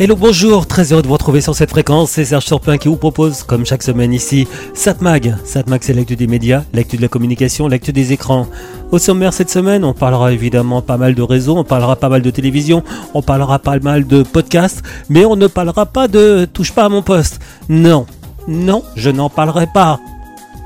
Hello, 0.00 0.14
bonjour, 0.14 0.64
très 0.64 0.92
heureux 0.92 1.02
de 1.02 1.08
vous 1.08 1.14
retrouver 1.14 1.40
sur 1.40 1.56
cette 1.56 1.70
fréquence. 1.70 2.12
C'est 2.12 2.24
Serge 2.24 2.44
Surpin 2.44 2.78
qui 2.78 2.86
vous 2.86 2.94
propose, 2.94 3.42
comme 3.42 3.66
chaque 3.66 3.82
semaine 3.82 4.12
ici, 4.12 4.46
Satmag. 4.72 5.34
Satmag, 5.44 5.80
c'est 5.82 5.92
l'actu 5.92 6.14
des 6.14 6.28
médias, 6.28 6.62
l'actu 6.72 6.96
de 6.98 7.02
la 7.02 7.08
communication, 7.08 7.66
l'actu 7.66 7.92
des 7.92 8.12
écrans. 8.12 8.46
Au 8.92 8.98
sommaire 8.98 9.32
cette 9.32 9.50
semaine, 9.50 9.84
on 9.84 9.94
parlera 9.94 10.32
évidemment 10.32 10.82
pas 10.82 10.98
mal 10.98 11.16
de 11.16 11.22
réseaux, 11.22 11.56
on 11.58 11.64
parlera 11.64 11.96
pas 11.96 12.08
mal 12.08 12.22
de 12.22 12.30
télévision, 12.30 12.84
on 13.12 13.22
parlera 13.22 13.58
pas 13.58 13.80
mal 13.80 14.06
de 14.06 14.22
podcasts, 14.22 14.84
mais 15.08 15.24
on 15.24 15.34
ne 15.34 15.48
parlera 15.48 15.84
pas 15.84 16.06
de 16.06 16.44
touche 16.44 16.70
pas 16.70 16.84
à 16.84 16.88
mon 16.88 17.02
poste. 17.02 17.40
Non, 17.68 18.06
non, 18.46 18.84
je 18.94 19.10
n'en 19.10 19.28
parlerai 19.28 19.66
pas. 19.66 19.98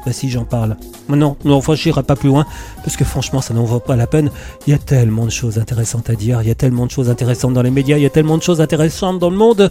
Bah 0.04 0.12
si, 0.12 0.28
j'en 0.28 0.44
parle. 0.44 0.76
Non, 1.08 1.36
non, 1.44 1.56
enfin, 1.56 1.74
j'irai 1.74 2.02
pas 2.02 2.16
plus 2.16 2.28
loin, 2.28 2.46
parce 2.84 2.96
que 2.96 3.04
franchement, 3.04 3.40
ça 3.40 3.52
n'en 3.54 3.64
vaut 3.64 3.80
pas 3.80 3.96
la 3.96 4.06
peine. 4.06 4.30
Il 4.66 4.70
y 4.70 4.74
a 4.74 4.78
tellement 4.78 5.24
de 5.24 5.30
choses 5.30 5.58
intéressantes 5.58 6.08
à 6.08 6.14
dire, 6.14 6.40
il 6.42 6.48
y 6.48 6.50
a 6.50 6.54
tellement 6.54 6.86
de 6.86 6.90
choses 6.90 7.10
intéressantes 7.10 7.52
dans 7.52 7.62
les 7.62 7.70
médias, 7.70 7.96
il 7.96 8.02
y 8.02 8.06
a 8.06 8.10
tellement 8.10 8.38
de 8.38 8.42
choses 8.42 8.60
intéressantes 8.60 9.18
dans 9.18 9.30
le 9.30 9.36
monde, 9.36 9.70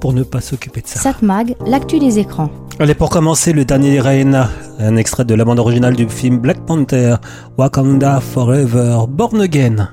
pour 0.00 0.12
ne 0.12 0.22
pas 0.22 0.40
s'occuper 0.40 0.80
de 0.80 0.88
ça. 0.88 1.00
Satmag, 1.00 1.54
l'actu 1.66 1.98
des 1.98 2.18
écrans. 2.18 2.50
Allez, 2.78 2.94
pour 2.94 3.10
commencer, 3.10 3.52
le 3.52 3.64
dernier 3.64 4.00
Reina, 4.00 4.50
un 4.78 4.96
extrait 4.96 5.24
de 5.24 5.34
la 5.34 5.44
bande 5.44 5.58
originale 5.58 5.96
du 5.96 6.08
film 6.08 6.38
Black 6.38 6.64
Panther, 6.66 7.16
Wakanda 7.56 8.20
Forever, 8.20 9.06
Born 9.08 9.40
Again. 9.40 9.88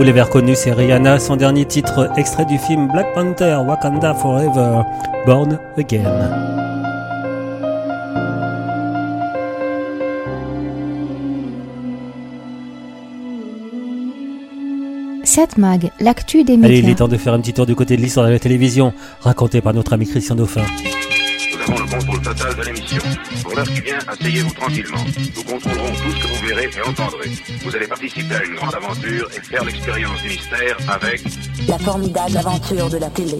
Vous 0.00 0.06
l'avez 0.06 0.22
reconnu, 0.22 0.54
c'est 0.54 0.72
Rihanna, 0.72 1.18
son 1.18 1.36
dernier 1.36 1.66
titre, 1.66 2.08
extrait 2.16 2.46
du 2.46 2.56
film 2.56 2.88
Black 2.88 3.12
Panther, 3.12 3.58
Wakanda 3.66 4.14
Forever, 4.14 4.80
Born 5.26 5.58
Again. 5.76 6.00
Satmag, 15.22 15.90
l'actu 16.00 16.44
des 16.44 16.54
Allez, 16.54 16.78
il 16.78 16.78
est 16.78 16.80
médias. 16.80 16.94
temps 16.94 17.08
de 17.08 17.18
faire 17.18 17.34
un 17.34 17.40
petit 17.40 17.52
tour 17.52 17.66
du 17.66 17.74
côté 17.74 17.98
de 17.98 18.00
l'histoire 18.00 18.26
de 18.26 18.32
la 18.32 18.38
télévision, 18.38 18.94
raconté 19.20 19.60
par 19.60 19.74
notre 19.74 19.92
ami 19.92 20.06
Christian 20.06 20.34
Dauphin. 20.34 20.62
Nous 21.60 21.72
avons 21.72 21.84
le 21.84 21.90
contrôle 21.90 22.22
total 22.22 22.54
de 22.54 22.62
l'émission. 22.62 23.02
Pour 23.42 23.54
l'heure 23.54 23.66
qui 23.66 23.80
vient, 23.80 23.98
asseyez-vous 24.06 24.54
tranquillement. 24.54 25.04
Nous 25.36 25.42
contrôlerons 25.42 25.92
tout 25.92 26.10
ce 26.10 26.22
que 26.22 26.28
vous 26.28 26.46
verrez 26.46 26.70
et 26.74 26.88
entendrez. 26.88 27.30
Vous 27.62 27.76
allez 27.76 27.86
participer 27.86 28.34
à 28.34 28.44
une 28.44 28.54
grande 28.54 28.74
aventure 28.74 29.28
et 29.36 29.40
faire 29.40 29.64
l'expérience 29.64 30.22
du 30.22 30.28
mystère 30.28 30.76
avec 30.88 31.22
La 31.68 31.78
formidable 31.78 32.36
aventure 32.38 32.88
de 32.88 32.98
la 32.98 33.10
télé. 33.10 33.38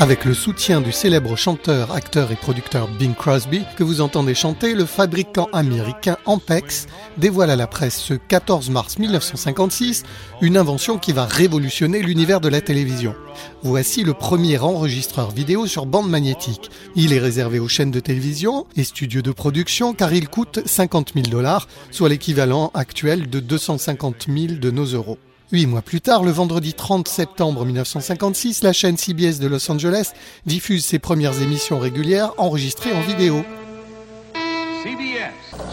Avec 0.00 0.24
le 0.24 0.32
soutien 0.32 0.80
du 0.80 0.92
célèbre 0.92 1.36
chanteur, 1.36 1.92
acteur 1.92 2.32
et 2.32 2.34
producteur 2.34 2.88
Bing 2.88 3.14
Crosby, 3.14 3.60
que 3.76 3.84
vous 3.84 4.00
entendez 4.00 4.34
chanter, 4.34 4.72
le 4.72 4.86
fabricant 4.86 5.46
américain 5.52 6.16
Ampex 6.24 6.86
dévoile 7.18 7.50
à 7.50 7.56
la 7.56 7.66
presse 7.66 8.00
ce 8.00 8.14
14 8.14 8.70
mars 8.70 8.98
1956 8.98 10.04
une 10.40 10.56
invention 10.56 10.96
qui 10.96 11.12
va 11.12 11.26
révolutionner 11.26 12.00
l'univers 12.00 12.40
de 12.40 12.48
la 12.48 12.62
télévision. 12.62 13.14
Voici 13.62 14.02
le 14.02 14.14
premier 14.14 14.56
enregistreur 14.56 15.32
vidéo 15.32 15.66
sur 15.66 15.84
bande 15.84 16.08
magnétique. 16.08 16.70
Il 16.96 17.12
est 17.12 17.18
réservé 17.18 17.58
aux 17.58 17.68
chaînes 17.68 17.90
de 17.90 18.00
télévision 18.00 18.66
et 18.76 18.84
studios 18.84 19.20
de 19.20 19.32
production 19.32 19.92
car 19.92 20.14
il 20.14 20.30
coûte 20.30 20.60
50 20.64 21.12
000 21.12 21.26
dollars, 21.26 21.68
soit 21.90 22.08
l'équivalent 22.08 22.70
actuel 22.72 23.28
de 23.28 23.38
250 23.38 24.28
000 24.34 24.54
de 24.54 24.70
nos 24.70 24.86
euros. 24.86 25.18
Huit 25.52 25.66
mois 25.66 25.82
plus 25.82 26.00
tard, 26.00 26.22
le 26.22 26.30
vendredi 26.30 26.74
30 26.74 27.08
septembre 27.08 27.64
1956, 27.64 28.62
la 28.62 28.72
chaîne 28.72 28.96
CBS 28.96 29.40
de 29.40 29.48
Los 29.48 29.68
Angeles 29.68 30.12
diffuse 30.46 30.84
ses 30.84 31.00
premières 31.00 31.42
émissions 31.42 31.80
régulières 31.80 32.32
enregistrées 32.38 32.92
en 32.92 33.00
vidéo. 33.00 33.42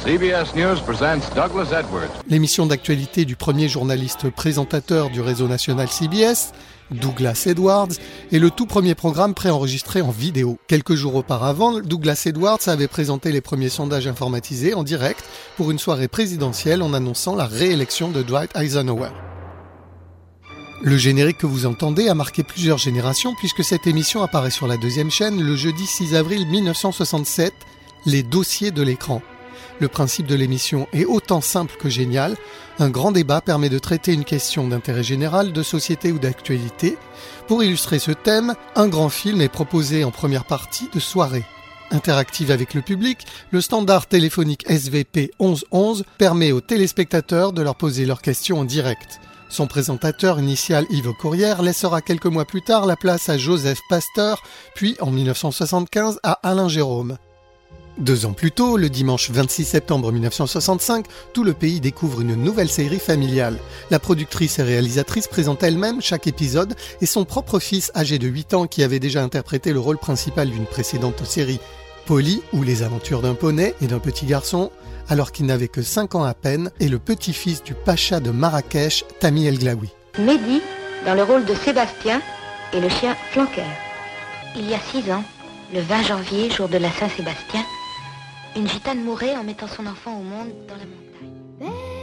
CBS. 0.03 0.55
News 0.55 0.81
presents 0.83 1.29
Douglas 1.35 1.79
Edwards. 1.79 2.09
L'émission 2.27 2.65
d'actualité 2.65 3.23
du 3.23 3.35
premier 3.35 3.69
journaliste 3.69 4.31
présentateur 4.31 5.11
du 5.11 5.21
réseau 5.21 5.47
national 5.47 5.89
CBS, 5.89 6.53
Douglas 6.89 7.43
Edwards, 7.45 7.93
est 8.31 8.39
le 8.39 8.49
tout 8.49 8.65
premier 8.65 8.95
programme 8.95 9.35
préenregistré 9.35 10.01
en 10.01 10.09
vidéo. 10.09 10.57
Quelques 10.67 10.95
jours 10.95 11.15
auparavant, 11.15 11.81
Douglas 11.81 12.23
Edwards 12.25 12.67
avait 12.67 12.87
présenté 12.87 13.31
les 13.31 13.41
premiers 13.41 13.69
sondages 13.69 14.07
informatisés 14.07 14.73
en 14.73 14.83
direct 14.83 15.23
pour 15.55 15.69
une 15.69 15.79
soirée 15.79 16.07
présidentielle 16.07 16.81
en 16.81 16.93
annonçant 16.93 17.35
la 17.35 17.45
réélection 17.45 18.09
de 18.09 18.23
Dwight 18.23 18.55
Eisenhower. 18.55 19.09
Le 20.81 20.95
générique 20.95 21.39
que 21.39 21.47
vous 21.47 21.65
entendez 21.65 22.07
a 22.07 22.13
marqué 22.13 22.43
plusieurs 22.43 22.77
générations 22.77 23.33
puisque 23.33 23.63
cette 23.63 23.87
émission 23.87 24.21
apparaît 24.21 24.51
sur 24.51 24.67
la 24.67 24.77
deuxième 24.77 25.09
chaîne 25.09 25.41
le 25.41 25.55
jeudi 25.55 25.87
6 25.87 26.13
avril 26.13 26.45
1967, 26.47 27.53
Les 28.05 28.21
dossiers 28.21 28.69
de 28.69 28.83
l'écran. 28.83 29.23
Le 29.79 29.87
principe 29.87 30.27
de 30.27 30.35
l'émission 30.35 30.87
est 30.93 31.05
autant 31.05 31.41
simple 31.41 31.75
que 31.79 31.89
génial. 31.89 32.37
Un 32.77 32.89
grand 32.89 33.11
débat 33.11 33.41
permet 33.41 33.69
de 33.69 33.79
traiter 33.79 34.13
une 34.13 34.23
question 34.23 34.67
d'intérêt 34.67 35.03
général, 35.03 35.51
de 35.51 35.63
société 35.63 36.11
ou 36.11 36.19
d'actualité. 36.19 36.97
Pour 37.47 37.63
illustrer 37.63 37.97
ce 37.97 38.11
thème, 38.11 38.53
un 38.75 38.87
grand 38.87 39.09
film 39.09 39.41
est 39.41 39.49
proposé 39.49 40.03
en 40.03 40.11
première 40.11 40.45
partie 40.45 40.89
de 40.93 40.99
soirée. 40.99 41.45
Interactive 41.89 42.51
avec 42.51 42.75
le 42.75 42.81
public, 42.81 43.25
le 43.51 43.61
standard 43.61 44.07
téléphonique 44.07 44.69
SVP 44.69 45.31
1111 45.39 46.05
permet 46.17 46.51
aux 46.51 46.61
téléspectateurs 46.61 47.51
de 47.51 47.63
leur 47.63 47.75
poser 47.75 48.05
leurs 48.05 48.21
questions 48.21 48.59
en 48.59 48.65
direct. 48.65 49.19
Son 49.49 49.67
présentateur 49.67 50.39
initial 50.39 50.85
Yves 50.89 51.13
Courrière 51.13 51.61
laissera 51.61 52.01
quelques 52.01 52.25
mois 52.25 52.45
plus 52.45 52.61
tard 52.61 52.85
la 52.85 52.97
place 52.97 53.29
à 53.29 53.37
Joseph 53.37 53.79
Pasteur, 53.89 54.43
puis 54.75 54.97
en 54.99 55.09
1975 55.09 56.19
à 56.23 56.33
Alain 56.43 56.67
Jérôme. 56.67 57.17
Deux 57.97 58.27
ans 58.27 58.33
plus 58.33 58.51
tôt, 58.51 58.77
le 58.77 58.89
dimanche 58.89 59.31
26 59.31 59.65
septembre 59.65 60.11
1965, 60.11 61.07
tout 61.33 61.43
le 61.43 61.53
pays 61.53 61.79
découvre 61.79 62.21
une 62.21 62.35
nouvelle 62.35 62.69
série 62.69 62.99
familiale. 62.99 63.57
La 63.89 63.97
productrice 63.97 64.59
et 64.59 64.63
réalisatrice 64.63 65.27
présente 65.27 65.63
elle-même 65.63 66.01
chaque 66.01 66.27
épisode 66.27 66.75
et 67.01 67.07
son 67.07 67.25
propre 67.25 67.57
fils 67.57 67.91
âgé 67.95 68.19
de 68.19 68.27
8 68.27 68.53
ans 68.53 68.67
qui 68.67 68.83
avait 68.83 68.99
déjà 68.99 69.23
interprété 69.23 69.73
le 69.73 69.79
rôle 69.79 69.97
principal 69.97 70.49
d'une 70.49 70.67
précédente 70.67 71.25
série, 71.25 71.59
Polly 72.05 72.43
ou 72.53 72.61
les 72.61 72.83
aventures 72.83 73.23
d'un 73.23 73.33
poney 73.33 73.73
et 73.81 73.87
d'un 73.87 73.99
petit 73.99 74.27
garçon, 74.27 74.71
alors 75.09 75.31
qu'il 75.31 75.45
n'avait 75.45 75.67
que 75.67 75.81
5 75.81 76.15
ans 76.15 76.23
à 76.23 76.33
peine, 76.33 76.71
est 76.79 76.87
le 76.87 76.99
petit-fils 76.99 77.63
du 77.63 77.73
pacha 77.73 78.19
de 78.19 78.31
Marrakech, 78.31 79.05
Tami 79.19 79.45
El 79.45 79.59
Glaoui. 79.59 79.89
Mehdi, 80.19 80.61
dans 81.05 81.13
le 81.13 81.23
rôle 81.23 81.45
de 81.45 81.53
Sébastien, 81.53 82.21
et 82.73 82.81
le 82.81 82.89
chien 82.89 83.15
Flanqueur. 83.31 83.65
Il 84.55 84.69
y 84.69 84.73
a 84.73 84.79
six 84.79 85.09
ans, 85.11 85.23
le 85.73 85.81
20 85.81 86.03
janvier, 86.03 86.49
jour 86.49 86.67
de 86.67 86.77
la 86.77 86.91
Saint-Sébastien, 86.91 87.63
une 88.55 88.67
gitane 88.67 89.03
mourait 89.03 89.35
en 89.35 89.43
mettant 89.43 89.67
son 89.67 89.85
enfant 89.85 90.17
au 90.17 90.23
monde 90.23 90.49
dans 90.67 90.75
la 90.75 90.85
montagne. 90.85 91.96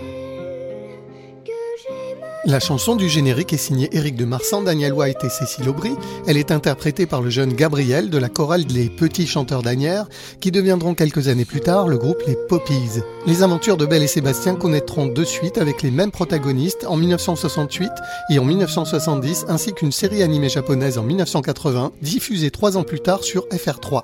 La 2.46 2.61
chanson 2.61 2.94
du 2.94 3.08
générique 3.08 3.55
est 3.55 3.56
signée 3.56 3.88
Éric 3.93 4.17
de 4.17 4.26
Marsan, 4.26 4.62
Daniel 4.62 4.93
White 4.93 5.25
et 5.25 5.31
Cécile 5.31 5.67
Aubry. 5.67 5.93
Elle 6.26 6.37
est 6.37 6.50
interprétée 6.50 7.06
par 7.06 7.23
le 7.23 7.31
jeune 7.31 7.55
Gabriel 7.55 8.11
de 8.11 8.19
la 8.19 8.29
chorale 8.29 8.64
Les 8.69 8.91
Petits 8.91 9.26
Chanteurs 9.26 9.62
d'Anières, 9.62 10.11
qui 10.41 10.50
deviendront 10.50 10.93
quelques 10.93 11.29
années 11.29 11.46
plus 11.46 11.62
tard 11.62 11.88
le 11.88 11.96
groupe 11.96 12.23
Les 12.26 12.37
Poppies. 12.37 13.00
Les 13.26 13.43
aventures 13.43 13.79
de 13.79 13.87
Belle 13.87 14.02
et 14.02 14.08
Sébastien 14.08 14.56
connaîtront 14.56 15.06
de 15.06 15.25
suite 15.25 15.56
avec 15.56 15.81
les 15.81 15.91
mêmes 15.91 16.11
protagonistes 16.11 16.85
en 16.87 16.96
1968 16.99 17.91
et 18.29 18.38
en 18.38 18.44
1970, 18.44 19.47
ainsi 19.49 19.73
qu'une 19.73 19.93
série 19.93 20.23
animée 20.23 20.50
japonaise 20.50 20.99
en 20.99 21.02
1980, 21.02 21.93
diffusée 22.02 22.50
trois 22.50 22.76
ans 22.76 22.85
plus 22.85 23.00
tard 23.00 23.25
sur 23.25 23.47
FR3. 23.49 24.02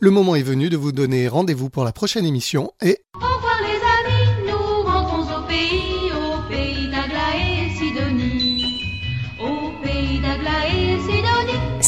Le 0.00 0.10
moment 0.10 0.34
est 0.34 0.42
venu 0.42 0.68
de 0.68 0.76
vous 0.76 0.92
donner 0.92 1.28
rendez-vous 1.28 1.70
pour 1.70 1.84
la 1.84 1.92
prochaine 1.92 2.26
émission 2.26 2.72
et 2.82 2.98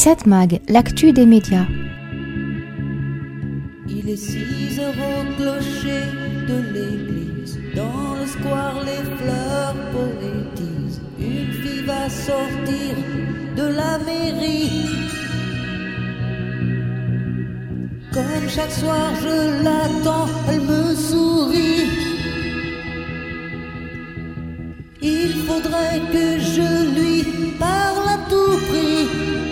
7 0.04 0.26
Mag, 0.26 0.60
l'actu 0.68 1.12
des 1.12 1.26
médias. 1.26 1.66
Il 3.88 4.10
est 4.10 4.16
six 4.16 4.80
heures 4.80 4.92
au 4.98 5.36
clocher 5.36 6.02
de 6.48 6.56
l'église. 6.74 7.56
Dans 7.76 8.16
le 8.18 8.26
square, 8.26 8.82
les 8.84 9.04
fleurs 9.16 9.76
poétisent. 9.92 11.00
Une 11.20 11.52
fille 11.52 11.84
va 11.84 12.10
sortir 12.10 12.96
de 13.54 13.62
la 13.62 13.98
mairie. 13.98 14.88
Comme 18.12 18.48
chaque 18.48 18.72
soir, 18.72 19.12
je 19.22 19.62
l'attends, 19.62 20.26
elle 20.50 20.62
me 20.62 20.96
sourit. 20.96 21.86
Il 25.00 25.32
faudrait 25.46 26.00
que 26.10 26.40
je 26.40 26.70
lui 26.92 27.22
parle 27.56 28.08
à 28.08 28.18
tout 28.28 28.58
prix. 28.66 29.51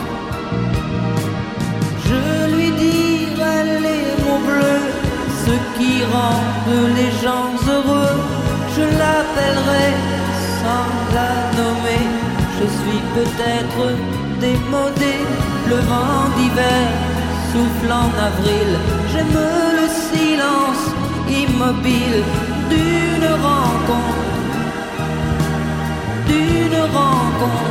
Ce 5.45 5.55
qui 5.77 6.03
rendent 6.03 6.95
les 6.95 7.11
gens 7.23 7.51
heureux. 7.67 8.17
Je 8.75 8.81
l'appellerai 8.99 9.87
sans 10.61 10.89
la 11.15 11.31
nommer. 11.57 12.05
Je 12.57 12.65
suis 12.79 13.01
peut-être 13.15 13.83
démodé, 14.39 15.15
le 15.69 15.75
vent 15.91 16.23
d'hiver 16.37 16.83
souffle 17.51 17.91
en 17.91 18.09
avril. 18.29 18.69
J'aime 19.11 19.39
le 19.79 19.87
silence 20.09 20.85
immobile 21.43 22.23
d'une 22.69 23.29
rencontre. 23.47 24.21
D'une 26.27 26.79
rencontre. 26.97 27.70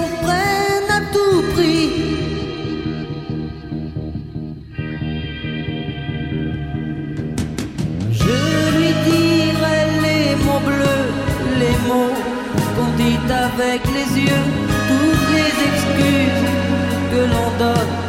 avec 13.61 13.85
les 13.97 14.21
yeux. 14.21 14.45
Toutes 14.89 15.29
les 15.37 15.51
excuses 15.69 16.45
que 17.11 17.21
l'on 17.31 17.49
donne 17.57 18.01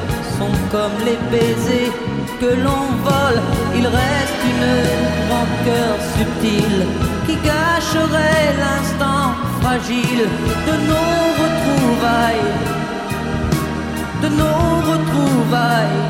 comme 0.73 0.99
les 1.04 1.18
baisers 1.30 1.92
que 2.40 2.50
l'on 2.64 2.85
vole. 3.06 3.40
Il 3.76 3.87
reste 3.87 4.40
une 4.52 4.71
rancœur 5.32 5.94
subtile 6.16 6.80
qui 7.26 7.37
gâcherait 7.50 8.49
l'instant 8.64 9.26
fragile 9.61 10.25
de 10.68 10.75
nos 10.90 11.21
retrouvailles, 11.42 12.49
de 14.23 14.28
nos 14.40 14.71
retrouvailles. 14.90 16.02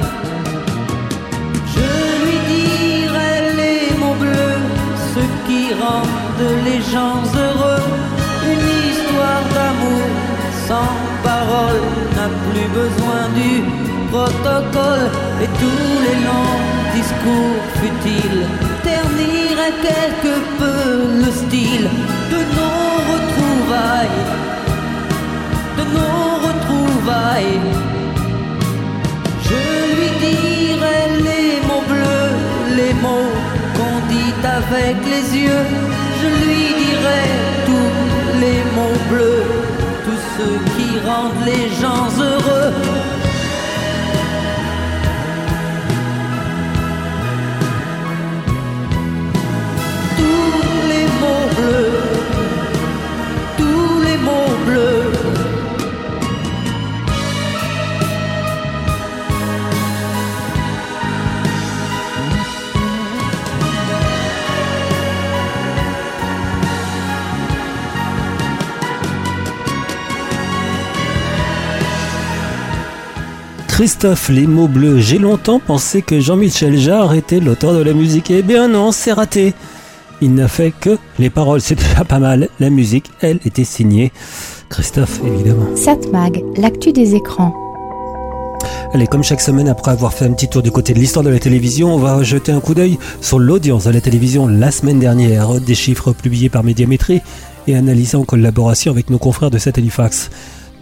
Je 1.75 1.89
lui 2.23 2.39
dirai 2.55 3.35
les 3.61 3.99
mots 3.99 4.19
bleus, 4.25 4.63
ce 5.15 5.23
qui 5.47 5.75
rendent 5.75 6.65
les 6.65 6.81
gens 6.93 7.23
heureux. 7.37 8.02
D'amour 9.55 10.09
sans 10.69 10.95
parole 11.23 11.83
n'a 12.17 12.29
plus 12.49 12.69
besoin 12.81 13.23
du 13.41 13.53
protocole 14.11 15.07
et 15.43 15.51
tous 15.61 15.93
les 16.05 16.19
longs 16.27 16.63
discours 16.95 17.63
futiles 17.81 18.47
terniraient 18.83 19.79
quelque 19.89 20.35
peu 20.61 20.83
le 21.25 21.31
style 21.31 21.89
de 22.33 22.41
nos 22.57 22.93
retrouvailles, 23.13 24.21
de 25.79 25.85
nos 25.97 26.29
retrouvailles. 26.47 27.61
Je 29.49 29.63
lui 29.95 30.11
dirai 30.27 31.01
les 31.29 31.51
mots 31.69 31.87
bleus, 31.93 32.33
les 32.79 32.95
mots 33.05 33.35
qu'on 33.77 33.97
dit 34.13 34.35
avec 34.59 34.97
les 35.13 35.25
yeux. 35.45 35.67
Je 36.21 36.29
lui 36.43 36.65
dirai 36.85 37.25
les 38.43 38.63
mots 38.77 39.01
bleus, 39.11 39.45
tous 40.05 40.23
ceux 40.37 40.59
qui 40.75 40.89
rendent 41.09 41.45
les 41.45 41.67
gens 41.81 42.12
Christophe, 73.83 74.29
les 74.29 74.47
mots 74.47 74.69
bleus. 74.69 75.01
J'ai 75.01 75.19
longtemps 75.19 75.59
pensé 75.59 76.03
que 76.03 76.21
Jean-Michel 76.21 76.79
Jarre 76.79 77.15
était 77.15 77.41
l'auteur 77.41 77.75
de 77.75 77.83
la 77.83 77.93
musique. 77.93 78.31
Eh 78.31 78.43
bien 78.43 78.69
non, 78.69 78.93
c'est 78.93 79.13
raté. 79.13 79.55
Il 80.21 80.35
n'a 80.35 80.47
fait 80.47 80.71
que 80.71 80.99
les 81.19 81.31
paroles, 81.31 81.61
c'est 81.61 81.75
déjà 81.89 82.05
pas 82.05 82.21
mal. 82.21 82.49
La 82.61 82.71
musique, 82.71 83.11
elle, 83.23 83.41
était 83.45 83.65
signée. 83.65 84.13
Christophe, 84.69 85.21
évidemment. 85.27 85.75
Satmag, 85.75 86.45
l'actu 86.57 86.93
des 86.93 87.17
écrans. 87.17 87.53
Allez, 88.95 89.09
comme 89.09 89.25
chaque 89.25 89.41
semaine, 89.41 89.69
après 89.69 89.91
avoir 89.91 90.13
fait 90.15 90.27
un 90.27 90.33
petit 90.33 90.49
tour 90.49 90.63
du 90.63 90.71
côté 90.71 90.95
de 90.95 91.01
l'histoire 91.01 91.25
de 91.25 91.31
la 91.31 91.41
télévision, 91.41 91.93
on 91.93 91.99
va 91.99 92.23
jeter 92.23 92.53
un 92.53 92.61
coup 92.61 92.75
d'œil 92.75 93.01
sur 93.21 93.41
l'audience 93.41 93.87
de 93.87 93.91
la 93.91 94.01
télévision 94.01 94.47
la 94.47 94.71
semaine 94.71 95.01
dernière. 95.01 95.61
Des 95.61 95.75
chiffres 95.75 96.13
publiés 96.13 96.51
par 96.51 96.63
Médiamétrie 96.63 97.21
et 97.67 97.75
analysés 97.75 98.17
en 98.17 98.23
collaboration 98.23 98.93
avec 98.93 99.11
nos 99.11 99.19
confrères 99.19 99.51
de 99.51 99.59
Satellifax. 99.59 100.31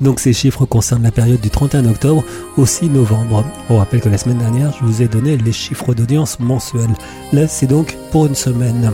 Donc 0.00 0.20
ces 0.20 0.32
chiffres 0.32 0.64
concernent 0.64 1.02
la 1.02 1.10
période 1.10 1.40
du 1.40 1.50
31 1.50 1.86
octobre 1.86 2.24
au 2.56 2.66
6 2.66 2.90
novembre. 2.90 3.44
On 3.68 3.78
rappelle 3.78 4.00
que 4.00 4.08
la 4.08 4.18
semaine 4.18 4.38
dernière, 4.38 4.72
je 4.78 4.84
vous 4.84 5.02
ai 5.02 5.08
donné 5.08 5.36
les 5.36 5.52
chiffres 5.52 5.94
d'audience 5.94 6.38
mensuels. 6.40 6.94
Là, 7.32 7.46
c'est 7.46 7.66
donc 7.66 7.96
pour 8.10 8.26
une 8.26 8.34
semaine. 8.34 8.92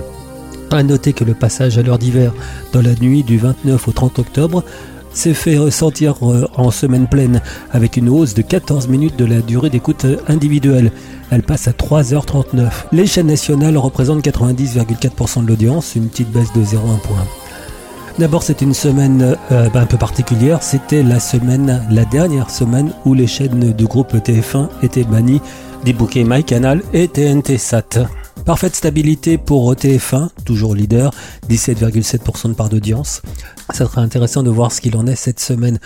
À 0.70 0.82
noter 0.82 1.12
que 1.12 1.24
le 1.24 1.34
passage 1.34 1.78
à 1.78 1.82
l'heure 1.82 1.98
d'hiver 1.98 2.32
dans 2.72 2.82
la 2.82 2.94
nuit 2.94 3.22
du 3.22 3.38
29 3.38 3.86
au 3.88 3.92
30 3.92 4.18
octobre 4.18 4.64
s'est 5.12 5.32
fait 5.32 5.56
ressentir 5.56 6.16
euh, 6.22 6.46
en 6.56 6.70
semaine 6.70 7.06
pleine 7.06 7.40
avec 7.72 7.96
une 7.96 8.08
hausse 8.08 8.34
de 8.34 8.42
14 8.42 8.88
minutes 8.88 9.16
de 9.16 9.24
la 9.24 9.40
durée 9.40 9.70
d'écoute 9.70 10.04
individuelle. 10.28 10.92
Elle 11.30 11.42
passe 11.42 11.68
à 11.68 11.70
3h39. 11.70 12.68
Les 12.92 13.06
chaînes 13.06 13.28
nationales 13.28 13.78
représentent 13.78 14.24
90,4% 14.24 15.44
de 15.44 15.48
l'audience, 15.48 15.94
une 15.94 16.08
petite 16.08 16.30
baisse 16.30 16.52
de 16.52 16.60
0,1 16.60 17.00
point. 17.00 17.26
D'abord, 18.18 18.42
c'est 18.42 18.62
une 18.62 18.72
semaine 18.72 19.36
euh, 19.52 19.68
bah, 19.68 19.80
un 19.80 19.86
peu 19.86 19.98
particulière. 19.98 20.62
C'était 20.62 21.02
la 21.02 21.20
semaine, 21.20 21.86
la 21.90 22.06
dernière 22.06 22.48
semaine 22.48 22.92
où 23.04 23.12
les 23.12 23.26
chaînes 23.26 23.74
du 23.74 23.84
groupe 23.84 24.14
TF1 24.14 24.68
étaient 24.82 25.04
bannies 25.04 25.42
des 25.84 25.92
bouquets 25.92 26.24
MyCanal 26.24 26.82
et 26.94 27.08
TNT 27.08 27.58
Sat. 27.58 28.06
Parfaite 28.46 28.74
stabilité 28.74 29.36
pour 29.36 29.74
TF1, 29.74 30.30
toujours 30.46 30.74
leader, 30.74 31.12
17,7% 31.50 32.48
de 32.48 32.54
part 32.54 32.70
d'audience. 32.70 33.20
Ça 33.74 33.84
serait 33.84 34.00
intéressant 34.00 34.42
de 34.42 34.50
voir 34.50 34.72
ce 34.72 34.80
qu'il 34.80 34.96
en 34.96 35.06
est 35.06 35.16
cette 35.16 35.40
semaine, 35.40 35.78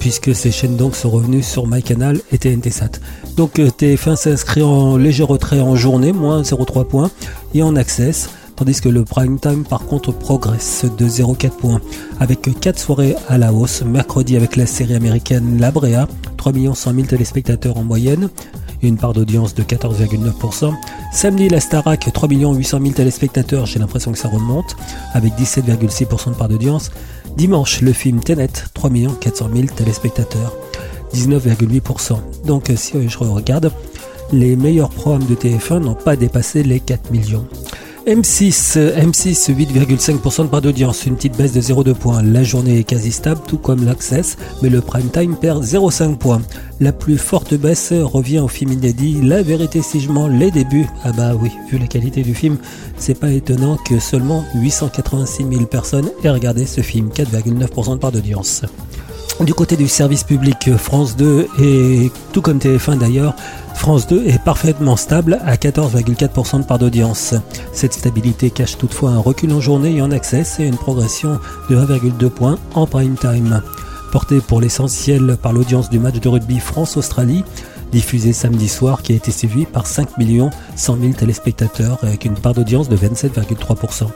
puisque 0.00 0.34
ces 0.34 0.52
chaînes 0.52 0.76
donc 0.76 0.96
sont 0.96 1.10
revenues 1.10 1.42
sur 1.42 1.66
MyCanal 1.66 2.20
et 2.32 2.38
TNT 2.38 2.70
Sat. 2.70 2.92
Donc 3.36 3.58
euh, 3.58 3.68
TF1 3.68 4.16
s'inscrit 4.16 4.62
en 4.62 4.96
léger 4.96 5.24
retrait 5.24 5.60
en 5.60 5.76
journée, 5.76 6.12
moins 6.12 6.40
0,3 6.40 6.86
points, 6.86 7.10
et 7.52 7.62
en 7.62 7.76
access 7.76 8.30
tandis 8.56 8.80
que 8.80 8.88
le 8.88 9.04
prime 9.04 9.38
time 9.38 9.64
par 9.64 9.86
contre 9.86 10.12
progresse 10.12 10.84
de 10.98 11.06
0,4 11.06 11.50
points 11.50 11.80
avec 12.20 12.48
4 12.60 12.78
soirées 12.78 13.16
à 13.28 13.38
la 13.38 13.52
hausse. 13.52 13.82
Mercredi 13.82 14.36
avec 14.36 14.56
la 14.56 14.66
série 14.66 14.94
américaine 14.94 15.58
La 15.60 15.70
Brea, 15.70 16.06
3 16.36 16.52
100 16.74 16.94
000 16.94 17.06
téléspectateurs 17.06 17.76
en 17.76 17.84
moyenne 17.84 18.28
une 18.86 18.96
part 18.96 19.12
d'audience 19.12 19.54
de 19.54 19.62
14,9%. 19.62 20.72
Samedi 21.12 21.48
la 21.48 21.60
Starac, 21.60 22.10
3 22.12 22.28
800 22.28 22.78
000 22.80 22.92
téléspectateurs, 22.92 23.66
j'ai 23.66 23.78
l'impression 23.78 24.12
que 24.12 24.18
ça 24.18 24.28
remonte 24.28 24.76
avec 25.12 25.32
17,6% 25.34 26.30
de 26.30 26.34
part 26.34 26.48
d'audience. 26.48 26.90
Dimanche 27.36 27.80
le 27.80 27.92
film 27.92 28.20
Tenet, 28.20 28.48
3 28.74 28.90
400 29.20 29.48
000 29.54 29.66
téléspectateurs, 29.74 30.54
19,8%. 31.14 32.18
Donc 32.44 32.70
si 32.76 33.08
je 33.08 33.18
regarde, 33.18 33.72
les 34.32 34.56
meilleurs 34.56 34.90
programmes 34.90 35.26
de 35.26 35.34
TF1 35.34 35.78
n'ont 35.78 35.94
pas 35.94 36.16
dépassé 36.16 36.62
les 36.62 36.80
4 36.80 37.10
millions. 37.10 37.46
M6, 38.06 38.76
M6 38.76 39.50
8,5% 39.50 40.42
de 40.42 40.48
part 40.48 40.60
d'audience, 40.60 41.06
une 41.06 41.16
petite 41.16 41.38
baisse 41.38 41.54
de 41.54 41.60
0,2 41.62 41.94
points. 41.94 42.22
La 42.22 42.42
journée 42.42 42.80
est 42.80 42.84
quasi 42.84 43.10
stable, 43.10 43.40
tout 43.48 43.56
comme 43.56 43.82
l'Access, 43.86 44.36
mais 44.60 44.68
le 44.68 44.82
prime 44.82 45.08
time 45.08 45.34
perd 45.36 45.64
0,5 45.64 46.18
points. 46.18 46.42
La 46.80 46.92
plus 46.92 47.16
forte 47.16 47.54
baisse 47.54 47.94
revient 47.94 48.40
au 48.40 48.48
film 48.48 48.72
inédit 48.72 49.22
La 49.22 49.42
vérité 49.42 49.80
si 49.80 50.00
je 50.00 50.10
mens, 50.10 50.28
les 50.28 50.50
débuts. 50.50 50.86
Ah 51.02 51.12
bah 51.12 51.32
oui, 51.34 51.50
vu 51.70 51.78
la 51.78 51.86
qualité 51.86 52.20
du 52.20 52.34
film, 52.34 52.58
c'est 52.98 53.18
pas 53.18 53.30
étonnant 53.30 53.78
que 53.78 53.98
seulement 53.98 54.44
886 54.54 55.46
000 55.50 55.64
personnes 55.64 56.10
aient 56.22 56.30
regardé 56.30 56.66
ce 56.66 56.82
film, 56.82 57.08
4,9% 57.08 57.94
de 57.94 57.98
part 57.98 58.12
d'audience. 58.12 58.64
Du 59.40 59.52
côté 59.52 59.76
du 59.76 59.88
service 59.88 60.22
public, 60.22 60.76
France 60.76 61.16
2 61.16 61.48
et 61.58 62.12
tout 62.32 62.40
comme 62.40 62.58
TF1 62.58 62.98
d'ailleurs, 62.98 63.34
France 63.74 64.06
2 64.06 64.26
est 64.26 64.42
parfaitement 64.42 64.96
stable 64.96 65.38
à 65.44 65.56
14,4% 65.56 66.60
de 66.60 66.64
part 66.64 66.78
d'audience. 66.78 67.34
Cette 67.72 67.94
stabilité 67.94 68.50
cache 68.50 68.78
toutefois 68.78 69.10
un 69.10 69.18
recul 69.18 69.52
en 69.52 69.60
journée 69.60 69.96
et 69.96 70.02
en 70.02 70.12
access 70.12 70.60
et 70.60 70.64
une 70.64 70.76
progression 70.76 71.40
de 71.68 71.76
1,2 71.76 72.30
points 72.30 72.58
en 72.74 72.86
prime 72.86 73.16
time. 73.16 73.60
Porté 74.12 74.40
pour 74.40 74.60
l'essentiel 74.60 75.36
par 75.42 75.52
l'audience 75.52 75.90
du 75.90 75.98
match 75.98 76.20
de 76.20 76.28
rugby 76.28 76.60
France-Australie, 76.60 77.44
diffusé 77.90 78.32
samedi 78.32 78.68
soir 78.68 79.02
qui 79.02 79.12
a 79.12 79.16
été 79.16 79.32
suivi 79.32 79.66
par 79.66 79.88
5 79.88 80.10
100 80.76 80.96
000 81.00 81.12
téléspectateurs 81.12 81.98
avec 82.02 82.24
une 82.24 82.34
part 82.34 82.54
d'audience 82.54 82.88
de 82.88 82.96
27,3%. 82.96 84.06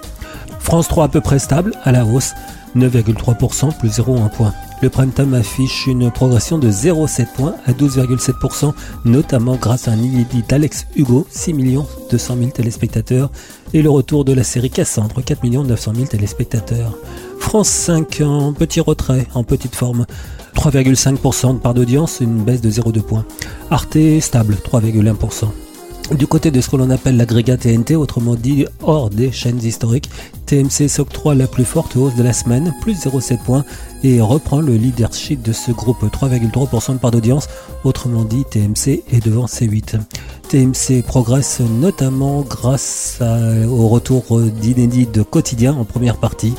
France 0.61 0.89
3 0.89 1.05
à 1.05 1.09
peu 1.09 1.21
près 1.21 1.39
stable, 1.39 1.73
à 1.83 1.93
la 1.93 2.05
hausse, 2.05 2.35
9,3% 2.77 3.77
plus 3.79 3.89
0,1 3.89 4.31
point. 4.31 4.53
Le 4.81 4.91
prime 4.91 5.11
affiche 5.35 5.87
une 5.87 6.11
progression 6.11 6.59
de 6.59 6.71
0,7 6.71 7.27
points 7.35 7.55
à 7.67 7.73
12,7%, 7.73 8.73
notamment 9.05 9.57
grâce 9.57 9.89
à 9.89 9.93
un 9.93 9.99
inédit 9.99 10.45
d'Alex 10.49 10.87
Hugo, 10.95 11.27
6 11.31 11.55
200 12.11 12.37
000 12.39 12.51
téléspectateurs, 12.51 13.31
et 13.75 13.83
le 13.83 13.91
retour 13.91 14.25
de 14.25 14.33
la 14.33 14.45
série 14.45 14.71
Cassandre, 14.71 15.21
4 15.23 15.45
900 15.45 15.93
000 15.95 16.07
téléspectateurs. 16.07 16.97
France 17.41 17.69
5 17.69 18.23
en 18.25 18.53
petit 18.53 18.81
retrait, 18.81 19.27
en 19.35 19.43
petite 19.43 19.75
forme, 19.75 20.07
3,5% 20.55 21.55
de 21.55 21.59
part 21.59 21.75
d'audience, 21.75 22.19
une 22.21 22.43
baisse 22.43 22.61
de 22.61 22.71
0,2 22.71 23.03
points. 23.03 23.25
Arte 23.71 23.99
stable, 24.21 24.57
3,1%. 24.65 25.47
Du 26.11 26.27
côté 26.27 26.51
de 26.51 26.61
ce 26.63 26.71
que 26.71 26.77
l'on 26.77 26.89
appelle 26.89 27.19
l'agrégat 27.19 27.59
TNT, 27.59 27.95
autrement 27.95 28.35
dit 28.35 28.65
hors 28.83 29.11
des 29.11 29.31
chaînes 29.31 29.63
historiques, 29.63 30.09
TMC 30.47 30.89
s'octroie 30.89 31.35
la 31.35 31.47
plus 31.47 31.67
forte 31.67 31.97
hausse 31.97 32.15
de 32.15 32.23
la 32.23 32.33
semaine, 32.33 32.73
plus 32.81 33.05
0,7 33.05 33.43
points, 33.45 33.65
et 34.03 34.23
reprend 34.23 34.61
le 34.61 34.75
leadership 34.75 35.43
de 35.43 35.53
ce 35.53 35.71
groupe, 35.71 36.03
3,3% 36.03 36.95
de 36.95 36.99
part 36.99 37.11
d'audience, 37.11 37.49
autrement 37.85 38.25
dit 38.25 38.45
TMC 38.51 39.05
est 39.13 39.23
devant 39.23 39.45
C8. 39.45 40.01
TMC 40.49 41.03
progresse 41.07 41.61
notamment 41.61 42.41
grâce 42.41 43.19
au 43.69 43.89
retour 43.89 44.41
d'inédits 44.41 45.07
de 45.07 45.23
quotidien 45.23 45.75
en 45.75 45.85
première 45.85 46.17
partie, 46.17 46.55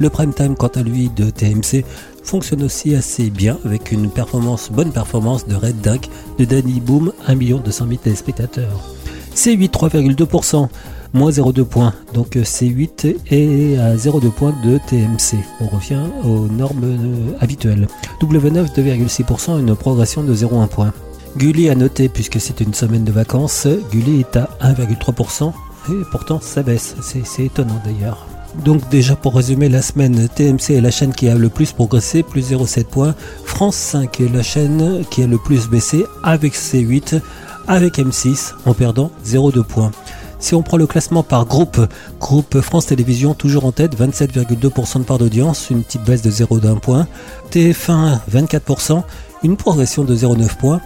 Le 0.00 0.10
prime 0.10 0.34
time, 0.34 0.56
quant 0.56 0.68
à 0.74 0.82
lui, 0.82 1.08
de 1.08 1.30
TMC 1.30 1.84
fonctionne 2.24 2.64
aussi 2.64 2.96
assez 2.96 3.30
bien 3.30 3.58
avec 3.64 3.92
une 3.92 4.10
performance, 4.10 4.70
bonne 4.72 4.90
performance 4.90 5.46
de 5.46 5.54
Red 5.54 5.80
Duck 5.82 6.08
de 6.38 6.44
Danny 6.44 6.80
Boom, 6.80 7.12
1 7.28 7.36
200 7.36 7.86
000 7.86 8.00
téléspectateurs. 8.02 8.93
C8 9.34 9.70
3,2%, 9.70 10.68
moins 11.12 11.30
0,2 11.30 11.64
points. 11.64 11.94
Donc 12.12 12.36
C8 12.36 13.16
est 13.30 13.78
à 13.78 13.96
0,2 13.96 14.30
points 14.30 14.54
de 14.64 14.78
TMC. 14.86 15.38
On 15.60 15.66
revient 15.66 16.02
aux 16.24 16.46
normes 16.46 16.84
euh, 16.84 17.36
habituelles. 17.40 17.86
W9 18.20 18.74
2,6%, 18.74 19.58
une 19.60 19.74
progression 19.74 20.22
de 20.22 20.34
0,1 20.34 20.68
point. 20.68 20.92
Gulli 21.36 21.68
a 21.68 21.74
noté, 21.74 22.08
puisque 22.08 22.40
c'est 22.40 22.60
une 22.60 22.74
semaine 22.74 23.04
de 23.04 23.10
vacances, 23.10 23.66
Gulli 23.90 24.20
est 24.20 24.36
à 24.36 24.48
1,3%, 24.62 25.52
et 25.90 25.92
pourtant 26.12 26.40
ça 26.40 26.62
baisse, 26.62 26.94
c'est 27.02 27.44
étonnant 27.44 27.80
d'ailleurs. 27.84 28.26
Donc 28.64 28.88
déjà 28.88 29.16
pour 29.16 29.34
résumer 29.34 29.68
la 29.68 29.82
semaine, 29.82 30.28
TMC 30.28 30.74
est 30.74 30.80
la 30.80 30.92
chaîne 30.92 31.12
qui 31.12 31.28
a 31.28 31.34
le 31.34 31.48
plus 31.48 31.72
progressé, 31.72 32.22
plus 32.22 32.52
0,7 32.52 32.84
points. 32.84 33.14
France 33.44 33.74
5 33.74 34.20
est 34.20 34.32
la 34.32 34.44
chaîne 34.44 35.04
qui 35.10 35.24
a 35.24 35.26
le 35.26 35.38
plus 35.38 35.68
baissé 35.68 36.04
avec 36.22 36.54
C8, 36.54 37.20
avec 37.68 37.98
M6 37.98 38.54
en 38.66 38.74
perdant 38.74 39.10
0,2 39.24 39.62
points. 39.62 39.90
Si 40.38 40.54
on 40.54 40.62
prend 40.62 40.76
le 40.76 40.86
classement 40.86 41.22
par 41.22 41.46
groupe, 41.46 41.80
groupe 42.20 42.60
France 42.60 42.86
Télévisions 42.86 43.34
toujours 43.34 43.64
en 43.64 43.72
tête, 43.72 43.98
27,2% 43.98 44.98
de 44.98 45.04
part 45.04 45.18
d'audience, 45.18 45.70
une 45.70 45.82
petite 45.82 46.04
baisse 46.04 46.22
de 46.22 46.30
0,1 46.30 46.80
point. 46.80 47.06
TF1 47.50 48.18
24%, 48.30 49.02
une 49.42 49.56
progression 49.56 50.04
de 50.04 50.14
0,9 50.14 50.56
points. 50.56 50.80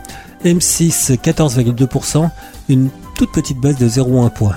M6 0.44 1.16
14,2%, 1.16 2.30
une 2.68 2.90
toute 3.16 3.32
petite 3.32 3.58
baisse 3.60 3.78
de 3.78 3.88
0,1 3.88 4.30
point. 4.30 4.54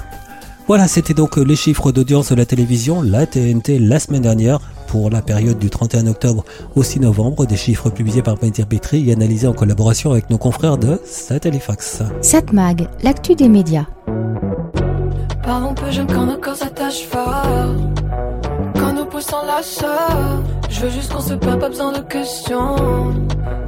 Voilà, 0.67 0.87
c'était 0.87 1.15
donc 1.15 1.37
les 1.37 1.55
chiffres 1.55 1.91
d'audience 1.91 2.29
de 2.29 2.35
la 2.35 2.45
télévision, 2.45 3.01
la 3.01 3.25
TNT, 3.25 3.79
la 3.79 3.99
semaine 3.99 4.21
dernière, 4.21 4.59
pour 4.91 5.09
la 5.09 5.21
période 5.21 5.57
du 5.57 5.69
31 5.69 6.07
octobre 6.07 6.43
au 6.75 6.83
6 6.83 6.99
novembre, 6.99 7.45
des 7.45 7.55
chiffres 7.55 7.89
publiés 7.89 8.21
par 8.21 8.37
Peter 8.37 8.65
Petri 8.65 9.09
et 9.09 9.13
analysés 9.13 9.47
en 9.47 9.53
collaboration 9.53 10.11
avec 10.11 10.29
nos 10.29 10.37
confrères 10.37 10.77
de 10.77 10.99
Satellifax. 11.05 12.01
Satmag, 12.21 12.89
l'actu 13.01 13.33
des 13.33 13.47
médias. 13.47 13.85
Parlons 15.43 15.73
peu 15.73 15.89
jeune 15.91 16.07
quand 16.07 16.25
nos 16.25 16.35
corps 16.35 16.57
s'attachent 16.57 17.05
fort. 17.05 17.73
Quand 18.75 18.93
nos 18.93 19.05
pouces 19.05 19.27
s'enlacent. 19.27 19.85
Je 20.69 20.81
veux 20.81 20.89
juste 20.89 21.13
qu'on 21.13 21.21
se 21.21 21.35
perd, 21.35 21.61
pas 21.61 21.69
besoin 21.69 21.93
de 21.93 22.01
questions. 22.01 22.75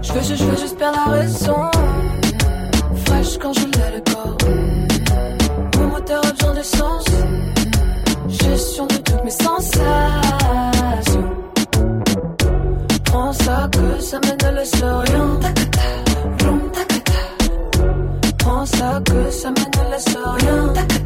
Je 0.02 0.12
veux 0.12 0.22
juste, 0.24 0.42
je 0.42 0.44
veux 0.44 0.58
juste 0.58 0.78
perdre 0.78 1.00
la 1.06 1.14
raison. 1.20 1.72
Fraîche 3.06 3.38
quand 3.38 3.54
je 3.54 3.62
l'ai 3.62 3.96
le 3.96 4.12
corps. 4.12 4.38
Mon 5.80 5.88
moteur 5.88 6.22
a 6.26 6.32
besoin 6.34 6.54
d'essence. 6.54 7.06
Gestion 8.28 8.88
de 8.88 8.96
toutes 8.96 9.24
mes 9.24 9.32
sensations. 9.32 10.33
Ça 14.14 14.20
que 14.20 14.30
ça 14.30 14.30
mène 14.30 14.52
ne 14.52 14.58
laisse 14.60 14.84
rien. 14.84 15.40
Takata, 15.42 15.82
vroom, 16.40 16.72
takata. 16.72 17.22
Prends 18.38 18.66
ça 18.66 19.02
que 19.06 19.32
ça 19.32 19.50
mène 19.50 19.72
ne 19.78 19.92
laisse 19.92 21.03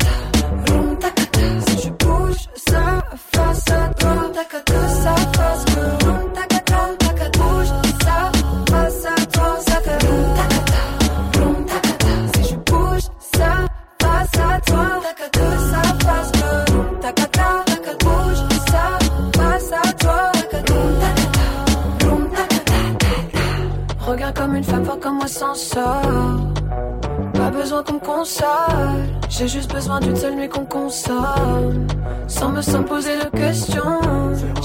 J'ai 29.37 29.47
juste 29.47 29.71
besoin 29.71 29.99
d'une 29.99 30.15
seule 30.15 30.33
nuit 30.33 30.49
qu'on 30.49 30.65
console. 30.65 31.85
Sans 32.27 32.49
me 32.49 32.59
sans 32.59 32.81
poser 32.81 33.17
de 33.19 33.29
questions. 33.37 34.01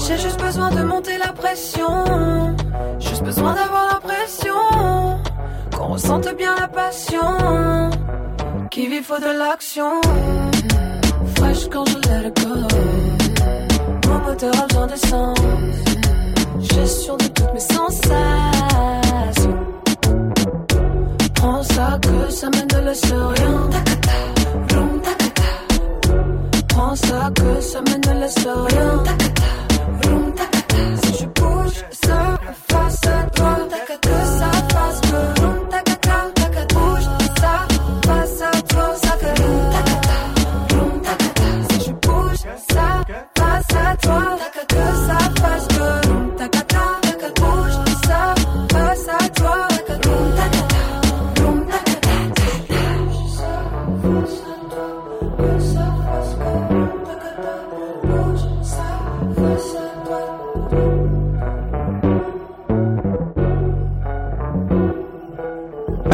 J'ai 0.07 0.17
juste 0.17 0.39
besoin 0.41 0.71
de 0.71 0.81
monter 0.81 1.15
la 1.19 1.31
pression. 1.31 2.03
Juste 2.99 3.21
besoin 3.21 3.53
d'avoir 3.53 3.87
l'impression 3.93 4.55
qu'on 5.77 5.89
ressente 5.89 6.27
bien 6.35 6.55
la 6.59 6.67
passion. 6.67 7.91
Qui 8.71 8.87
vit 8.87 9.03
faut 9.03 9.19
de 9.19 9.37
l'action. 9.37 10.01
Fraîche 11.35 11.69
quand 11.71 11.85
je 11.85 12.09
l'ai 12.09 12.23
le 12.23 12.31
corps. 12.31 14.07
Mon 14.07 14.19
moteur 14.27 14.53
a 14.59 14.65
besoin 14.65 14.87
d'essence. 14.87 15.37
Gestion 16.61 17.17
de 17.17 17.27
toutes 17.27 17.53
mes 17.53 17.59
sensations. 17.59 18.13
Prends 21.35 21.61
ça 21.61 21.99
que 22.01 22.31
ça 22.31 22.49
mène 22.49 22.67
ne 22.73 22.87
laisse 22.87 23.11
rien. 23.11 23.69
Prends 26.69 26.95
ça 26.95 27.31
que 27.35 27.61
ça 27.61 27.81
mène 27.81 28.01
ne 28.07 28.19
laisse 28.21 28.45
rien. 28.45 29.03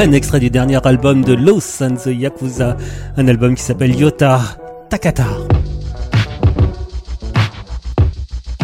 Un 0.02 0.14
extrait 0.14 0.40
du 0.40 0.50
dernier 0.50 0.80
album 0.86 1.26
de 1.26 1.34
Los 1.34 1.84
and 1.84 1.96
the 1.96 2.08
Yakuza, 2.08 2.78
un 3.18 3.28
album 3.28 3.54
qui 3.54 3.62
s'appelle 3.62 3.94
Yota 3.94 4.40
Takata. 4.90 5.26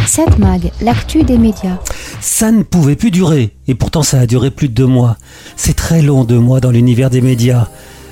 Satmag, 0.07 0.71
l'actu 0.81 1.23
des 1.23 1.37
médias. 1.37 1.77
Ça 2.21 2.53
ne 2.53 2.63
pouvait 2.63 2.95
plus 2.95 3.11
durer, 3.11 3.51
et 3.67 3.75
pourtant 3.75 4.01
ça 4.01 4.21
a 4.21 4.25
duré 4.25 4.49
plus 4.49 4.69
de 4.69 4.75
deux 4.75 4.85
mois. 4.85 5.17
C'est 5.57 5.75
très 5.75 6.01
long 6.01 6.23
deux 6.23 6.39
mois 6.39 6.61
dans 6.61 6.71
l'univers 6.71 7.09
des 7.09 7.19
médias. 7.19 7.67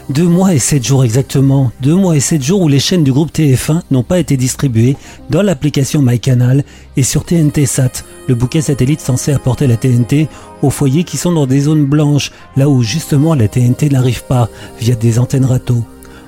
Deux 0.10 0.28
mois 0.28 0.54
et 0.54 0.60
sept 0.60 0.86
jours 0.86 1.06
exactement. 1.06 1.72
Deux 1.82 1.96
mois 1.96 2.18
et 2.18 2.20
sept 2.20 2.44
jours 2.44 2.62
où 2.62 2.68
les 2.68 2.80
chaînes 2.80 3.06
du 3.06 3.14
groupe 3.14 3.32
TF1 3.32 3.84
n'ont 3.90 4.04
pas 4.04 4.20
été 4.20 4.36
distribuées 4.36 4.98
dans 5.30 5.42
l'application 5.42 6.02
MyCanal 6.02 6.66
et 6.98 7.04
sur 7.04 7.24
TNT 7.24 7.66
Sat, 7.66 8.04
le 8.28 8.36
bouquet 8.36 8.60
satellite 8.60 9.00
censé 9.00 9.32
apporter 9.32 9.66
la 9.66 9.78
TNT 9.78 10.28
aux 10.62 10.70
foyers 10.70 11.06
qui 11.06 11.16
sont 11.16 11.32
dans 11.32 11.48
des 11.48 11.62
zones 11.62 11.86
blanches, 11.86 12.34
là 12.58 12.68
où 12.68 12.84
justement 12.84 13.34
la 13.34 13.48
TNT 13.48 13.90
n'arrive 13.90 14.26
pas, 14.26 14.50
via 14.78 14.96
des 14.96 15.20
antennes 15.20 15.46
râteaux. 15.46 15.86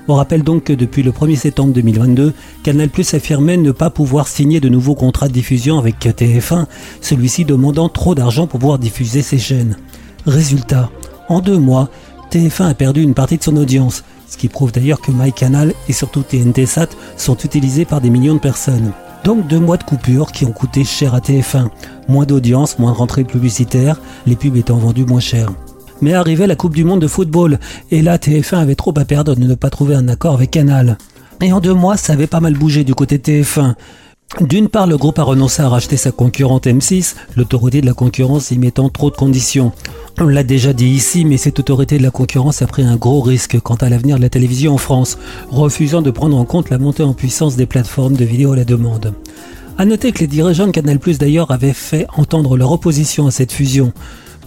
On 0.08 0.14
rappelle 0.14 0.42
donc 0.42 0.64
que 0.64 0.72
depuis 0.72 1.02
le 1.02 1.10
1er 1.10 1.36
septembre 1.36 1.74
2022, 1.74 2.32
Canal 2.62 2.88
Plus 2.88 3.12
affirmait 3.12 3.58
ne 3.58 3.72
pas 3.72 3.90
pouvoir 3.90 4.26
signer 4.26 4.58
de 4.58 4.70
nouveaux 4.70 4.94
contrats 4.94 5.28
de 5.28 5.34
diffusion 5.34 5.78
avec 5.78 5.98
TF1, 5.98 6.64
celui-ci 7.02 7.44
demandant 7.44 7.90
trop 7.90 8.14
d'argent 8.14 8.46
pour 8.46 8.58
pouvoir 8.58 8.78
diffuser 8.78 9.20
ses 9.20 9.38
chaînes. 9.38 9.76
Résultat, 10.24 10.90
en 11.28 11.40
deux 11.40 11.58
mois, 11.58 11.90
TF1 12.30 12.68
a 12.68 12.74
perdu 12.74 13.02
une 13.02 13.14
partie 13.14 13.38
de 13.38 13.42
son 13.42 13.56
audience, 13.56 14.04
ce 14.28 14.36
qui 14.36 14.48
prouve 14.48 14.72
d'ailleurs 14.72 15.00
que 15.00 15.12
MyCanal 15.12 15.72
et 15.88 15.92
surtout 15.92 16.22
TNT 16.22 16.66
Sat 16.66 16.88
sont 17.16 17.36
utilisés 17.38 17.84
par 17.84 18.00
des 18.00 18.10
millions 18.10 18.34
de 18.34 18.40
personnes. 18.40 18.92
Donc 19.24 19.46
deux 19.46 19.58
mois 19.58 19.76
de 19.76 19.84
coupure 19.84 20.32
qui 20.32 20.44
ont 20.44 20.52
coûté 20.52 20.84
cher 20.84 21.14
à 21.14 21.20
TF1. 21.20 21.68
Moins 22.08 22.26
d'audience, 22.26 22.78
moins 22.78 22.92
de 22.92 22.96
rentrées 22.96 23.24
publicitaires, 23.24 24.00
les 24.26 24.36
pubs 24.36 24.56
étant 24.56 24.76
vendues 24.76 25.04
moins 25.04 25.20
cher. 25.20 25.52
Mais 26.00 26.14
arrivait 26.14 26.46
la 26.46 26.56
Coupe 26.56 26.74
du 26.74 26.84
Monde 26.84 27.00
de 27.00 27.08
football, 27.08 27.58
et 27.90 28.02
là 28.02 28.18
TF1 28.18 28.58
avait 28.58 28.74
trop 28.74 28.94
à 28.96 29.04
perdre 29.04 29.34
de 29.34 29.40
ne 29.40 29.54
pas 29.54 29.70
trouver 29.70 29.94
un 29.94 30.08
accord 30.08 30.34
avec 30.34 30.50
Canal. 30.50 30.98
Et 31.42 31.52
en 31.52 31.60
deux 31.60 31.74
mois, 31.74 31.96
ça 31.96 32.12
avait 32.12 32.26
pas 32.26 32.40
mal 32.40 32.54
bougé 32.54 32.84
du 32.84 32.94
côté 32.94 33.18
de 33.18 33.22
TF1. 33.22 33.74
D'une 34.40 34.68
part, 34.68 34.86
le 34.86 34.98
groupe 34.98 35.18
a 35.18 35.22
renoncé 35.22 35.62
à 35.62 35.68
racheter 35.68 35.96
sa 35.96 36.10
concurrente 36.10 36.66
M6, 36.66 37.14
l'autorité 37.36 37.80
de 37.80 37.86
la 37.86 37.94
concurrence 37.94 38.50
y 38.50 38.58
mettant 38.58 38.88
trop 38.88 39.10
de 39.10 39.16
conditions. 39.16 39.72
On 40.18 40.24
l'a 40.24 40.42
déjà 40.42 40.72
dit 40.72 40.88
ici, 40.88 41.24
mais 41.24 41.36
cette 41.36 41.60
autorité 41.60 41.96
de 41.96 42.02
la 42.02 42.10
concurrence 42.10 42.60
a 42.60 42.66
pris 42.66 42.82
un 42.82 42.96
gros 42.96 43.20
risque 43.20 43.58
quant 43.60 43.76
à 43.76 43.88
l'avenir 43.88 44.16
de 44.16 44.22
la 44.22 44.28
télévision 44.28 44.74
en 44.74 44.78
France, 44.78 45.16
refusant 45.50 46.02
de 46.02 46.10
prendre 46.10 46.36
en 46.36 46.44
compte 46.44 46.70
la 46.70 46.78
montée 46.78 47.04
en 47.04 47.14
puissance 47.14 47.56
des 47.56 47.66
plateformes 47.66 48.16
de 48.16 48.24
vidéo 48.24 48.52
à 48.52 48.56
la 48.56 48.64
demande. 48.64 49.14
A 49.78 49.84
noter 49.84 50.10
que 50.12 50.20
les 50.20 50.26
dirigeants 50.26 50.66
de 50.66 50.72
Canal 50.72 50.98
d'ailleurs 50.98 51.50
avaient 51.50 51.72
fait 51.72 52.06
entendre 52.16 52.56
leur 52.56 52.72
opposition 52.72 53.26
à 53.26 53.30
cette 53.30 53.52
fusion. 53.52 53.92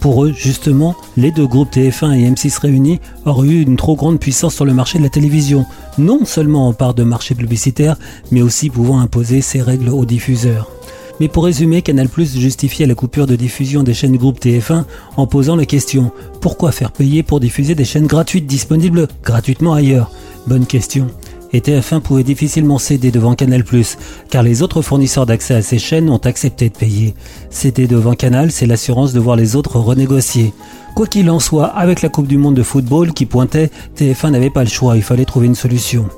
Pour 0.00 0.24
eux, 0.24 0.32
justement, 0.34 0.96
les 1.18 1.30
deux 1.30 1.46
groupes 1.46 1.72
TF1 1.72 2.18
et 2.18 2.30
M6 2.30 2.58
réunis 2.58 3.00
auraient 3.26 3.48
eu 3.48 3.60
une 3.60 3.76
trop 3.76 3.96
grande 3.96 4.18
puissance 4.18 4.54
sur 4.54 4.64
le 4.64 4.72
marché 4.72 4.98
de 4.98 5.04
la 5.04 5.10
télévision, 5.10 5.66
non 5.98 6.24
seulement 6.24 6.68
en 6.68 6.72
part 6.72 6.94
de 6.94 7.02
marché 7.02 7.34
publicitaire, 7.34 7.96
mais 8.30 8.40
aussi 8.40 8.70
pouvant 8.70 9.00
imposer 9.00 9.42
ses 9.42 9.60
règles 9.60 9.90
aux 9.90 10.06
diffuseurs. 10.06 10.70
Mais 11.20 11.28
pour 11.28 11.44
résumer, 11.44 11.82
Canal 11.82 12.08
Plus 12.08 12.38
justifiait 12.38 12.86
la 12.86 12.94
coupure 12.94 13.26
de 13.26 13.36
diffusion 13.36 13.82
des 13.82 13.92
chaînes 13.92 14.16
groupe 14.16 14.40
TF1 14.40 14.84
en 15.18 15.26
posant 15.26 15.54
la 15.54 15.66
question 15.66 16.12
pourquoi 16.40 16.72
faire 16.72 16.92
payer 16.92 17.22
pour 17.22 17.40
diffuser 17.40 17.74
des 17.74 17.84
chaînes 17.84 18.06
gratuites 18.06 18.46
disponibles 18.46 19.06
gratuitement 19.22 19.74
ailleurs? 19.74 20.10
Bonne 20.46 20.64
question. 20.64 21.08
Et 21.52 21.60
TF1 21.60 22.00
pouvait 22.00 22.22
difficilement 22.22 22.78
céder 22.78 23.10
devant 23.10 23.34
Canal+, 23.34 23.64
car 24.28 24.42
les 24.42 24.62
autres 24.62 24.82
fournisseurs 24.82 25.26
d'accès 25.26 25.54
à 25.54 25.62
ces 25.62 25.78
chaînes 25.78 26.08
ont 26.08 26.18
accepté 26.18 26.68
de 26.68 26.76
payer. 26.76 27.14
Céder 27.50 27.86
devant 27.86 28.14
Canal, 28.14 28.52
c'est 28.52 28.66
l'assurance 28.66 29.12
de 29.12 29.20
voir 29.20 29.36
les 29.36 29.56
autres 29.56 29.78
renégocier. 29.78 30.52
Quoi 30.94 31.06
qu'il 31.06 31.30
en 31.30 31.40
soit, 31.40 31.66
avec 31.66 32.02
la 32.02 32.08
Coupe 32.08 32.26
du 32.26 32.38
Monde 32.38 32.54
de 32.54 32.62
football 32.62 33.12
qui 33.12 33.26
pointait, 33.26 33.70
TF1 33.96 34.30
n'avait 34.30 34.50
pas 34.50 34.64
le 34.64 34.70
choix, 34.70 34.96
il 34.96 35.02
fallait 35.02 35.24
trouver 35.24 35.46
une 35.46 35.54
solution. 35.54 36.08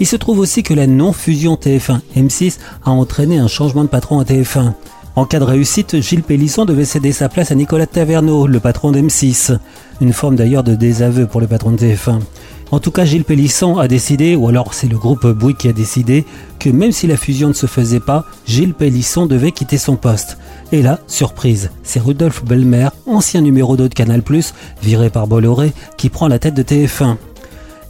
Il 0.00 0.06
se 0.06 0.16
trouve 0.16 0.38
aussi 0.38 0.62
que 0.62 0.74
la 0.74 0.86
non-fusion 0.86 1.54
TF1-M6 1.54 2.58
a 2.84 2.90
entraîné 2.90 3.38
un 3.38 3.48
changement 3.48 3.84
de 3.84 3.88
patron 3.88 4.20
à 4.20 4.24
TF1. 4.24 4.72
En 5.14 5.26
cas 5.26 5.38
de 5.38 5.44
réussite, 5.44 6.00
Gilles 6.00 6.22
Pélisson 6.22 6.64
devait 6.64 6.86
céder 6.86 7.12
sa 7.12 7.28
place 7.28 7.50
à 7.50 7.54
Nicolas 7.54 7.86
Taverneau, 7.86 8.46
le 8.46 8.60
patron 8.60 8.92
d'M6. 8.92 9.58
Une 10.00 10.14
forme 10.14 10.36
d'ailleurs 10.36 10.64
de 10.64 10.74
désaveu 10.74 11.26
pour 11.26 11.42
le 11.42 11.46
patron 11.46 11.72
de 11.72 11.76
TF1. 11.76 12.20
En 12.72 12.78
tout 12.78 12.90
cas, 12.90 13.04
Gilles 13.04 13.24
Pélisson 13.24 13.76
a 13.76 13.86
décidé, 13.86 14.34
ou 14.34 14.48
alors 14.48 14.72
c'est 14.72 14.88
le 14.88 14.96
groupe 14.96 15.26
Bouygues 15.26 15.58
qui 15.58 15.68
a 15.68 15.74
décidé, 15.74 16.24
que 16.58 16.70
même 16.70 16.90
si 16.90 17.06
la 17.06 17.18
fusion 17.18 17.48
ne 17.48 17.52
se 17.52 17.66
faisait 17.66 18.00
pas, 18.00 18.24
Gilles 18.46 18.72
Pélisson 18.72 19.26
devait 19.26 19.52
quitter 19.52 19.76
son 19.76 19.96
poste. 19.96 20.38
Et 20.72 20.80
là, 20.80 20.98
surprise, 21.06 21.70
c'est 21.82 22.00
Rudolf 22.00 22.42
Belmer, 22.46 22.88
ancien 23.06 23.42
numéro 23.42 23.76
2 23.76 23.90
de 23.90 23.94
Canal+, 23.94 24.22
viré 24.82 25.10
par 25.10 25.26
Bolloré, 25.26 25.74
qui 25.98 26.08
prend 26.08 26.28
la 26.28 26.38
tête 26.38 26.54
de 26.54 26.62
TF1. 26.62 27.16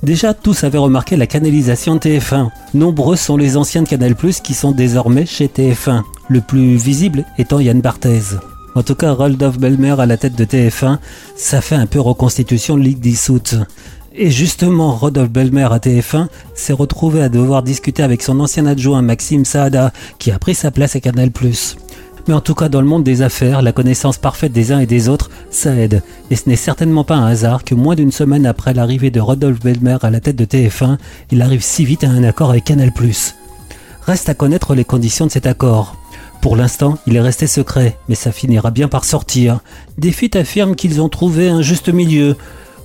Déjà, 0.02 0.34
tous 0.34 0.64
avaient 0.64 0.78
remarqué 0.78 1.16
la 1.16 1.28
canalisation 1.28 1.94
de 1.94 2.00
TF1. 2.00 2.48
Nombreux 2.74 3.14
sont 3.14 3.36
les 3.36 3.56
anciens 3.56 3.82
de 3.82 3.88
Canal+, 3.88 4.16
qui 4.16 4.52
sont 4.52 4.72
désormais 4.72 5.26
chez 5.26 5.46
TF1. 5.46 6.02
Le 6.28 6.40
plus 6.40 6.74
visible 6.74 7.24
étant 7.38 7.60
Yann 7.60 7.80
Barthez. 7.80 8.36
En 8.74 8.82
tout 8.82 8.96
cas, 8.96 9.12
Rudolf 9.12 9.58
Belmer 9.58 9.94
à 10.00 10.06
la 10.06 10.16
tête 10.16 10.34
de 10.34 10.44
TF1, 10.44 10.98
ça 11.36 11.60
fait 11.60 11.76
un 11.76 11.86
peu 11.86 12.00
reconstitution 12.00 12.76
de 12.76 12.82
Ligue 12.82 12.98
dissoute. 12.98 13.54
Et 14.14 14.30
justement, 14.30 14.94
Rodolphe 14.94 15.30
Belmer 15.30 15.68
à 15.70 15.78
TF1 15.78 16.26
s'est 16.54 16.72
retrouvé 16.74 17.22
à 17.22 17.28
devoir 17.30 17.62
discuter 17.62 18.02
avec 18.02 18.22
son 18.22 18.40
ancien 18.40 18.66
adjoint 18.66 19.00
Maxime 19.00 19.44
Saada, 19.44 19.92
qui 20.18 20.30
a 20.30 20.38
pris 20.38 20.54
sa 20.54 20.70
place 20.70 20.96
à 20.96 21.00
Canal+. 21.00 21.30
Mais 22.28 22.34
en 22.34 22.40
tout 22.40 22.54
cas, 22.54 22.68
dans 22.68 22.82
le 22.82 22.86
monde 22.86 23.04
des 23.04 23.22
affaires, 23.22 23.62
la 23.62 23.72
connaissance 23.72 24.18
parfaite 24.18 24.52
des 24.52 24.70
uns 24.70 24.80
et 24.80 24.86
des 24.86 25.08
autres, 25.08 25.30
ça 25.50 25.74
aide. 25.74 26.02
Et 26.30 26.36
ce 26.36 26.48
n'est 26.48 26.56
certainement 26.56 27.04
pas 27.04 27.16
un 27.16 27.26
hasard 27.26 27.64
que 27.64 27.74
moins 27.74 27.94
d'une 27.94 28.12
semaine 28.12 28.46
après 28.46 28.74
l'arrivée 28.74 29.10
de 29.10 29.18
Rodolphe 29.18 29.60
Belmer 29.60 29.96
à 30.02 30.10
la 30.10 30.20
tête 30.20 30.36
de 30.36 30.44
TF1, 30.44 30.98
il 31.30 31.40
arrive 31.40 31.62
si 31.62 31.84
vite 31.84 32.04
à 32.04 32.10
un 32.10 32.22
accord 32.22 32.50
avec 32.50 32.64
Canal+. 32.64 32.92
Reste 34.06 34.28
à 34.28 34.34
connaître 34.34 34.74
les 34.74 34.84
conditions 34.84 35.26
de 35.26 35.30
cet 35.30 35.46
accord. 35.46 35.96
Pour 36.42 36.56
l'instant, 36.56 36.98
il 37.06 37.16
est 37.16 37.20
resté 37.20 37.46
secret, 37.46 37.96
mais 38.08 38.14
ça 38.14 38.30
finira 38.30 38.70
bien 38.70 38.88
par 38.88 39.04
sortir. 39.04 39.60
Des 39.96 40.12
fuites 40.12 40.36
affirment 40.36 40.76
qu'ils 40.76 41.00
ont 41.00 41.08
trouvé 41.08 41.48
un 41.48 41.62
juste 41.62 41.88
milieu, 41.88 42.36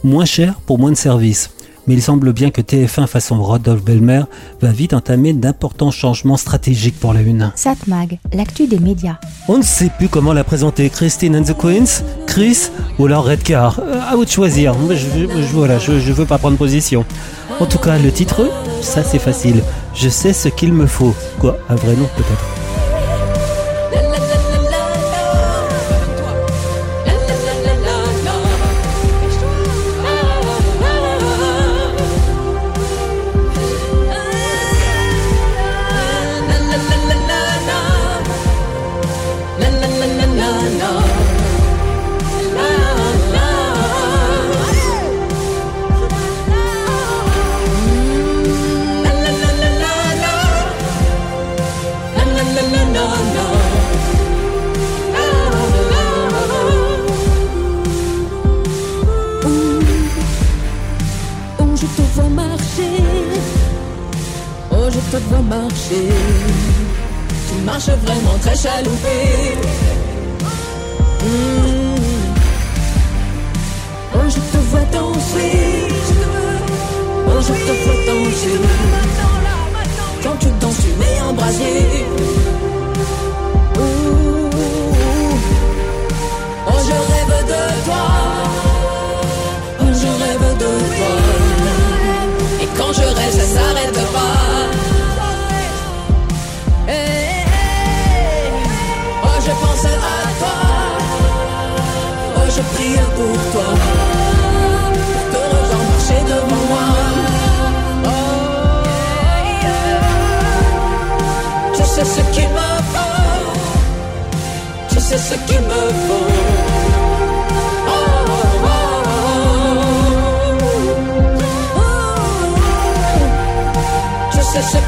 moins 0.07 0.25
cher 0.25 0.55
pour 0.65 0.79
moins 0.79 0.91
de 0.91 0.97
services. 0.97 1.51
Mais 1.85 1.93
il 1.93 2.01
semble 2.01 2.33
bien 2.33 2.49
que 2.51 2.59
TF1 2.59 3.07
façon 3.07 3.41
Rodolphe 3.41 3.81
Belmer 3.81 4.23
va 4.61 4.71
vite 4.73 4.91
entamer 4.93 5.31
d'importants 5.31 5.89
changements 5.89 6.35
stratégiques 6.35 6.99
pour 6.99 7.13
la 7.13 7.21
Une. 7.21 7.53
Satmag, 7.55 8.19
l'actu 8.33 8.67
des 8.67 8.77
médias. 8.79 9.15
On 9.47 9.59
ne 9.59 9.63
sait 9.63 9.89
plus 9.97 10.09
comment 10.09 10.33
la 10.33 10.43
présenter, 10.43 10.89
Christine 10.89 11.37
and 11.37 11.43
the 11.43 11.55
Queens, 11.57 12.03
Chris 12.25 12.67
ou 12.99 13.05
alors 13.05 13.23
Redcar. 13.23 13.79
Euh, 13.79 14.01
à 14.11 14.17
vous 14.17 14.25
de 14.25 14.29
choisir. 14.29 14.75
Je, 14.89 14.95
je- 14.95 15.41
je- 15.41 15.53
voilà, 15.53 15.79
je, 15.79 15.97
je 15.99 16.11
veux 16.11 16.25
pas 16.25 16.37
prendre 16.37 16.57
position. 16.57 17.05
En 17.61 17.65
tout 17.65 17.79
cas, 17.79 17.97
le 17.97 18.11
titre, 18.11 18.49
ça 18.81 19.01
c'est 19.01 19.19
facile. 19.19 19.63
Je 19.95 20.09
sais 20.09 20.33
ce 20.33 20.49
qu'il 20.49 20.73
me 20.73 20.87
faut. 20.87 21.15
Quoi, 21.39 21.57
un 21.69 21.75
vrai 21.75 21.95
nom 21.95 22.07
peut-être? 22.17 22.45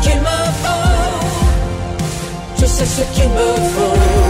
Qu'il 0.02 0.20
me 0.20 0.38
faut. 0.62 1.26
Je 2.60 2.66
sais 2.66 2.86
ce 2.86 3.02
qu'il 3.14 3.30
me 3.30 3.56
faut. 3.74 4.29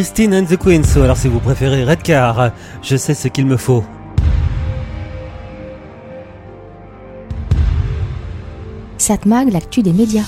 Christine 0.00 0.34
and 0.34 0.46
the 0.46 0.56
Queens, 0.56 0.96
ou 0.96 1.02
alors 1.02 1.18
si 1.18 1.28
vous 1.28 1.40
préférez 1.40 1.84
Redcar, 1.84 2.52
je 2.80 2.96
sais 2.96 3.12
ce 3.12 3.28
qu'il 3.28 3.44
me 3.44 3.58
faut. 3.58 3.84
Satmag, 8.96 9.52
l'actu 9.52 9.82
des 9.82 9.92
médias. 9.92 10.24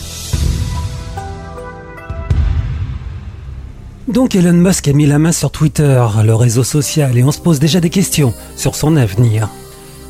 Donc 4.09 4.35
Elon 4.35 4.53
Musk 4.53 4.89
a 4.89 4.93
mis 4.93 5.07
la 5.07 5.19
main 5.19 5.33
sur 5.33 5.51
Twitter, 5.51 6.05
le 6.23 6.35
réseau 6.35 6.65
social, 6.65 7.17
et 7.17 7.25
on 7.25 7.33
se 7.33 7.41
pose 7.41 7.59
déjà 7.59 7.81
des 7.81 7.89
questions 7.89 8.35
sur 8.57 8.75
son 8.75 8.95
avenir. 8.99 9.49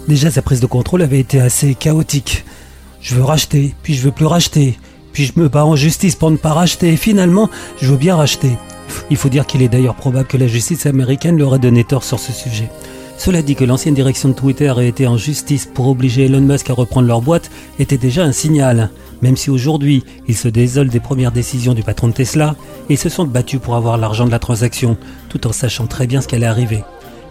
Déjà 0.09 0.33
sa 0.33 0.43
prise 0.43 0.59
de 0.59 0.67
contrôle 0.67 1.03
avait 1.03 1.21
été 1.21 1.41
assez 1.41 1.77
chaotique. 1.77 2.45
Je 3.01 3.15
veux 3.15 3.23
racheter, 3.23 3.77
puis 3.85 3.95
je 3.95 4.03
veux 4.03 4.11
plus 4.11 4.27
racheter, 4.27 4.77
puis 5.13 5.25
je 5.25 5.39
me 5.39 5.49
bats 5.49 5.65
en 5.65 5.77
justice 5.77 6.17
pour 6.17 6.33
ne 6.33 6.37
pas 6.37 6.53
racheter, 6.53 6.95
et 6.95 6.97
finalement 6.97 7.49
je 7.81 7.87
veux 7.87 7.97
bien 7.97 8.17
racheter. 8.17 8.57
Il 9.11 9.17
faut 9.17 9.29
dire 9.29 9.47
qu'il 9.47 9.63
est 9.63 9.69
d'ailleurs 9.69 9.95
probable 9.95 10.29
que 10.29 10.37
la 10.37 10.47
justice 10.47 10.87
américaine 10.87 11.39
leur 11.39 11.55
ait 11.55 11.59
donné 11.59 11.85
tort 11.85 12.05
sur 12.05 12.19
ce 12.19 12.33
sujet. 12.33 12.71
Cela 13.19 13.43
dit 13.43 13.55
que 13.55 13.65
l'ancienne 13.65 13.95
direction 13.95 14.31
de 14.31 14.35
Twitter 14.35 14.73
ait 14.79 14.89
été 14.89 15.07
en 15.07 15.17
justice 15.17 15.67
pour 15.67 15.89
obliger 15.89 16.27
Elon 16.27 16.41
Musk 16.41 16.71
à 16.71 16.75
reprendre 16.75 17.07
leur 17.07 17.23
boîte 17.23 17.51
était 17.79 17.99
déjà 17.99 18.25
un 18.25 18.33
signal. 18.33 18.91
Même 19.21 19.37
si 19.37 19.51
aujourd'hui 19.51 20.03
ils 20.27 20.37
se 20.37 20.49
désolent 20.49 20.91
des 20.91 20.99
premières 20.99 21.31
décisions 21.31 21.75
du 21.75 21.83
patron 21.83 22.09
de 22.09 22.15
Tesla, 22.15 22.57
ils 22.89 22.99
se 22.99 23.09
sont 23.09 23.25
battus 23.25 23.61
pour 23.61 23.77
avoir 23.77 23.97
l'argent 23.97 24.27
de 24.27 24.33
la 24.33 24.41
transaction, 24.41 24.97
tout 25.29 25.47
en 25.47 25.53
sachant 25.53 25.87
très 25.87 26.07
bien 26.07 26.21
ce 26.21 26.27
qu'allait 26.27 26.47
arriver. 26.47 26.83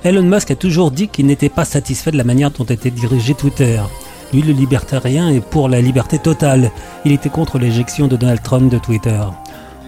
Elon 0.03 0.23
Musk 0.23 0.51
a 0.51 0.55
toujours 0.55 0.91
dit 0.91 1.09
qu'il 1.09 1.25
n'était 1.25 1.49
pas 1.49 1.65
satisfait 1.65 2.11
de 2.11 2.17
la 2.17 2.23
manière 2.23 2.51
dont 2.51 2.63
était 2.63 2.89
dirigé 2.89 3.33
Twitter. 3.33 3.81
Lui, 4.33 4.41
le 4.41 4.53
libertarien, 4.53 5.29
est 5.29 5.41
pour 5.41 5.67
la 5.67 5.81
liberté 5.81 6.17
totale. 6.17 6.71
Il 7.03 7.11
était 7.11 7.29
contre 7.29 7.59
l'éjection 7.59 8.07
de 8.07 8.15
Donald 8.15 8.41
Trump 8.41 8.71
de 8.71 8.77
Twitter. 8.77 9.19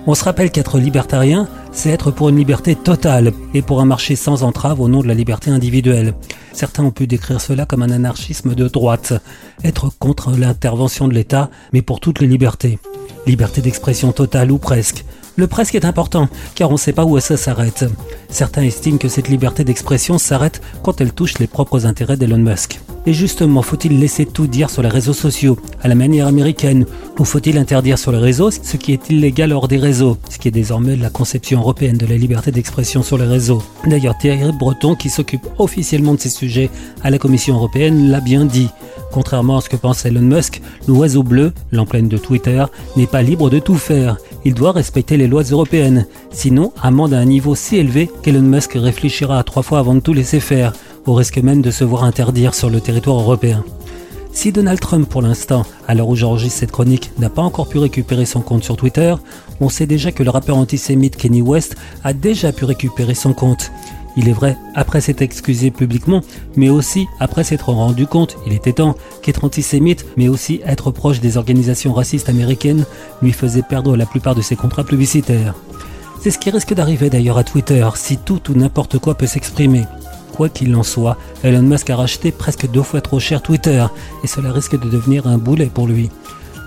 On 0.05 0.15
se 0.15 0.23
rappelle 0.25 0.51
qu'être 0.51 0.79
libertarien, 0.79 1.47
c'est 1.71 1.89
être 1.89 2.11
pour 2.11 2.27
une 2.27 2.35
liberté 2.35 2.75
totale 2.75 3.31
et 3.53 3.61
pour 3.61 3.79
un 3.79 3.85
marché 3.85 4.17
sans 4.17 4.43
entrave 4.43 4.81
au 4.81 4.89
nom 4.89 4.99
de 4.99 5.07
la 5.07 5.13
liberté 5.13 5.49
individuelle. 5.49 6.13
Certains 6.51 6.83
ont 6.83 6.91
pu 6.91 7.07
décrire 7.07 7.39
cela 7.39 7.65
comme 7.65 7.83
un 7.83 7.89
anarchisme 7.89 8.53
de 8.53 8.67
droite, 8.67 9.13
être 9.63 9.89
contre 9.99 10.31
l'intervention 10.31 11.07
de 11.07 11.13
l'État, 11.13 11.49
mais 11.71 11.81
pour 11.81 12.01
toutes 12.01 12.19
les 12.19 12.27
libertés. 12.27 12.79
Liberté 13.25 13.61
d'expression 13.61 14.11
totale 14.11 14.51
ou 14.51 14.57
presque. 14.57 15.05
Le 15.35 15.47
presque 15.47 15.73
est 15.73 15.85
important, 15.85 16.29
car 16.53 16.69
on 16.69 16.73
ne 16.73 16.77
sait 16.77 16.93
pas 16.93 17.05
où 17.05 17.19
ça 17.19 17.37
s'arrête. 17.37 17.85
Certains 18.29 18.61
estiment 18.61 18.99
que 18.99 19.07
cette 19.07 19.29
liberté 19.29 19.63
d'expression 19.63 20.19
s'arrête 20.19 20.61
quand 20.83 21.01
elle 21.01 21.11
touche 21.11 21.39
les 21.39 21.47
propres 21.47 21.87
intérêts 21.87 22.17
d'Elon 22.17 22.37
Musk. 22.37 22.79
Et 23.07 23.13
justement, 23.13 23.63
faut-il 23.63 23.99
laisser 23.99 24.25
tout 24.25 24.45
dire 24.45 24.69
sur 24.69 24.83
les 24.83 24.89
réseaux 24.89 25.13
sociaux, 25.13 25.57
à 25.81 25.87
la 25.87 25.95
manière 25.95 26.27
américaine, 26.27 26.85
ou 27.19 27.25
faut-il 27.25 27.57
interdire 27.57 27.97
sur 27.97 28.11
les 28.11 28.19
réseaux 28.19 28.51
ce 28.51 28.77
qui 28.77 28.93
est 28.93 29.09
illégal 29.09 29.51
hors 29.51 29.67
des 29.67 29.77
réseaux, 29.77 30.17
ce 30.29 30.37
qui 30.37 30.47
est 30.47 30.51
désormais 30.51 30.95
la 30.95 31.09
conception 31.09 31.59
européenne 31.59 31.97
de 31.97 32.05
la 32.05 32.15
liberté 32.15 32.51
d'expression 32.51 33.01
sur 33.01 33.17
les 33.17 33.25
réseaux? 33.25 33.63
D'ailleurs, 33.87 34.17
Thierry 34.19 34.51
Breton, 34.53 34.95
qui 34.95 35.09
s'occupe 35.09 35.45
officiellement 35.57 36.13
de 36.13 36.19
ces 36.19 36.29
sujets 36.29 36.69
à 37.03 37.09
la 37.09 37.17
Commission 37.17 37.55
européenne, 37.55 38.09
l'a 38.09 38.21
bien 38.21 38.45
dit. 38.45 38.69
Contrairement 39.11 39.57
à 39.57 39.61
ce 39.61 39.69
que 39.69 39.75
pense 39.75 40.05
Elon 40.05 40.21
Musk, 40.21 40.61
l'oiseau 40.87 41.23
bleu, 41.23 41.53
l'emplène 41.71 42.07
de 42.07 42.17
Twitter, 42.17 42.63
n'est 42.95 43.05
pas 43.05 43.21
libre 43.21 43.49
de 43.49 43.59
tout 43.59 43.75
faire. 43.75 44.17
Il 44.45 44.53
doit 44.53 44.71
respecter 44.73 45.17
les 45.17 45.27
lois 45.27 45.43
européennes. 45.43 46.05
Sinon, 46.31 46.73
amende 46.81 47.13
à 47.13 47.19
un 47.19 47.25
niveau 47.25 47.55
si 47.55 47.77
élevé 47.77 48.09
qu'Elon 48.21 48.41
Musk 48.41 48.73
réfléchira 48.75 49.39
à 49.39 49.43
trois 49.43 49.63
fois 49.63 49.79
avant 49.79 49.95
de 49.95 50.01
tout 50.01 50.13
laisser 50.13 50.39
faire, 50.39 50.73
au 51.05 51.13
risque 51.13 51.37
même 51.37 51.61
de 51.61 51.71
se 51.71 51.83
voir 51.83 52.03
interdire 52.03 52.53
sur 52.53 52.69
le 52.69 52.81
territoire 52.81 53.19
européen. 53.19 53.63
Si 54.33 54.51
Donald 54.51 54.79
Trump, 54.79 55.07
pour 55.07 55.21
l'instant, 55.21 55.63
à 55.87 55.93
l'heure 55.93 56.09
où 56.09 56.15
j'enregistre 56.15 56.59
cette 56.59 56.71
chronique, 56.71 57.11
n'a 57.19 57.29
pas 57.29 57.43
encore 57.43 57.69
pu 57.69 57.77
récupérer 57.77 58.25
son 58.25 58.41
compte 58.41 58.63
sur 58.63 58.75
Twitter, 58.75 59.15
on 59.61 59.69
sait 59.69 59.85
déjà 59.85 60.11
que 60.11 60.23
le 60.23 60.31
rappeur 60.31 60.57
antisémite 60.57 61.15
Kenny 61.15 61.41
West 61.41 61.75
a 62.03 62.13
déjà 62.13 62.51
pu 62.51 62.65
récupérer 62.65 63.13
son 63.13 63.33
compte. 63.33 63.71
Il 64.15 64.29
est 64.29 64.33
vrai, 64.33 64.57
après 64.75 65.01
s'être 65.01 65.21
excusé 65.21 65.71
publiquement, 65.71 66.21
mais 66.55 66.69
aussi 66.69 67.07
après 67.19 67.43
s'être 67.43 67.69
rendu 67.69 68.05
compte, 68.05 68.37
il 68.45 68.53
était 68.53 68.73
temps, 68.73 68.95
qu'être 69.21 69.43
antisémite, 69.43 70.05
mais 70.17 70.27
aussi 70.27 70.61
être 70.65 70.91
proche 70.91 71.19
des 71.19 71.37
organisations 71.37 71.93
racistes 71.93 72.29
américaines, 72.29 72.85
lui 73.21 73.31
faisait 73.31 73.63
perdre 73.63 73.97
la 73.97 74.05
plupart 74.05 74.35
de 74.35 74.41
ses 74.41 74.55
contrats 74.55 74.83
publicitaires. 74.83 75.55
C'est 76.21 76.31
ce 76.31 76.37
qui 76.37 76.51
risque 76.51 76.73
d'arriver 76.73 77.09
d'ailleurs 77.09 77.37
à 77.37 77.43
Twitter, 77.43 77.87
si 77.95 78.17
tout 78.17 78.51
ou 78.51 78.53
n'importe 78.53 78.99
quoi 78.99 79.15
peut 79.15 79.27
s'exprimer. 79.27 79.83
Quoi 80.35 80.49
qu'il 80.49 80.75
en 80.75 80.83
soit, 80.83 81.17
Elon 81.43 81.61
Musk 81.61 81.89
a 81.89 81.95
racheté 81.95 82.31
presque 82.31 82.69
deux 82.69 82.81
fois 82.81 83.01
trop 83.01 83.19
cher 83.19 83.41
Twitter, 83.41 83.85
et 84.23 84.27
cela 84.27 84.51
risque 84.51 84.79
de 84.79 84.89
devenir 84.89 85.27
un 85.27 85.37
boulet 85.37 85.69
pour 85.73 85.87
lui. 85.87 86.09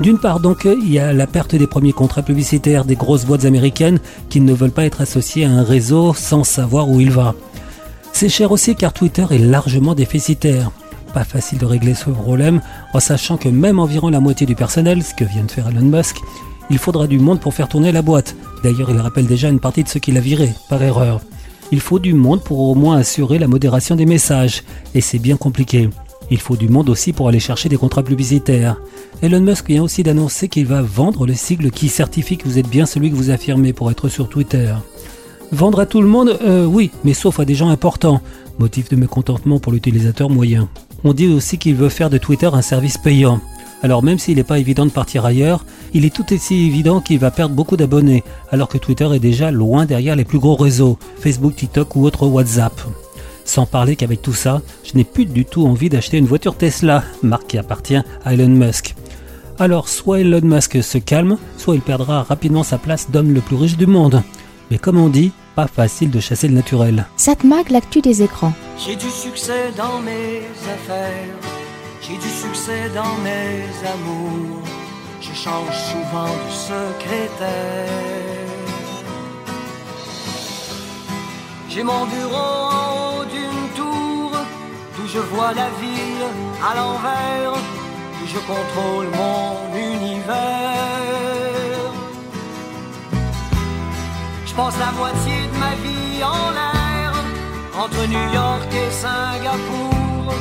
D'une 0.01 0.19
part 0.19 0.41
donc, 0.41 0.67
il 0.67 0.93
y 0.93 0.99
a 0.99 1.13
la 1.13 1.27
perte 1.27 1.55
des 1.55 1.67
premiers 1.67 1.93
contrats 1.93 2.23
publicitaires 2.23 2.85
des 2.85 2.97
grosses 2.97 3.25
boîtes 3.25 3.47
américaines 3.47 3.99
qui 4.29 4.41
ne 4.41 4.53
veulent 4.53 4.71
pas 4.71 4.85
être 4.85 5.01
associées 5.01 5.47
à 5.47 5.51
un 5.51 5.63
réseau 5.63 6.13
sans 6.13 6.45
savoir 6.45 6.91
où 6.91 7.01
il 7.01 7.11
va. 7.11 7.35
C'est 8.13 8.29
cher 8.29 8.53
aussi 8.53 8.75
car 8.75 8.93
Twitter 8.93 9.27
est 9.31 9.39
largement 9.39 9.95
déficitaire. 9.95 10.71
Pas 11.15 11.25
facile 11.25 11.59
de 11.59 11.65
régler 11.65 11.95
ce 11.95 12.11
problème 12.11 12.61
en 12.93 13.01
sachant 13.01 13.39
que 13.39 13.49
même 13.49 13.79
environ 13.79 14.11
la 14.11 14.21
moitié 14.21 14.47
du 14.47 14.55
personnel, 14.55 15.03
ce 15.03 15.15
que 15.15 15.25
vient 15.25 15.45
de 15.45 15.51
faire 15.51 15.69
Elon 15.69 15.81
Musk, 15.81 16.17
il 16.69 16.79
faudra 16.79 17.07
du 17.07 17.19
monde 17.19 17.41
pour 17.41 17.55
faire 17.55 17.69
tourner 17.69 17.93
la 17.93 18.03
boîte. 18.03 18.37
D'ailleurs, 18.63 18.91
il 18.91 18.99
rappelle 18.99 19.27
déjà 19.27 19.49
une 19.49 19.61
partie 19.61 19.83
de 19.83 19.89
ceux 19.89 20.01
qu'il 20.01 20.17
a 20.19 20.21
virés, 20.21 20.53
par 20.69 20.83
erreur. 20.83 21.21
Il 21.73 21.81
faut 21.81 21.99
du 21.99 22.13
monde 22.13 22.43
pour 22.43 22.61
au 22.61 22.75
moins 22.75 22.99
assurer 22.99 23.39
la 23.39 23.49
modération 23.49 23.97
des 23.97 24.07
messages, 24.07 24.63
et 24.95 25.01
c'est 25.01 25.19
bien 25.19 25.37
compliqué. 25.37 25.89
Il 26.31 26.41
faut 26.41 26.57
du 26.57 26.69
monde 26.69 26.89
aussi 26.89 27.13
pour 27.13 27.29
aller 27.29 27.41
chercher 27.41 27.69
des 27.69 27.77
contrats 27.77 28.03
publicitaires. 28.03 28.77
Elon 29.23 29.41
Musk 29.41 29.69
vient 29.69 29.83
aussi 29.83 30.03
d'annoncer 30.03 30.49
qu'il 30.49 30.67
va 30.67 30.83
vendre 30.83 31.27
le 31.27 31.35
sigle 31.35 31.71
qui 31.71 31.89
certifie 31.89 32.37
que 32.37 32.49
vous 32.49 32.59
êtes 32.59 32.69
bien 32.69 32.87
celui 32.87 33.11
que 33.11 33.17
vous 33.17 33.31
affirmez 33.31 33.73
pour 33.73 33.91
être 33.91 34.09
sur 34.09 34.29
Twitter. 34.29 34.75
Vendre 35.53 35.81
à 35.81 35.87
tout 35.87 36.03
le 36.03 36.09
monde 36.09 36.39
euh, 36.43 36.67
Oui, 36.67 36.91
mais 37.05 37.15
sauf 37.15 37.39
à 37.39 37.45
des 37.45 37.55
gens 37.55 37.69
importants. 37.69 38.21
Motif 38.59 38.89
de 38.89 38.97
mécontentement 38.97 39.61
pour 39.61 39.73
l'utilisateur 39.73 40.29
moyen. 40.29 40.69
On 41.05 41.13
dit 41.13 41.29
aussi 41.29 41.59
qu'il 41.59 41.77
veut 41.77 41.89
faire 41.89 42.11
de 42.11 42.19
Twitter 42.19 42.51
un 42.53 42.63
service 42.63 42.99
payant. 42.99 43.41
Alors 43.83 44.03
même 44.03 44.19
s'il 44.19 44.37
n'est 44.37 44.43
pas 44.43 44.59
évident 44.59 44.87
de 44.87 44.91
partir 44.91 45.25
ailleurs, 45.25 45.65
il 45.95 46.05
est 46.05 46.15
tout 46.15 46.33
aussi 46.33 46.67
évident 46.67 47.01
qu'il 47.01 47.19
va 47.19 47.31
perdre 47.31 47.55
beaucoup 47.55 47.77
d'abonnés, 47.77 48.25
alors 48.51 48.69
que 48.69 48.79
Twitter 48.79 49.09
est 49.15 49.21
déjà 49.21 49.51
loin 49.51 49.85
derrière 49.85 50.17
les 50.17 50.25
plus 50.25 50.39
gros 50.39 50.57
réseaux, 50.57 50.99
Facebook, 51.21 51.55
TikTok 51.55 51.95
ou 51.95 52.05
autre 52.05 52.27
WhatsApp. 52.27 52.73
Sans 53.47 53.65
parler 53.65 53.97
qu'avec 53.97 54.21
tout 54.21 54.35
ça, 54.35 54.61
je 54.85 54.97
n'ai 54.97 55.05
plus 55.05 55.25
du 55.25 55.45
tout 55.45 55.67
envie 55.67 55.89
d'acheter 55.89 56.19
une 56.19 56.27
voiture 56.27 56.57
Tesla, 56.57 57.05
marque 57.23 57.47
qui 57.47 57.59
appartient 57.59 58.03
à 58.25 58.35
Elon 58.35 58.49
Musk. 58.49 58.95
Alors 59.59 59.89
soit 59.89 60.21
Elon 60.21 60.43
Musk 60.43 60.83
se 60.83 60.99
calme, 60.99 61.39
soit 61.57 61.77
il 61.77 61.81
perdra 61.81 62.25
rapidement 62.25 62.65
sa 62.65 62.77
place 62.77 63.11
d'homme 63.11 63.33
le 63.33 63.41
plus 63.41 63.57
riche 63.57 63.77
du 63.77 63.87
monde. 63.87 64.23
Mais 64.71 64.79
comme 64.79 64.99
on 64.99 65.09
dit, 65.09 65.31
pas 65.55 65.69
facile 65.69 66.11
de 66.11 66.21
chasser 66.21 66.49
le 66.49 66.55
naturel. 66.55 67.07
Satmag, 67.17 67.71
l'actu 67.71 68.01
des 68.03 68.23
écrans. 68.23 68.53
J'ai 68.85 68.97
du 68.97 69.09
succès 69.09 69.71
dans 69.77 70.01
mes 70.01 70.43
affaires, 70.75 71.39
j'ai 72.03 72.17
du 72.17 72.29
succès 72.29 72.91
dans 72.95 73.17
mes 73.23 73.63
amours. 73.89 74.63
Je 75.21 75.33
change 75.33 75.77
souvent 75.93 76.27
de 76.27 76.53
secrétaire. 76.53 77.87
J'ai 81.69 81.83
mon 81.83 82.07
bureau 82.07 82.35
en 82.35 83.06
je 85.17 85.21
vois 85.35 85.53
la 85.55 85.71
ville 85.81 86.27
à 86.69 86.75
l'envers, 86.79 87.55
je 88.33 88.39
contrôle 88.53 89.09
mon 89.21 89.75
univers. 89.75 90.35
Je 94.45 94.55
passe 94.55 94.79
la 94.79 94.93
moitié 94.93 95.37
de 95.53 95.57
ma 95.65 95.75
vie 95.85 96.23
en 96.23 96.51
l'air, 96.57 97.13
entre 97.83 98.03
New 98.15 98.27
York 98.41 98.71
et 98.83 98.91
Singapour. 98.91 100.35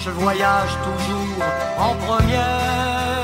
Je 0.00 0.10
voyage 0.10 0.74
toujours 0.88 1.44
en 1.86 1.94
première. 2.06 3.23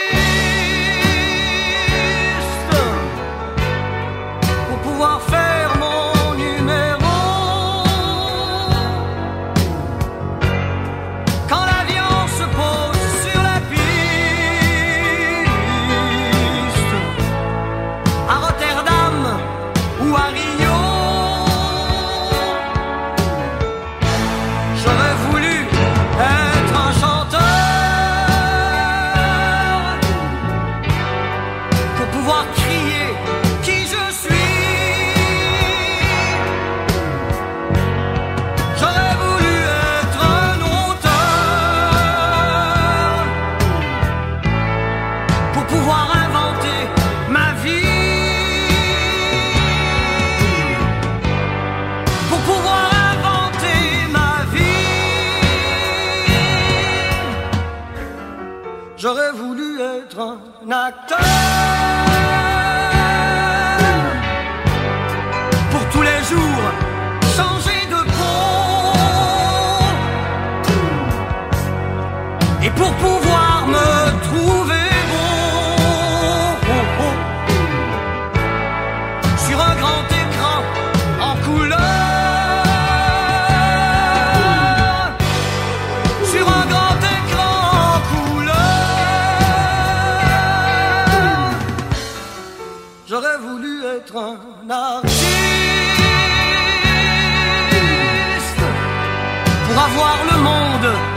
avoir 99.91 100.23
le 100.31 100.37
monde 100.37 101.10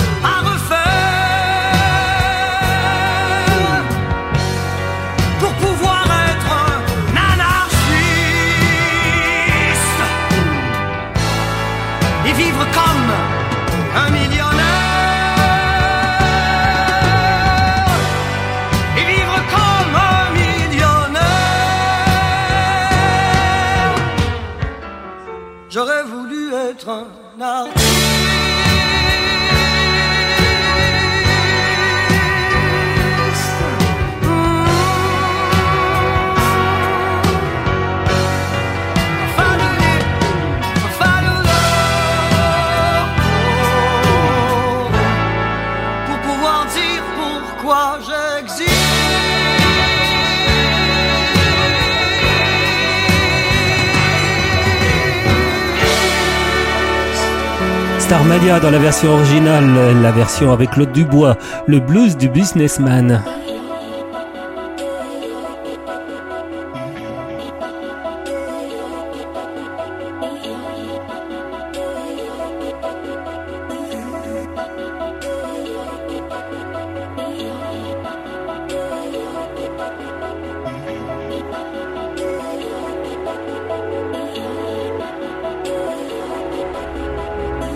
j'existe. 58.14 58.24
Starmania 58.24 58.60
dans 58.60 58.70
la 58.70 58.78
version 58.78 59.14
originale, 59.14 60.02
la 60.02 60.12
version 60.12 60.52
avec 60.52 60.70
Claude 60.70 60.92
Dubois, 60.92 61.36
le 61.66 61.80
blues 61.80 62.16
du 62.16 62.28
businessman. 62.28 63.22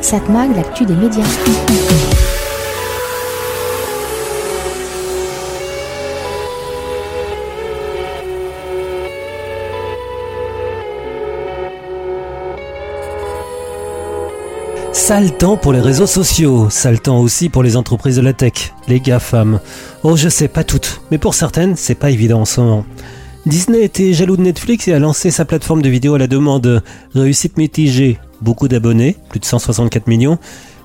Satmag, 0.08 0.56
l'actu 0.56 0.86
des 0.86 0.94
médias. 0.94 1.22
Sale 14.94 15.36
temps 15.36 15.58
pour 15.58 15.74
les 15.74 15.80
réseaux 15.80 16.06
sociaux, 16.06 16.70
sale 16.70 17.00
temps 17.00 17.20
aussi 17.20 17.50
pour 17.50 17.62
les 17.62 17.76
entreprises 17.76 18.16
de 18.16 18.22
la 18.22 18.32
tech, 18.32 18.72
les 18.86 19.00
GAFAM. 19.00 19.60
Oh, 20.04 20.16
je 20.16 20.30
sais 20.30 20.48
pas 20.48 20.64
toutes, 20.64 21.02
mais 21.10 21.18
pour 21.18 21.34
certaines, 21.34 21.76
c'est 21.76 21.94
pas 21.94 22.08
évident 22.08 22.40
en 22.40 22.44
ce 22.46 22.62
moment. 22.62 22.86
Disney 23.46 23.82
était 23.82 24.12
jaloux 24.12 24.36
de 24.36 24.42
Netflix 24.42 24.88
et 24.88 24.92
a 24.92 24.98
lancé 24.98 25.30
sa 25.30 25.44
plateforme 25.44 25.80
de 25.80 25.88
vidéo 25.88 26.14
à 26.14 26.18
la 26.18 26.26
demande. 26.26 26.82
Réussite 27.14 27.56
mitigée, 27.56 28.18
beaucoup 28.40 28.68
d'abonnés, 28.68 29.16
plus 29.30 29.40
de 29.40 29.44
164 29.44 30.06
millions, 30.06 30.38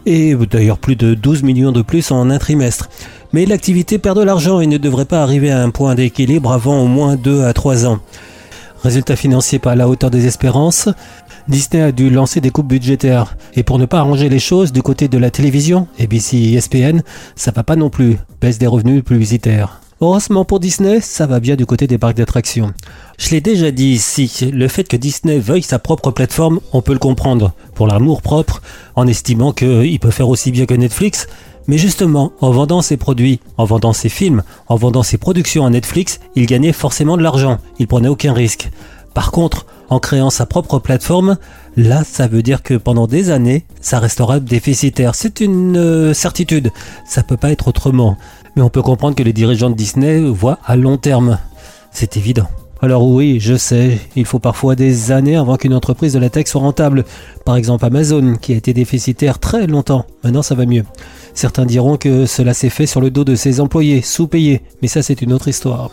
et 0.05 0.35
d'ailleurs 0.35 0.77
plus 0.77 0.95
de 0.95 1.13
12 1.13 1.43
millions 1.43 1.71
de 1.71 1.81
plus 1.81 2.11
en 2.11 2.29
un 2.29 2.37
trimestre. 2.37 2.89
Mais 3.33 3.45
l'activité 3.45 3.97
perd 3.97 4.17
de 4.17 4.23
l'argent 4.23 4.59
et 4.59 4.67
ne 4.67 4.77
devrait 4.77 5.05
pas 5.05 5.23
arriver 5.23 5.51
à 5.51 5.61
un 5.61 5.71
point 5.71 5.95
d'équilibre 5.95 6.51
avant 6.51 6.79
au 6.81 6.87
moins 6.87 7.15
2 7.15 7.43
à 7.43 7.53
3 7.53 7.85
ans. 7.85 7.99
Résultat 8.83 9.15
financier 9.15 9.59
pas 9.59 9.71
à 9.71 9.75
la 9.75 9.87
hauteur 9.87 10.11
des 10.11 10.27
espérances, 10.27 10.89
Disney 11.47 11.81
a 11.81 11.91
dû 11.91 12.09
lancer 12.09 12.41
des 12.41 12.51
coupes 12.51 12.67
budgétaires. 12.67 13.35
Et 13.55 13.63
pour 13.63 13.79
ne 13.79 13.85
pas 13.85 13.99
arranger 13.99 14.29
les 14.29 14.39
choses 14.39 14.71
du 14.71 14.81
côté 14.81 15.07
de 15.07 15.17
la 15.17 15.31
télévision, 15.31 15.87
ABC 15.99 16.37
ESPN, 16.37 17.01
ça 17.35 17.51
va 17.51 17.63
pas 17.63 17.75
non 17.75 17.89
plus, 17.89 18.17
baisse 18.41 18.59
des 18.59 18.67
revenus 18.67 19.03
publicitaires. 19.03 19.82
Heureusement 20.05 20.43
pour 20.43 20.59
Disney, 20.59 20.99
ça 20.99 21.27
va 21.27 21.39
bien 21.39 21.55
du 21.55 21.65
côté 21.65 21.87
des 21.87 21.97
parcs 21.97 22.17
d'attractions. 22.17 22.73
Je 23.17 23.29
l'ai 23.29 23.39
déjà 23.39 23.71
dit 23.71 23.91
ici, 23.91 24.51
le 24.51 24.67
fait 24.67 24.83
que 24.83 24.97
Disney 24.97 25.39
veuille 25.39 25.63
sa 25.63 25.79
propre 25.79 26.11
plateforme, 26.11 26.59
on 26.73 26.81
peut 26.81 26.91
le 26.91 26.99
comprendre, 26.99 27.53
pour 27.73 27.87
l'amour 27.87 28.21
propre, 28.21 28.61
en 28.97 29.07
estimant 29.07 29.53
qu'il 29.53 29.97
peut 30.01 30.11
faire 30.11 30.27
aussi 30.27 30.51
bien 30.51 30.65
que 30.65 30.73
Netflix, 30.73 31.29
mais 31.67 31.77
justement, 31.77 32.33
en 32.41 32.51
vendant 32.51 32.81
ses 32.81 32.97
produits, 32.97 33.39
en 33.57 33.63
vendant 33.63 33.93
ses 33.93 34.09
films, 34.09 34.43
en 34.67 34.75
vendant 34.75 35.03
ses 35.03 35.17
productions 35.17 35.65
à 35.65 35.69
Netflix, 35.69 36.19
il 36.35 36.47
gagnait 36.47 36.73
forcément 36.73 37.15
de 37.15 37.23
l'argent, 37.23 37.59
il 37.79 37.87
prenait 37.87 38.09
aucun 38.09 38.33
risque. 38.33 38.71
Par 39.13 39.31
contre, 39.31 39.65
en 39.89 39.99
créant 39.99 40.31
sa 40.31 40.45
propre 40.45 40.79
plateforme, 40.79 41.37
là, 41.77 42.03
ça 42.03 42.27
veut 42.27 42.41
dire 42.43 42.61
que 42.61 42.73
pendant 42.73 43.07
des 43.07 43.29
années, 43.29 43.63
ça 43.79 43.99
restera 43.99 44.41
déficitaire. 44.41 45.15
C'est 45.15 45.39
une 45.39 45.77
euh, 45.77 46.13
certitude, 46.13 46.71
ça 47.07 47.23
peut 47.23 47.37
pas 47.37 47.51
être 47.51 47.69
autrement. 47.69 48.17
Mais 48.55 48.61
on 48.61 48.69
peut 48.69 48.81
comprendre 48.81 49.15
que 49.15 49.23
les 49.23 49.33
dirigeants 49.33 49.69
de 49.69 49.75
Disney 49.75 50.19
voient 50.21 50.59
à 50.65 50.75
long 50.75 50.97
terme. 50.97 51.39
C'est 51.91 52.17
évident. 52.17 52.47
Alors 52.83 53.07
oui, 53.07 53.39
je 53.39 53.55
sais, 53.55 53.97
il 54.17 54.25
faut 54.25 54.39
parfois 54.39 54.75
des 54.75 55.13
années 55.13 55.37
avant 55.37 55.55
qu'une 55.55 55.73
entreprise 55.73 56.11
de 56.11 56.19
la 56.19 56.29
tech 56.29 56.47
soit 56.47 56.59
rentable. 56.59 57.05
Par 57.45 57.55
exemple 57.55 57.85
Amazon, 57.85 58.35
qui 58.35 58.51
a 58.51 58.57
été 58.57 58.73
déficitaire 58.73 59.39
très 59.39 59.67
longtemps. 59.67 60.05
Maintenant, 60.21 60.41
ça 60.41 60.53
va 60.53 60.65
mieux. 60.65 60.83
Certains 61.33 61.65
diront 61.65 61.95
que 61.95 62.25
cela 62.25 62.53
s'est 62.53 62.69
fait 62.69 62.85
sur 62.85 62.99
le 62.99 63.09
dos 63.09 63.23
de 63.23 63.35
ses 63.35 63.61
employés, 63.61 64.01
sous-payés, 64.01 64.63
mais 64.81 64.89
ça 64.89 65.01
c'est 65.01 65.21
une 65.21 65.31
autre 65.31 65.47
histoire. 65.47 65.91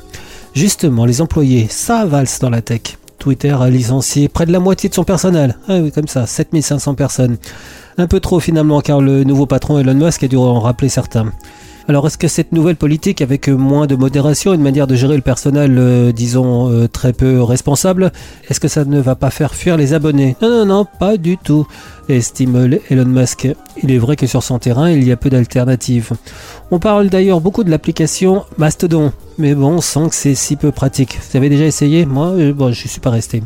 Justement, 0.53 1.05
les 1.05 1.21
employés, 1.21 1.69
ça 1.71 2.07
valse 2.07 2.41
dans 2.41 2.51
la 2.51 2.61
tech. 2.61 2.99
Twitter 3.21 3.51
a 3.53 3.71
licencié 3.71 4.29
près 4.29 4.47
de 4.47 4.53
la 4.53 4.59
moitié 4.59 4.89
de 4.89 4.95
son 4.95 5.05
personnel. 5.05 5.57
Ah 5.69 5.77
oui, 5.81 5.93
comme 5.93 6.09
ça, 6.09 6.27
7500 6.27 6.95
personnes. 6.95 7.37
Un 7.99 8.09
peu 8.09 8.19
trop 8.19 8.41
finalement, 8.41 8.81
car 8.81 9.01
le 9.01 9.23
nouveau 9.23 9.47
patron 9.47 9.79
Elon 9.79 9.95
Musk 9.95 10.25
a 10.25 10.29
dû 10.29 10.37
en 10.37 10.59
rappeler 10.59 10.89
certains. 10.89 11.31
Alors 11.91 12.07
est-ce 12.07 12.19
que 12.19 12.29
cette 12.29 12.53
nouvelle 12.53 12.77
politique 12.77 13.21
avec 13.21 13.49
moins 13.49 13.89
de 13.89 13.97
modération, 13.97 14.55
une 14.55 14.63
manière 14.63 14.87
de 14.87 14.95
gérer 14.95 15.17
le 15.17 15.23
personnel, 15.23 15.75
euh, 15.77 16.13
disons, 16.13 16.71
euh, 16.71 16.87
très 16.87 17.13
peu 17.13 17.43
responsable, 17.43 18.13
est-ce 18.49 18.61
que 18.61 18.69
ça 18.69 18.85
ne 18.85 19.01
va 19.01 19.17
pas 19.17 19.31
faire 19.31 19.57
fuir 19.57 19.77
les 19.77 19.93
abonnés? 19.93 20.37
Non, 20.41 20.51
non, 20.51 20.67
non, 20.67 20.87
pas 21.01 21.17
du 21.17 21.37
tout, 21.37 21.67
estime 22.09 22.79
Elon 22.91 23.07
Musk. 23.07 23.49
Il 23.83 23.91
est 23.91 23.99
vrai 23.99 24.15
que 24.15 24.29
sur 24.29 24.45
son 24.45 24.61
terrain, 24.61 24.89
il 24.89 25.03
y 25.03 25.11
a 25.11 25.17
peu 25.17 25.31
d'alternatives. 25.31 26.13
On 26.71 26.79
parle 26.79 27.09
d'ailleurs 27.09 27.41
beaucoup 27.41 27.65
de 27.65 27.71
l'application 27.71 28.45
Mastodon, 28.57 29.13
mais 29.37 29.57
bon, 29.57 29.79
on 29.79 29.81
sent 29.81 30.11
que 30.11 30.15
c'est 30.15 30.37
si 30.37 30.55
peu 30.55 30.71
pratique. 30.71 31.19
Vous 31.29 31.37
avez 31.37 31.49
déjà 31.49 31.65
essayé? 31.65 32.07
Moi, 32.07 32.27
euh, 32.27 32.53
bon, 32.53 32.71
je 32.71 32.87
suis 32.87 33.01
pas 33.01 33.11
resté. 33.11 33.43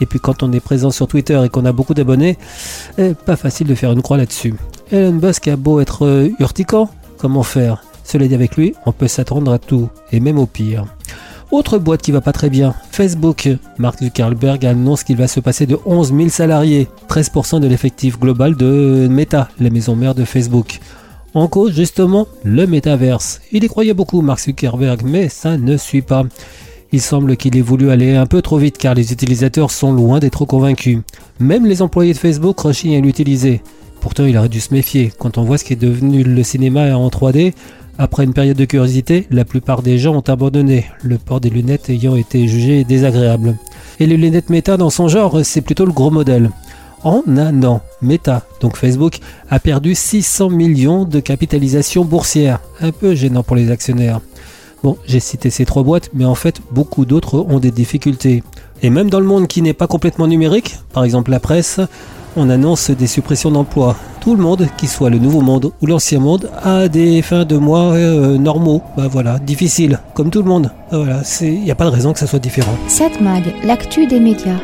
Et 0.00 0.06
puis 0.06 0.18
quand 0.18 0.42
on 0.42 0.52
est 0.52 0.60
présent 0.60 0.90
sur 0.90 1.06
Twitter 1.06 1.40
et 1.44 1.48
qu'on 1.48 1.64
a 1.64 1.72
beaucoup 1.72 1.94
d'abonnés, 1.94 2.38
eh, 2.98 3.14
pas 3.14 3.36
facile 3.36 3.68
de 3.68 3.74
faire 3.76 3.92
une 3.92 4.02
croix 4.02 4.16
là-dessus. 4.16 4.54
Elon 4.90 5.12
Musk 5.12 5.48
a 5.48 5.56
beau 5.56 5.80
être 5.80 6.06
euh, 6.06 6.30
urticant, 6.38 6.90
comment 7.18 7.42
faire? 7.42 7.82
Cela 8.04 8.26
dit 8.26 8.34
avec 8.34 8.56
lui, 8.56 8.74
on 8.86 8.92
peut 8.92 9.08
s'attendre 9.08 9.52
à 9.52 9.58
tout, 9.58 9.90
et 10.12 10.20
même 10.20 10.38
au 10.38 10.46
pire. 10.46 10.86
Autre 11.50 11.78
boîte 11.78 12.02
qui 12.02 12.12
va 12.12 12.20
pas 12.20 12.32
très 12.32 12.50
bien, 12.50 12.74
Facebook. 12.90 13.48
Mark 13.78 13.98
Zuckerberg 14.02 14.64
annonce 14.66 15.02
qu'il 15.02 15.16
va 15.16 15.28
se 15.28 15.40
passer 15.40 15.66
de 15.66 15.78
11 15.86 16.14
000 16.14 16.28
salariés, 16.28 16.88
13% 17.08 17.60
de 17.60 17.66
l'effectif 17.66 18.18
global 18.18 18.54
de 18.54 19.08
Meta, 19.10 19.48
la 19.58 19.70
maison 19.70 19.96
mère 19.96 20.14
de 20.14 20.24
Facebook. 20.24 20.80
En 21.34 21.48
cause 21.48 21.74
justement 21.74 22.26
le 22.44 22.66
métaverse. 22.66 23.40
Il 23.52 23.64
y 23.64 23.68
croyait 23.68 23.94
beaucoup 23.94 24.20
Mark 24.22 24.40
Zuckerberg, 24.40 25.02
mais 25.04 25.28
ça 25.28 25.56
ne 25.56 25.76
suit 25.76 26.02
pas. 26.02 26.24
Il 26.92 27.00
semble 27.00 27.36
qu'il 27.36 27.56
ait 27.56 27.62
voulu 27.62 27.90
aller 27.90 28.14
un 28.14 28.26
peu 28.26 28.40
trop 28.40 28.56
vite 28.56 28.78
car 28.78 28.94
les 28.94 29.12
utilisateurs 29.12 29.70
sont 29.70 29.92
loin 29.92 30.20
d'être 30.20 30.46
convaincus. 30.46 31.00
Même 31.38 31.66
les 31.66 31.82
employés 31.82 32.14
de 32.14 32.18
Facebook 32.18 32.58
rechignent 32.60 32.96
à 32.96 33.00
l'utiliser. 33.00 33.62
Pourtant, 34.00 34.24
il 34.24 34.36
aurait 34.36 34.48
dû 34.48 34.60
se 34.60 34.72
méfier. 34.72 35.12
Quand 35.18 35.38
on 35.38 35.44
voit 35.44 35.58
ce 35.58 35.64
qui 35.64 35.72
est 35.72 35.76
devenu 35.76 36.22
le 36.22 36.42
cinéma 36.42 36.96
en 36.96 37.08
3D, 37.08 37.52
après 37.98 38.22
une 38.22 38.32
période 38.32 38.56
de 38.56 38.64
curiosité, 38.64 39.26
la 39.30 39.44
plupart 39.44 39.82
des 39.82 39.98
gens 39.98 40.14
ont 40.14 40.20
abandonné, 40.20 40.86
le 41.02 41.18
port 41.18 41.40
des 41.40 41.50
lunettes 41.50 41.90
ayant 41.90 42.14
été 42.14 42.46
jugé 42.46 42.84
désagréable. 42.84 43.56
Et 43.98 44.06
les 44.06 44.16
lunettes 44.16 44.50
Meta 44.50 44.76
dans 44.76 44.90
son 44.90 45.08
genre, 45.08 45.44
c'est 45.44 45.62
plutôt 45.62 45.84
le 45.84 45.92
gros 45.92 46.10
modèle. 46.10 46.50
En 47.02 47.22
un 47.26 47.62
an, 47.64 47.80
Meta, 48.00 48.42
donc 48.60 48.76
Facebook, 48.76 49.18
a 49.50 49.58
perdu 49.58 49.94
600 49.94 50.50
millions 50.50 51.04
de 51.04 51.18
capitalisation 51.18 52.04
boursière. 52.04 52.60
Un 52.80 52.92
peu 52.92 53.16
gênant 53.16 53.42
pour 53.42 53.56
les 53.56 53.70
actionnaires. 53.70 54.20
Bon, 54.84 54.96
j'ai 55.06 55.18
cité 55.18 55.50
ces 55.50 55.64
trois 55.64 55.82
boîtes, 55.82 56.10
mais 56.14 56.24
en 56.24 56.36
fait, 56.36 56.60
beaucoup 56.70 57.04
d'autres 57.04 57.38
ont 57.48 57.58
des 57.58 57.72
difficultés. 57.72 58.44
Et 58.82 58.90
même 58.90 59.10
dans 59.10 59.18
le 59.18 59.26
monde 59.26 59.48
qui 59.48 59.60
n'est 59.60 59.72
pas 59.72 59.88
complètement 59.88 60.28
numérique, 60.28 60.76
par 60.92 61.02
exemple 61.02 61.32
la 61.32 61.40
presse, 61.40 61.80
on 62.38 62.50
annonce 62.50 62.90
des 62.90 63.06
suppressions 63.06 63.50
d'emplois. 63.50 63.96
Tout 64.20 64.34
le 64.34 64.42
monde, 64.42 64.66
qu'il 64.76 64.88
soit 64.88 65.10
le 65.10 65.18
nouveau 65.18 65.40
monde 65.40 65.72
ou 65.82 65.86
l'ancien 65.86 66.20
monde, 66.20 66.50
a 66.62 66.88
des 66.88 67.22
fins 67.22 67.44
de 67.44 67.56
mois 67.56 67.92
euh, 67.92 68.38
normaux. 68.38 68.82
Bah 68.96 69.08
voilà, 69.10 69.38
difficiles, 69.38 69.98
comme 70.14 70.30
tout 70.30 70.42
le 70.42 70.48
monde. 70.48 70.70
Bah 70.90 70.98
voilà, 70.98 71.22
il 71.40 71.62
n'y 71.62 71.70
a 71.70 71.74
pas 71.74 71.84
de 71.84 71.90
raison 71.90 72.12
que 72.12 72.18
ça 72.18 72.26
soit 72.26 72.38
différent. 72.38 72.76
7 72.86 73.20
Mag, 73.20 73.44
l'actu 73.64 74.06
des 74.06 74.20
médias. 74.20 74.58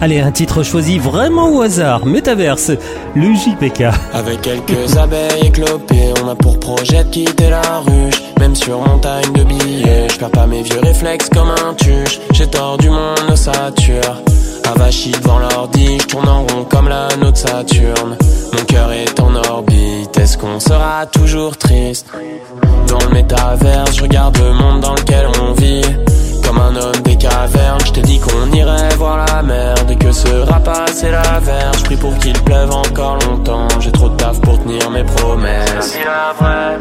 Allez, 0.00 0.20
un 0.20 0.32
titre 0.32 0.62
choisi 0.62 0.98
vraiment 0.98 1.50
au 1.50 1.62
hasard, 1.62 2.06
Métaverse, 2.06 2.72
le 3.14 3.34
JPK. 3.34 3.84
Avec 4.12 4.42
quelques 4.42 4.96
abeilles 4.96 5.46
éclopées, 5.46 6.14
on 6.24 6.28
a 6.28 6.34
pour 6.34 6.58
projet 6.58 7.04
de 7.04 7.10
quitter 7.10 7.50
la 7.50 7.80
ruche. 7.80 8.22
Même 8.40 8.54
sur 8.56 8.78
montagne 8.78 9.32
de 9.34 9.44
billets, 9.44 10.08
je 10.10 10.18
perds 10.18 10.30
pas 10.30 10.46
mes 10.46 10.62
vieux 10.62 10.80
réflexes 10.82 11.28
comme 11.28 11.50
un 11.50 11.74
tuche. 11.74 12.18
J'ai 12.32 12.46
tordu 12.46 12.90
mon 12.90 13.32
ossature. 13.32 14.22
Avachi 14.64 15.10
devant 15.10 15.38
l'ordi, 15.38 15.98
je 16.00 16.06
tourne 16.06 16.28
en 16.28 16.40
rond 16.42 16.64
comme 16.70 16.88
l'anneau 16.88 17.30
de 17.30 17.36
Saturne. 17.36 18.16
Mon 18.52 18.64
cœur 18.64 18.92
est 18.92 19.20
en 19.20 19.34
orbite, 19.34 20.18
est-ce 20.18 20.38
qu'on 20.38 20.60
sera 20.60 21.06
toujours 21.06 21.56
triste? 21.56 22.06
Dans 22.86 22.98
le 22.98 23.14
métaverse, 23.14 23.96
je 23.96 24.02
regarde 24.02 24.38
le 24.38 24.52
monde 24.52 24.80
dans 24.80 24.94
lequel 24.94 25.26
on 25.40 25.52
vit. 25.52 25.82
Comme 26.44 26.58
un 26.58 26.76
homme 26.76 27.02
des 27.04 27.16
cavernes, 27.16 27.80
je 27.86 27.92
te 27.92 28.00
dis 28.00 28.18
qu'on 28.18 28.50
irait 28.52 28.81
sera 30.28 30.60
passé 30.60 31.10
la 31.10 31.40
verge, 31.40 31.78
je 31.78 31.84
prie 31.84 31.96
pour 31.96 32.16
qu'il 32.18 32.38
pleuve 32.42 32.70
encore 32.70 33.18
longtemps. 33.26 33.68
J'ai 33.80 33.92
trop 33.92 34.08
de 34.08 34.16
taf 34.16 34.40
pour 34.40 34.58
tenir 34.62 34.90
mes 34.90 35.04
promesses. 35.04 35.68
C'est 35.80 36.04
la 36.04 36.32
vraie, 36.38 36.78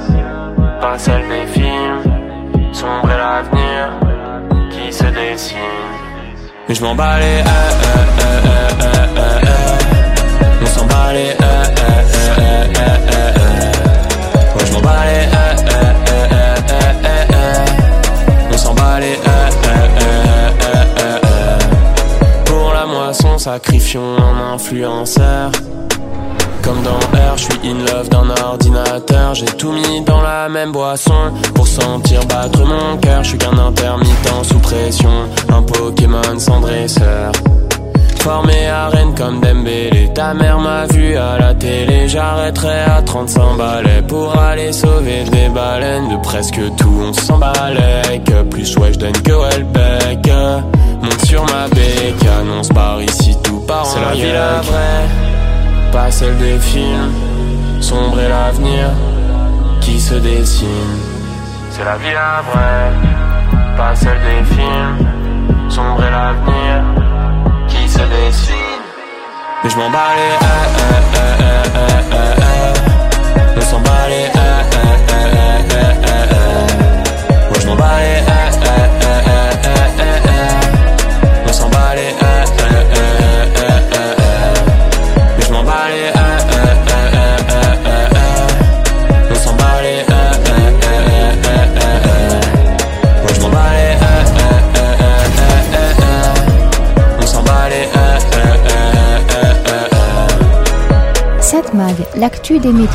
pas 0.80 0.98
celle 0.98 1.28
des 1.28 1.48
films 1.48 2.04
Sombre 2.74 3.12
est 3.12 3.18
l'avenir 3.18 3.92
qui 4.72 4.94
se 4.94 5.04
dessine. 5.04 5.58
Mais 6.68 6.76
je 6.76 6.82
m'en 6.84 6.96
bats 6.96 7.20
les 7.20 7.42
euh, 7.42 7.44
euh, 7.44 8.26
euh, 8.82 9.18
euh. 9.18 10.62
On 10.62 10.66
s'en 10.66 10.86
bat 10.86 11.12
les 11.14 11.36
sacrifions 23.42 24.18
un 24.20 24.54
influenceur. 24.54 25.52
Comme 26.62 26.80
dans 26.84 27.00
R, 27.18 27.38
je 27.38 27.42
suis 27.42 27.60
in 27.64 27.80
love 27.92 28.08
d'un 28.10 28.30
ordinateur. 28.30 29.34
J'ai 29.34 29.48
tout 29.58 29.72
mis 29.72 30.02
dans 30.02 30.22
la 30.22 30.48
même 30.48 30.72
boisson 30.72 31.34
pour 31.56 31.68
sentir 31.68 32.24
battre 32.28 32.64
mon 32.64 32.98
cœur. 32.98 33.24
Je 33.24 33.30
suis 33.30 33.38
qu'un 33.39 33.58
intermittent 33.58 34.44
sous 34.44 34.60
pression, 34.60 35.10
un 35.50 35.64
Pokémon 35.64 36.38
sans 36.38 36.60
dresseur. 36.60 37.32
Formé 38.20 38.68
à 38.68 38.89
Rennes 38.89 39.16
comme 39.18 39.42
Dembélé 39.42 40.12
Ta 40.14 40.36
mère 40.36 40.60
m'a 40.60 40.86
vu 40.86 41.16
à 41.16 41.39
la 41.39 41.56
télé 41.56 42.08
J'arrêterai 42.08 42.82
à 42.82 43.02
35 43.02 43.58
balais 43.58 44.04
Pour 44.08 44.38
aller 44.38 44.72
sauver 44.72 45.24
des 45.24 45.50
baleines 45.50 46.08
De 46.08 46.18
presque 46.18 46.62
tout 46.78 47.02
on 47.02 47.14
s'emballait 47.14 48.22
Que 48.24 48.44
plus 48.44 48.78
ouais 48.78 48.94
je 48.94 49.00
donne 49.00 49.20
que 49.24 49.32
Welbeck 49.32 50.30
Monte 51.02 51.26
sur 51.26 51.43
ma 51.45 51.68
béque 51.70 52.26
Annonce 52.39 52.70
par 52.70 53.02
ici 53.02 53.36
tout 53.43 53.60
part 53.62 53.86
C'est 53.86 54.02
la 54.02 54.12
vie 54.12 54.32
la 54.32 54.62
vraie 54.62 55.08
Pas 55.91 56.12
celle 56.12 56.38
des 56.38 56.58
films 56.60 57.12
Sombre 57.80 58.20
est 58.20 58.30
l'avenir 58.30 58.89
Qui 59.82 59.99
se 59.99 60.16
dessine 60.16 60.68
C'est 61.72 61.84
la 61.84 61.97
vie 61.97 62.12
la 62.14 62.41
vraie, 62.52 62.91
pas 63.78 63.95
celle 63.95 64.20
des 64.20 64.43
films 64.56 65.08
Sombre 65.70 66.04
est 66.04 66.12
l'avenir 66.12 66.84
qui 67.68 67.88
se 67.89 67.99
dessine 67.99 68.56
Mais 69.64 69.70
je 69.70 69.78
m'en 69.78 69.89
bats 69.89 70.14
les 70.16 70.22
euh, 70.22 70.49
euh, 70.78 70.91
euh, 71.16 71.36
euh, 71.36 71.64
euh, 71.76 72.02
euh, 72.14 72.36
euh. 72.41 73.58
On 73.58 73.62
s'en 73.62 73.80
bat 73.80 74.08
les 74.10 74.26
euh, 74.26 74.38
euh, 74.38 74.88
euh, 75.10 75.28
euh, 75.34 75.62
euh, 75.72 75.93
euh, 76.08 76.26
euh. 76.34 77.49
Moi 77.49 77.58
je 77.62 77.68
m'en 77.68 77.76
bats 77.76 77.99
les 77.99 78.31
L'actu 102.16 102.60
des 102.60 102.72
médias. 102.72 102.88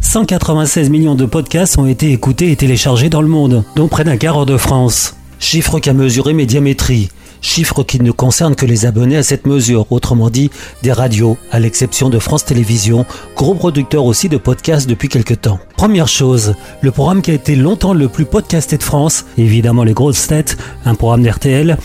196 0.00 0.90
millions 0.90 1.14
de 1.14 1.26
podcasts 1.26 1.78
ont 1.78 1.86
été 1.86 2.12
écoutés 2.12 2.50
et 2.50 2.56
téléchargés 2.56 3.08
dans 3.08 3.22
le 3.22 3.28
monde, 3.28 3.64
dont 3.76 3.88
près 3.88 4.04
d'un 4.04 4.16
quart 4.16 4.36
hors 4.36 4.46
de 4.46 4.56
France. 4.56 5.16
Chiffre 5.38 5.78
qu'a 5.78 5.92
mesuré 5.92 6.32
Médiamétrie. 6.32 7.10
Chiffre 7.42 7.82
qui 7.82 8.00
ne 8.00 8.10
concerne 8.10 8.54
que 8.54 8.66
les 8.66 8.86
abonnés 8.86 9.16
à 9.16 9.22
cette 9.22 9.46
mesure, 9.46 9.86
autrement 9.90 10.30
dit 10.30 10.50
des 10.82 10.92
radios, 10.92 11.36
à 11.52 11.60
l'exception 11.60 12.08
de 12.08 12.18
France 12.18 12.44
Télévisions, 12.44 13.04
gros 13.36 13.54
producteur 13.54 14.04
aussi 14.04 14.28
de 14.28 14.38
podcasts 14.38 14.88
depuis 14.88 15.08
quelque 15.08 15.34
temps. 15.34 15.60
Première 15.76 16.08
chose, 16.08 16.54
le 16.80 16.90
programme 16.90 17.22
qui 17.22 17.30
a 17.30 17.34
été 17.34 17.54
longtemps 17.54 17.94
le 17.94 18.08
plus 18.08 18.24
podcasté 18.24 18.78
de 18.78 18.82
France, 18.82 19.26
évidemment 19.38 19.84
les 19.84 19.92
grosses 19.92 20.26
têtes, 20.26 20.56
un 20.84 20.94
programme 20.94 21.22
d'RTL, 21.22 21.76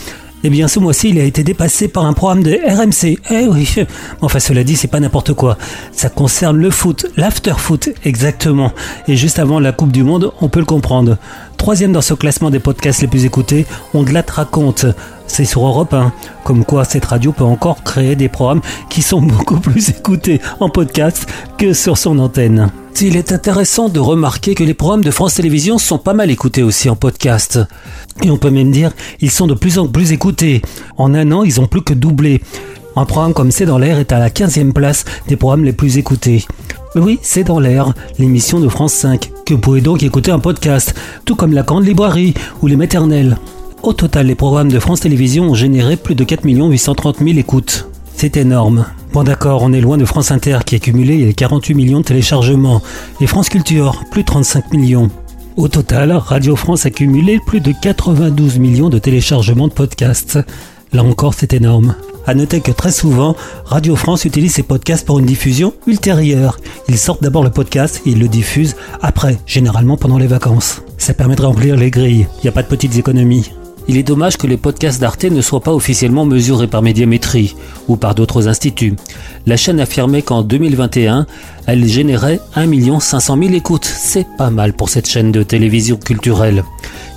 eh 0.44 0.50
bien, 0.50 0.68
ce 0.68 0.80
mois-ci, 0.80 1.10
il 1.10 1.20
a 1.20 1.24
été 1.24 1.44
dépassé 1.44 1.88
par 1.88 2.06
un 2.06 2.14
programme 2.14 2.42
de 2.42 2.52
RMC. 2.52 3.20
Eh 3.30 3.48
oui. 3.48 3.76
Enfin, 4.22 4.40
cela 4.40 4.64
dit, 4.64 4.76
c'est 4.76 4.88
pas 4.88 5.00
n'importe 5.00 5.34
quoi. 5.34 5.58
Ça 5.92 6.10
concerne 6.10 6.58
le 6.58 6.70
foot, 6.72 7.06
l'after-foot, 7.16 7.90
exactement. 8.06 8.72
Et 9.08 9.16
juste 9.16 9.40
avant 9.40 9.60
la 9.60 9.72
Coupe 9.72 9.92
du 9.92 10.04
Monde, 10.04 10.32
on 10.42 10.50
peut 10.50 10.60
le 10.60 10.66
comprendre. 10.66 11.18
Troisième 11.62 11.92
dans 11.92 12.02
ce 12.02 12.16
classement 12.16 12.50
des 12.50 12.58
podcasts 12.58 13.02
les 13.02 13.08
plus 13.08 13.24
écoutés, 13.24 13.68
on 13.94 14.02
de 14.02 14.12
la 14.12 14.24
te 14.24 14.32
raconte. 14.32 14.88
C'est 15.28 15.46
sur 15.46 15.64
Europe 15.64 15.94
1. 15.94 16.12
Comme 16.44 16.66
quoi, 16.66 16.86
cette 16.86 17.06
radio 17.06 17.34
peut 17.34 17.44
encore 17.44 17.84
créer 17.84 18.16
des 18.16 18.30
programmes 18.30 18.62
qui 18.90 19.04
sont 19.04 19.22
beaucoup 19.22 19.60
plus 19.60 19.90
écoutés 19.90 20.42
en 20.60 20.70
podcast 20.70 21.28
que 21.60 21.74
sur 21.74 22.00
son 22.00 22.18
antenne. 22.18 22.72
Il 23.00 23.16
est 23.16 23.32
intéressant 23.32 23.90
de 23.90 24.00
remarquer 24.00 24.56
que 24.56 24.64
les 24.64 24.74
programmes 24.74 25.04
de 25.04 25.12
France 25.12 25.36
Télévisions 25.36 25.78
sont 25.78 26.00
pas 26.00 26.16
mal 26.16 26.32
écoutés 26.32 26.64
aussi 26.64 26.90
en 26.90 26.96
podcast. 26.96 27.60
Et 28.24 28.32
on 28.32 28.38
peut 28.38 28.50
même 28.50 28.72
dire, 28.72 28.92
ils 29.20 29.30
sont 29.30 29.46
de 29.46 29.54
plus 29.54 29.78
en 29.78 29.88
plus 29.88 30.14
écoutés. 30.14 30.64
En 30.98 31.14
un 31.14 31.32
an, 31.32 31.44
ils 31.44 31.62
ont 31.62 31.68
plus 31.68 31.84
que 31.84 31.94
doublé. 31.94 32.42
Un 32.96 33.06
programme 33.06 33.34
comme 33.34 33.52
C'est 33.52 33.66
dans 33.66 33.78
l'air 33.78 34.00
est 34.00 34.12
à 34.12 34.20
la 34.20 34.30
15e 34.30 34.74
place 34.74 35.06
des 35.28 35.38
programmes 35.38 35.64
les 35.64 35.72
plus 35.72 35.98
écoutés. 35.98 36.46
Oui, 36.96 37.20
C'est 37.22 37.46
dans 37.46 37.60
l'air, 37.60 37.94
l'émission 38.20 38.60
de 38.60 38.68
France 38.68 38.94
5, 38.94 39.32
que 39.46 39.54
vous 39.54 39.62
pouvez 39.62 39.80
donc 39.80 40.04
écouter 40.04 40.32
en 40.34 40.40
podcast, 40.40 40.94
tout 41.24 41.36
comme 41.36 41.54
La 41.54 41.64
Grande 41.64 41.86
Librairie 41.86 42.34
ou 42.62 42.68
Les 42.68 42.76
Maternelles. 42.76 43.38
Au 43.82 43.94
total, 43.94 44.28
les 44.28 44.36
programmes 44.36 44.72
de 44.72 44.80
France 44.80 45.00
Télévisions 45.00 45.52
ont 45.52 45.56
généré 45.56 45.96
plus 45.96 46.16
de 46.16 46.26
4 46.26 46.44
830 46.44 47.20
000 47.20 47.38
écoutes. 47.38 47.88
C'est 48.14 48.36
énorme. 48.36 48.86
Bon 49.14 49.24
d'accord, 49.24 49.64
on 49.64 49.72
est 49.72 49.82
loin 49.82 49.98
de 49.98 50.06
France 50.06 50.32
Inter 50.32 50.60
qui 50.66 50.76
a 50.76 50.80
cumulé 50.80 51.18
les 51.18 51.34
48 51.34 51.74
millions 51.74 52.00
de 52.02 52.06
téléchargements. 52.06 52.82
Et 53.22 53.28
France 53.28 53.50
Culture, 53.50 54.04
plus 54.12 54.24
de 54.24 54.28
35 54.28 54.74
millions. 54.74 55.10
Au 55.56 55.70
total, 55.70 56.12
Radio 56.12 56.58
France 56.58 56.86
a 56.86 56.90
cumulé 56.90 57.40
plus 57.46 57.62
de 57.62 57.74
92 57.82 58.60
millions 58.60 58.90
de 58.90 59.00
téléchargements 59.00 59.70
de 59.70 59.74
podcasts. 59.74 60.40
Là 60.92 61.04
encore, 61.04 61.34
c'est 61.34 61.54
énorme. 61.54 61.96
À 62.26 62.34
noter 62.34 62.62
que 62.62 62.72
très 62.72 62.92
souvent, 62.92 63.36
Radio 63.66 63.96
France 63.96 64.26
utilise 64.26 64.54
ses 64.54 64.64
podcasts 64.64 65.06
pour 65.06 65.20
une 65.20 65.26
diffusion 65.26 65.74
ultérieure. 65.88 66.60
Ils 66.88 66.98
sortent 66.98 67.24
d'abord 67.24 67.44
le 67.44 67.50
podcast 67.50 68.02
et 68.06 68.12
ils 68.12 68.20
le 68.20 68.28
diffusent 68.28 68.76
après, 69.02 69.38
généralement 69.46 69.98
pendant 69.98 70.18
les 70.18 70.28
vacances. 70.28 70.82
Ça 70.98 71.14
permet 71.14 71.36
de 71.36 71.42
remplir 71.42 71.76
les 71.76 71.92
grilles. 71.92 72.28
Il 72.40 72.44
n'y 72.44 72.50
a 72.50 72.54
pas 72.54 72.64
de 72.64 72.68
petites 72.68 72.98
économies. 72.98 73.52
Il 73.88 73.98
est 73.98 74.04
dommage 74.04 74.38
que 74.38 74.48
les 74.48 74.58
podcasts 74.58 75.02
d'Arte 75.02 75.26
ne 75.26 75.42
soient 75.42 75.60
pas 75.62 75.74
officiellement 75.74 76.26
mesurés 76.26 76.68
par 76.68 76.82
Médiamétrie 76.82 77.56
ou 77.88 77.96
par 77.96 78.16
d'autres 78.16 78.48
instituts. 78.48 78.96
La 79.46 79.58
chaîne 79.58 79.80
affirmait 79.80 80.22
qu'en 80.22 80.44
2021, 80.44 81.26
elle 81.66 81.86
générait 81.86 82.40
1 82.56 83.00
500 83.00 83.38
000 83.38 83.54
écoutes. 83.54 83.86
C'est 83.86 84.28
pas 84.38 84.50
mal 84.50 84.74
pour 84.74 84.90
cette 84.90 85.10
chaîne 85.10 85.32
de 85.32 85.44
télévision 85.44 85.98
culturelle. 85.98 86.64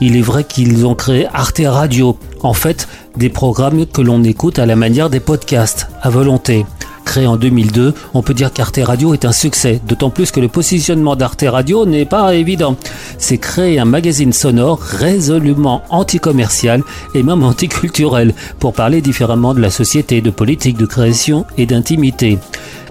Il 0.00 0.16
est 0.16 0.22
vrai 0.22 0.44
qu'ils 0.44 0.86
ont 0.86 0.94
créé 0.94 1.26
Arte 1.32 1.62
Radio. 1.64 2.16
En 2.42 2.54
fait, 2.54 2.88
des 3.16 3.28
programmes 3.28 3.86
que 3.86 4.02
l'on 4.02 4.22
écoute 4.24 4.58
à 4.58 4.66
la 4.66 4.76
manière 4.76 5.10
des 5.10 5.20
podcasts, 5.20 5.88
à 6.02 6.10
volonté. 6.10 6.66
Créé 7.04 7.26
en 7.26 7.36
2002, 7.36 7.94
on 8.14 8.22
peut 8.22 8.34
dire 8.34 8.52
qu'Arte 8.52 8.80
Radio 8.82 9.14
est 9.14 9.24
un 9.24 9.32
succès, 9.32 9.80
d'autant 9.86 10.10
plus 10.10 10.30
que 10.30 10.40
le 10.40 10.48
positionnement 10.48 11.16
d'Arte 11.16 11.44
Radio 11.46 11.86
n'est 11.86 12.06
pas 12.06 12.34
évident. 12.34 12.76
C'est 13.18 13.38
créer 13.38 13.78
un 13.78 13.84
magazine 13.84 14.32
sonore 14.32 14.80
résolument 14.80 15.82
anticommercial 15.90 16.82
et 17.14 17.22
même 17.22 17.42
anticulturel, 17.42 18.34
pour 18.58 18.72
parler 18.72 19.00
différemment 19.00 19.54
de 19.54 19.60
la 19.60 19.70
société, 19.70 20.20
de 20.20 20.30
politique, 20.30 20.76
de 20.76 20.86
création 20.86 21.44
et 21.58 21.66
d'intimité. 21.66 22.38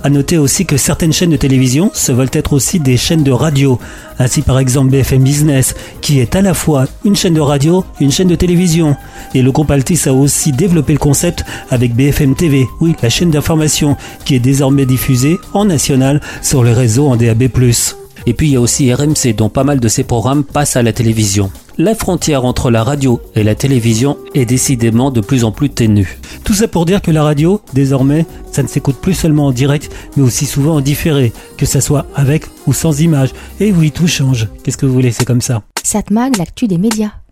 À 0.06 0.10
noter 0.10 0.38
aussi 0.38 0.66
que 0.66 0.76
certaines 0.76 1.14
chaînes 1.14 1.30
de 1.30 1.38
télévision 1.38 1.90
se 1.94 2.12
veulent 2.12 2.30
être 2.34 2.52
aussi 2.52 2.82
des 2.82 2.98
chaînes 2.98 3.24
de 3.24 3.32
radio. 3.32 3.80
Ainsi 4.20 4.42
par 4.42 4.60
exemple 4.60 4.92
BFM 4.92 5.24
Business, 5.24 5.76
qui 6.02 6.20
est 6.20 6.36
à 6.36 6.42
la 6.42 6.54
fois 6.54 6.88
une 7.06 7.16
chaîne 7.16 7.36
de 7.36 7.40
radio 7.40 7.86
une 8.02 8.12
chaîne 8.12 8.28
de 8.28 8.36
télévision. 8.36 8.98
Et 9.34 9.42
le 9.42 9.52
groupe 9.54 9.72
Altis 9.72 10.02
a 10.08 10.14
aussi 10.14 10.52
développé 10.52 10.92
le 10.92 11.00
concept 11.00 11.46
avec 11.70 11.96
BFM 11.96 12.36
TV, 12.36 12.68
oui, 12.82 12.96
la 13.02 13.10
chaîne 13.10 13.32
d'information, 13.32 13.96
qui 14.26 14.36
est 14.36 14.40
désormais 14.40 14.86
diffusée 14.86 15.40
en 15.54 15.64
national 15.64 16.20
sur 16.42 16.66
les 16.66 16.74
réseaux 16.74 17.08
en 17.08 17.16
DAB+. 17.16 17.44
Et 18.26 18.34
puis 18.34 18.48
il 18.48 18.54
y 18.54 18.56
a 18.58 18.62
aussi 18.62 18.94
RMC 18.94 19.34
dont 19.38 19.50
pas 19.50 19.64
mal 19.64 19.80
de 19.80 19.88
ses 19.88 20.04
programmes 20.04 20.44
passent 20.44 20.76
à 20.76 20.84
la 20.84 20.92
télévision. 20.92 21.50
La 21.80 21.96
frontière 21.96 22.46
entre 22.46 22.70
la 22.70 22.84
radio 22.84 23.20
et 23.34 23.44
la 23.44 23.56
télévision 23.56 24.18
est 24.36 24.46
décidément 24.46 25.10
de 25.10 25.22
plus 25.22 25.44
en 25.44 25.52
plus 25.52 25.72
ténue. 25.72 26.20
Tout 26.44 26.54
ça 26.54 26.68
pour 26.68 26.86
dire 26.86 27.02
que 27.02 27.10
la 27.10 27.24
radio, 27.24 27.62
désormais, 27.74 28.28
ça 28.52 28.62
ne 28.62 28.68
s'écoute 28.68 28.98
plus 28.98 29.16
seulement 29.16 29.48
en 29.48 29.52
direct, 29.52 29.92
mais 30.16 30.22
aussi 30.22 30.46
souvent 30.46 30.76
en 30.76 30.82
différé, 30.82 31.34
que 31.58 31.66
ça 31.66 31.82
soit 31.82 32.06
avec 32.14 32.46
ou 32.68 32.74
sans 32.74 33.02
image. 33.02 33.32
Et 33.60 33.72
oui, 33.72 33.90
tout 33.90 34.08
change. 34.08 34.50
Qu'est-ce 34.64 34.78
que 34.78 34.86
vous 34.86 34.94
voulez, 34.94 35.12
c'est 35.12 35.26
comme 35.26 35.42
ça? 35.42 35.64
Satmag, 35.84 36.38
l'actu 36.38 36.68
des 36.68 36.78
médias. 36.78 37.23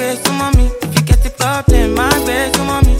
Best 0.00 0.24
to 0.24 0.32
mommy. 0.32 0.66
If 0.82 0.94
you 0.96 1.02
get 1.04 1.20
the 1.22 1.30
problem, 1.30 1.94
my 1.94 2.08
best 2.24 2.54
to 2.56 2.64
mommy. 2.64 2.96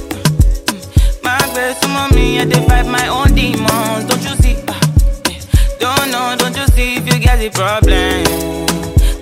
My 1.25 1.41
best 1.57 1.83
mommy, 1.89 2.41
I 2.41 2.45
fight 2.69 2.87
my 2.87 3.07
own 3.09 3.35
demons. 3.35 4.05
Don't 4.09 4.23
you 4.29 4.37
see? 4.43 4.57
Ah, 4.69 4.81
don't 5.81 6.11
know, 6.13 6.37
don't 6.37 6.55
you 6.55 6.67
see 6.77 6.97
if 6.99 7.07
you 7.09 7.19
get 7.19 7.39
the 7.41 7.49
problem? 7.61 8.21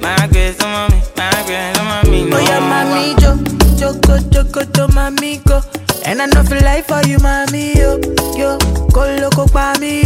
My 0.02 0.26
best 0.26 0.60
mommy, 0.60 0.98
my 1.16 1.30
best 1.46 1.78
mommy. 1.88 2.24
No. 2.24 2.36
Oh 2.36 2.40
yeah, 2.50 2.62
mami, 2.70 3.14
jo, 3.22 3.30
joko, 3.78 4.18
joko, 4.34 4.60
to 4.74 4.84
mami, 4.96 5.38
go. 5.46 5.62
And 6.04 6.20
I 6.20 6.26
know 6.26 6.42
feel 6.42 6.62
life 6.62 6.86
for 6.86 7.02
you, 7.06 7.18
mami, 7.18 7.76
yo, 7.78 7.90
yo. 8.34 8.58
Go 8.90 9.02
loco, 9.22 9.46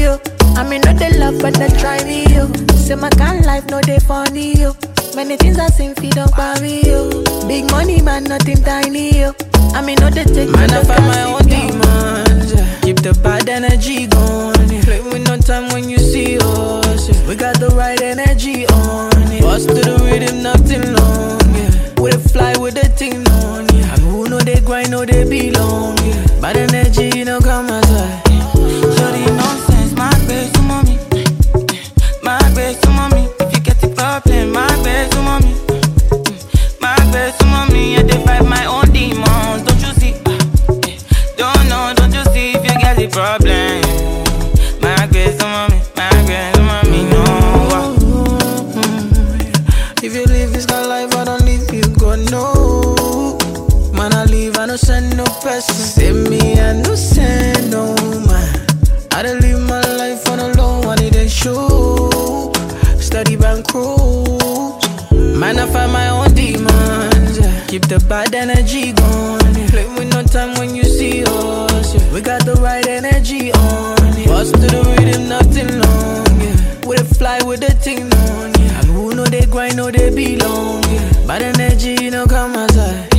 yo. 0.04 0.20
I 0.60 0.68
mean, 0.68 0.82
not 0.82 0.96
they 0.98 1.16
love, 1.18 1.40
but 1.40 1.54
they 1.54 1.70
try 1.80 2.04
me, 2.04 2.26
yo. 2.34 2.52
Say 2.84 2.96
my 2.96 3.08
kind 3.08 3.46
life, 3.46 3.64
no 3.66 3.80
they 3.80 3.98
funny, 3.98 4.60
yo. 4.60 4.76
Many 5.14 5.36
things 5.36 5.58
I 5.58 5.68
seen, 5.68 5.94
feed 5.94 6.18
up 6.18 6.36
me, 6.60 6.82
yo. 6.82 7.22
Big 7.46 7.70
money, 7.70 8.00
man, 8.02 8.24
nothing 8.24 8.56
tiny, 8.62 9.20
yo. 9.20 9.32
I 9.74 9.82
mean, 9.82 9.96
no 10.00 10.10
they 10.10 10.24
take 10.24 10.50
Man, 10.50 10.70
I 10.70 10.82
find 10.84 11.06
my 11.06 11.22
own 11.24 11.42
demons. 11.42 12.54
yeah. 12.54 12.80
Keep 12.80 12.96
the 13.02 13.18
bad 13.22 13.48
energy 13.48 14.06
going. 14.06 14.70
yeah. 14.70 14.82
Play 14.82 15.00
with 15.00 15.26
no 15.28 15.36
time 15.38 15.70
when 15.72 15.88
you 15.88 15.98
see 15.98 16.38
us. 16.38 17.08
yeah. 17.08 17.28
We 17.28 17.36
got 17.36 17.60
the 17.60 17.68
right 17.68 18.00
energy 18.00 18.66
on. 18.68 19.10
Bust 19.40 19.68
to 19.68 19.74
the 19.74 19.98
rhythm, 20.04 20.42
nothing 20.42 20.92
long. 20.94 21.40
Yeah. 21.54 22.02
We 22.02 22.12
fly 22.12 22.56
with 22.58 22.74
the 22.74 22.88
thing 22.88 23.26
on. 23.28 23.68
And 23.70 24.00
who 24.02 24.28
know 24.28 24.38
they 24.40 24.60
grind, 24.60 24.90
know 24.90 25.04
they 25.04 25.24
belong. 25.24 25.96
Bad 26.40 26.56
energy, 26.56 27.18
you 27.18 27.24
know, 27.24 27.40
come. 27.40 27.68
Shorty 27.68 28.21
Cruise. 65.52 65.68
I 65.68 65.72
find 65.72 65.92
my 65.92 66.08
own 66.08 66.34
demons. 66.34 67.38
yeah. 67.38 67.66
Keep 67.66 67.88
the 67.88 67.98
bad 68.08 68.34
energy 68.34 68.92
going. 68.92 69.54
Yeah. 69.56 69.70
Play 69.70 69.86
with 69.96 70.12
no 70.12 70.22
time 70.22 70.58
when 70.58 70.74
you 70.74 70.84
see 70.84 71.24
us. 71.24 71.94
Yeah. 71.94 72.12
We 72.12 72.20
got 72.20 72.44
the 72.44 72.54
right 72.54 72.86
energy 72.86 73.52
on. 73.52 73.96
Yeah. 74.18 74.26
Bust 74.26 74.54
to 74.54 74.60
the 74.60 74.82
rhythm, 74.96 75.28
nothing 75.28 75.68
long. 75.80 76.40
Yeah. 76.40 76.86
We 76.88 76.96
dey 76.96 77.04
fly 77.04 77.42
with 77.44 77.60
the 77.60 77.72
thing 77.74 78.04
on. 78.12 78.52
Yeah. 78.60 78.80
And 78.80 78.88
who 78.90 79.14
know 79.14 79.24
they 79.24 79.46
grind, 79.46 79.76
know 79.76 79.90
they 79.90 80.10
belong. 80.10 80.82
Yeah. 80.84 81.26
Bad 81.26 81.42
energy, 81.42 82.10
no 82.10 82.26
come 82.26 82.54
aside. 82.56 83.10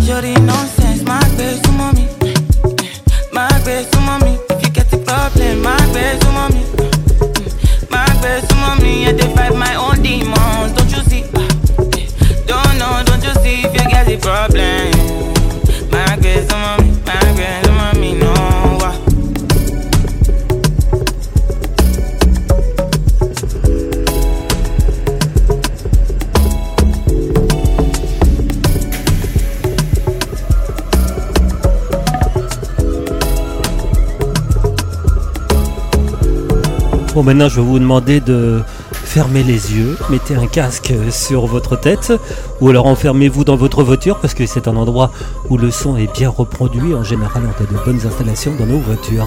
Jolly 0.00 0.34
nonsense, 0.34 1.02
my 1.02 1.20
to 1.20 1.72
mommy. 1.72 1.85
Maintenant, 37.26 37.48
je 37.48 37.56
vais 37.56 37.66
vous 37.66 37.80
demander 37.80 38.20
de 38.20 38.60
fermer 38.92 39.42
les 39.42 39.74
yeux, 39.74 39.98
mettez 40.10 40.36
un 40.36 40.46
casque 40.46 40.94
sur 41.10 41.46
votre 41.46 41.74
tête, 41.74 42.12
ou 42.60 42.68
alors 42.68 42.86
enfermez-vous 42.86 43.42
dans 43.42 43.56
votre 43.56 43.82
voiture, 43.82 44.18
parce 44.20 44.32
que 44.32 44.46
c'est 44.46 44.68
un 44.68 44.76
endroit 44.76 45.10
où 45.50 45.58
le 45.58 45.72
son 45.72 45.96
est 45.96 46.12
bien 46.16 46.28
reproduit. 46.28 46.94
En 46.94 47.02
général, 47.02 47.42
on 47.44 47.62
a 47.62 47.66
de 47.66 47.84
bonnes 47.84 48.06
installations 48.06 48.52
dans 48.56 48.66
nos 48.66 48.78
voitures. 48.78 49.26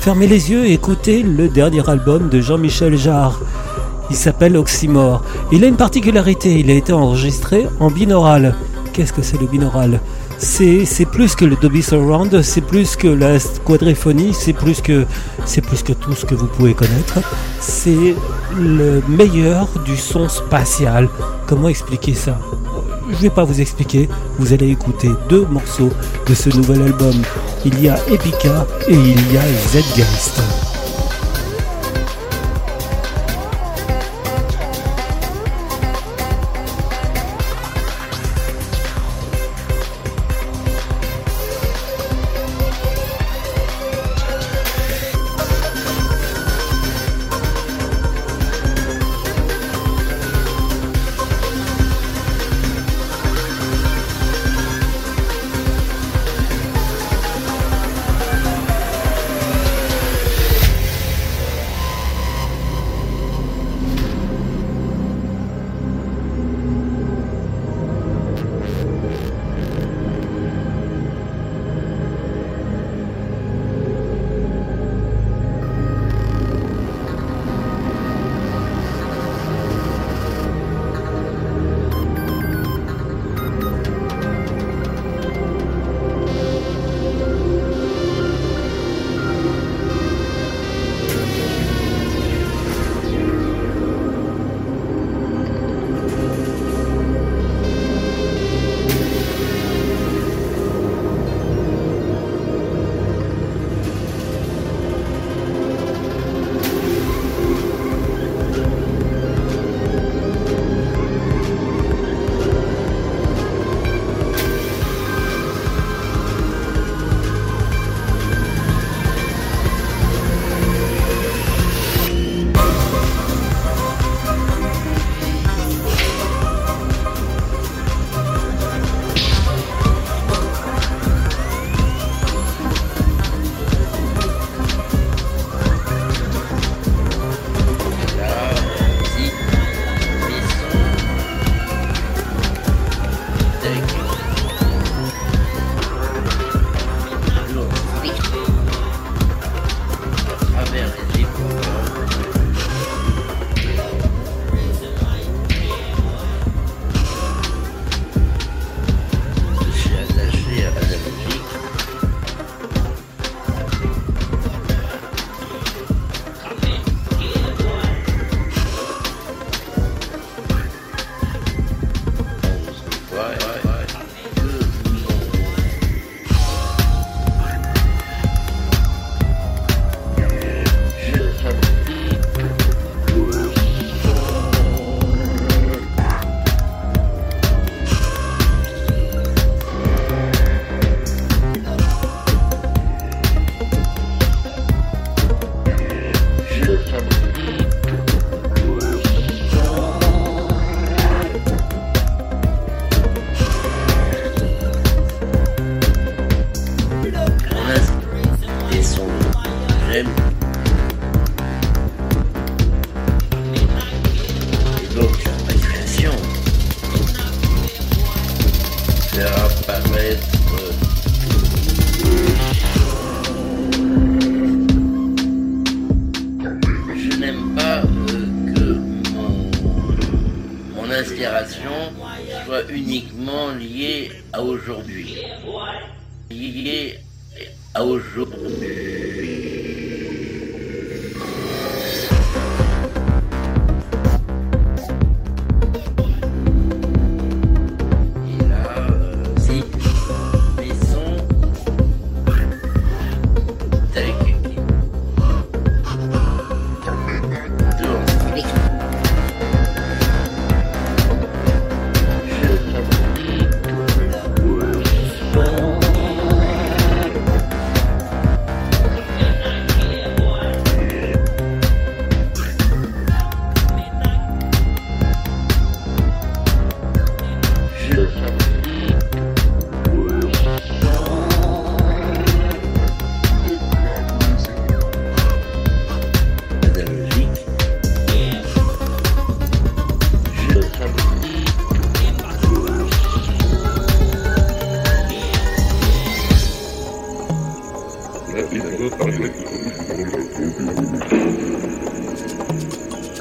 Fermez 0.00 0.26
les 0.26 0.50
yeux 0.50 0.66
et 0.66 0.74
écoutez 0.74 1.22
le 1.22 1.48
dernier 1.48 1.88
album 1.88 2.28
de 2.28 2.42
Jean-Michel 2.42 2.98
Jarre. 2.98 3.40
Il 4.10 4.16
s'appelle 4.16 4.54
Oxymore. 4.54 5.22
Il 5.50 5.64
a 5.64 5.68
une 5.68 5.76
particularité, 5.76 6.60
il 6.60 6.70
a 6.70 6.74
été 6.74 6.92
enregistré 6.92 7.66
en 7.80 7.90
binaural. 7.90 8.56
Qu'est-ce 8.92 9.14
que 9.14 9.22
c'est 9.22 9.40
le 9.40 9.46
binaural? 9.46 10.00
C'est, 10.38 11.04
plus 11.10 11.34
que 11.34 11.44
le 11.44 11.56
Dolby 11.56 11.82
Surround, 11.82 12.42
c'est 12.42 12.60
plus 12.60 12.96
que 12.96 13.08
la 13.08 13.38
quadriphonie, 13.64 14.32
c'est 14.32 14.52
plus 14.52 14.80
que 14.80 15.04
c'est 15.44 15.60
plus 15.60 15.82
que 15.82 15.92
tout 15.92 16.14
ce 16.14 16.24
que 16.24 16.34
vous 16.34 16.46
pouvez 16.46 16.74
connaître. 16.74 17.18
C'est 17.60 18.14
le 18.56 19.02
meilleur 19.08 19.68
du 19.84 19.96
son 19.96 20.28
spatial. 20.28 21.08
Comment 21.46 21.68
expliquer 21.68 22.14
ça? 22.14 22.38
Je 23.10 23.16
vais 23.16 23.30
pas 23.30 23.44
vous 23.44 23.60
expliquer. 23.60 24.08
Vous 24.38 24.52
allez 24.52 24.70
écouter 24.70 25.10
deux 25.28 25.46
morceaux 25.46 25.90
de 26.26 26.34
ce 26.34 26.50
nouvel 26.50 26.82
album. 26.82 27.14
Il 27.64 27.80
y 27.82 27.88
a 27.88 27.96
Epica 28.12 28.66
et 28.88 28.94
il 28.94 29.32
y 29.32 29.38
a 29.38 29.42
Zedgeist. 29.68 30.77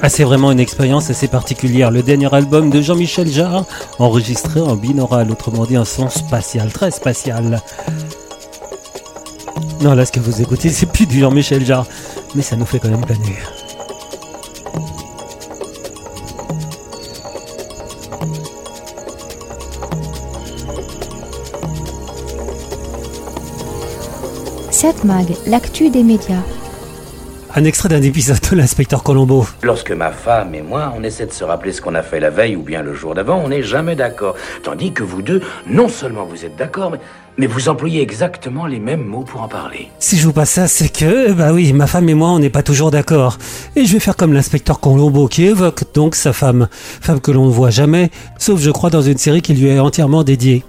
Ah, 0.07 0.09
c'est 0.09 0.23
vraiment 0.23 0.53
une 0.53 0.61
expérience 0.61 1.09
assez 1.09 1.27
particulière. 1.27 1.91
Le 1.91 2.01
dernier 2.01 2.33
album 2.33 2.69
de 2.69 2.81
Jean-Michel 2.81 3.27
Jarre, 3.27 3.65
enregistré 3.99 4.61
en 4.61 4.77
binaural, 4.77 5.29
autrement 5.29 5.65
dit 5.65 5.75
un 5.75 5.83
son 5.83 6.07
spatial, 6.07 6.71
très 6.71 6.91
spatial. 6.91 7.61
Non, 9.81 9.95
là, 9.95 10.05
ce 10.05 10.13
que 10.13 10.21
vous 10.21 10.41
écoutez, 10.41 10.69
c'est 10.69 10.85
plus 10.85 11.07
du 11.07 11.19
Jean-Michel 11.19 11.65
Jarre, 11.65 11.85
mais 12.35 12.41
ça 12.41 12.55
nous 12.55 12.65
fait 12.65 12.79
quand 12.79 12.87
même 12.87 13.03
planer. 13.03 13.35
Cette 24.71 25.03
mag, 25.03 25.25
l'actu 25.45 25.89
des 25.89 26.03
médias. 26.03 26.43
Un 27.55 27.65
extrait 27.65 27.89
d'un 27.89 28.03
épisode 28.03 28.39
de 28.46 28.46
l'inspecteur 28.55 29.03
Colombo. 29.03 29.45
Lorsque 29.63 29.91
ma 29.91 30.11
femme 30.11 30.55
et 30.55 30.61
moi, 30.61 30.93
on 30.97 31.03
essaie 31.03 31.25
de 31.25 31.31
se 31.31 31.43
rappeler 31.43 31.71
ce 31.71 31.81
qu'on 31.81 31.95
a 31.95 32.03
fait 32.03 32.19
la 32.19 32.29
veille 32.29 32.55
ou 32.55 32.61
bien 32.61 32.81
le 32.81 32.93
jour 32.93 33.15
d'avant, 33.15 33.41
on 33.43 33.49
n'est 33.49 33.63
jamais 33.63 33.95
d'accord. 33.95 34.35
Tandis 34.63 34.93
que 34.93 35.03
vous 35.03 35.21
deux, 35.21 35.41
non 35.67 35.89
seulement 35.89 36.25
vous 36.25 36.45
êtes 36.45 36.55
d'accord, 36.55 36.91
mais, 36.91 36.99
mais 37.37 37.47
vous 37.47 37.69
employez 37.69 38.01
exactement 38.01 38.65
les 38.65 38.79
mêmes 38.79 39.03
mots 39.03 39.23
pour 39.23 39.41
en 39.41 39.47
parler. 39.47 39.89
Si 39.99 40.17
je 40.17 40.25
vous 40.25 40.33
passe 40.33 40.51
ça, 40.51 40.67
c'est 40.67 40.89
que, 40.89 41.33
bah 41.33 41.53
oui, 41.53 41.73
ma 41.73 41.87
femme 41.87 42.09
et 42.09 42.13
moi, 42.13 42.29
on 42.29 42.39
n'est 42.39 42.49
pas 42.49 42.63
toujours 42.63 42.91
d'accord. 42.91 43.37
Et 43.75 43.85
je 43.85 43.93
vais 43.93 43.99
faire 43.99 44.15
comme 44.15 44.33
l'inspecteur 44.33 44.79
Colombo 44.79 45.27
qui 45.27 45.45
évoque 45.45 45.83
donc 45.93 46.15
sa 46.15 46.33
femme. 46.33 46.67
Femme 46.71 47.19
que 47.19 47.31
l'on 47.31 47.45
ne 47.45 47.51
voit 47.51 47.69
jamais, 47.69 48.11
sauf 48.37 48.59
je 48.59 48.71
crois 48.71 48.89
dans 48.89 49.01
une 49.01 49.17
série 49.17 49.41
qui 49.41 49.53
lui 49.53 49.67
est 49.67 49.79
entièrement 49.79 50.23
dédiée. 50.23 50.63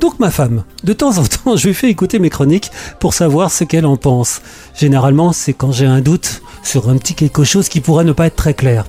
Donc 0.00 0.18
ma 0.18 0.30
femme, 0.30 0.64
de 0.82 0.92
temps 0.92 1.18
en 1.18 1.24
temps, 1.24 1.56
je 1.56 1.68
lui 1.68 1.74
fais 1.74 1.88
écouter 1.88 2.18
mes 2.18 2.30
chroniques 2.30 2.70
pour 3.00 3.14
savoir 3.14 3.50
ce 3.50 3.64
qu'elle 3.64 3.86
en 3.86 3.96
pense. 3.96 4.42
Généralement, 4.74 5.32
c'est 5.32 5.52
quand 5.52 5.72
j'ai 5.72 5.86
un 5.86 6.00
doute 6.00 6.42
sur 6.62 6.88
un 6.88 6.96
petit 6.96 7.14
quelque 7.28 7.44
chose 7.44 7.68
qui 7.68 7.80
pourrait 7.80 8.04
ne 8.04 8.12
pas 8.12 8.26
être 8.26 8.36
très 8.36 8.54
clair. 8.54 8.84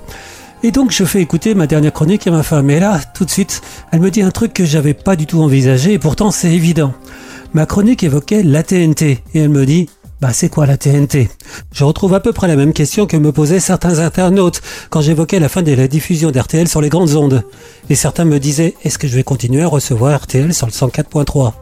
Et 0.62 0.70
donc 0.70 0.90
je 0.90 1.04
fais 1.04 1.20
écouter 1.20 1.54
ma 1.54 1.66
dernière 1.66 1.92
chronique 1.92 2.26
à 2.26 2.30
ma 2.30 2.42
femme. 2.42 2.70
Et 2.70 2.80
là, 2.80 3.00
tout 3.14 3.24
de 3.24 3.30
suite, 3.30 3.62
elle 3.92 4.00
me 4.00 4.10
dit 4.10 4.22
un 4.22 4.30
truc 4.30 4.52
que 4.52 4.64
j'avais 4.64 4.94
pas 4.94 5.16
du 5.16 5.26
tout 5.26 5.40
envisagé 5.42 5.92
et 5.94 5.98
pourtant 5.98 6.30
c'est 6.30 6.52
évident. 6.52 6.92
Ma 7.54 7.66
chronique 7.66 8.02
évoquait 8.02 8.42
la 8.42 8.62
TNT 8.62 9.22
et 9.34 9.38
elle 9.38 9.48
me 9.48 9.64
dit 9.64 9.88
bah 10.20 10.32
c'est 10.32 10.48
quoi 10.48 10.66
la 10.66 10.76
TNT 10.76 11.28
Je 11.72 11.84
retrouve 11.84 12.14
à 12.14 12.20
peu 12.20 12.32
près 12.32 12.48
la 12.48 12.56
même 12.56 12.72
question 12.72 13.06
que 13.06 13.16
me 13.18 13.32
posaient 13.32 13.60
certains 13.60 13.98
internautes 13.98 14.62
quand 14.88 15.02
j'évoquais 15.02 15.38
la 15.38 15.50
fin 15.50 15.62
de 15.62 15.72
la 15.72 15.88
diffusion 15.88 16.30
d'RTL 16.30 16.68
sur 16.68 16.80
les 16.80 16.88
grandes 16.88 17.16
ondes. 17.16 17.44
Et 17.90 17.94
certains 17.94 18.24
me 18.24 18.38
disaient 18.38 18.74
est-ce 18.82 18.98
que 18.98 19.08
je 19.08 19.14
vais 19.14 19.24
continuer 19.24 19.62
à 19.62 19.68
recevoir 19.68 20.18
RTL 20.20 20.54
sur 20.54 20.66
le 20.66 20.72
104.3 20.72 21.52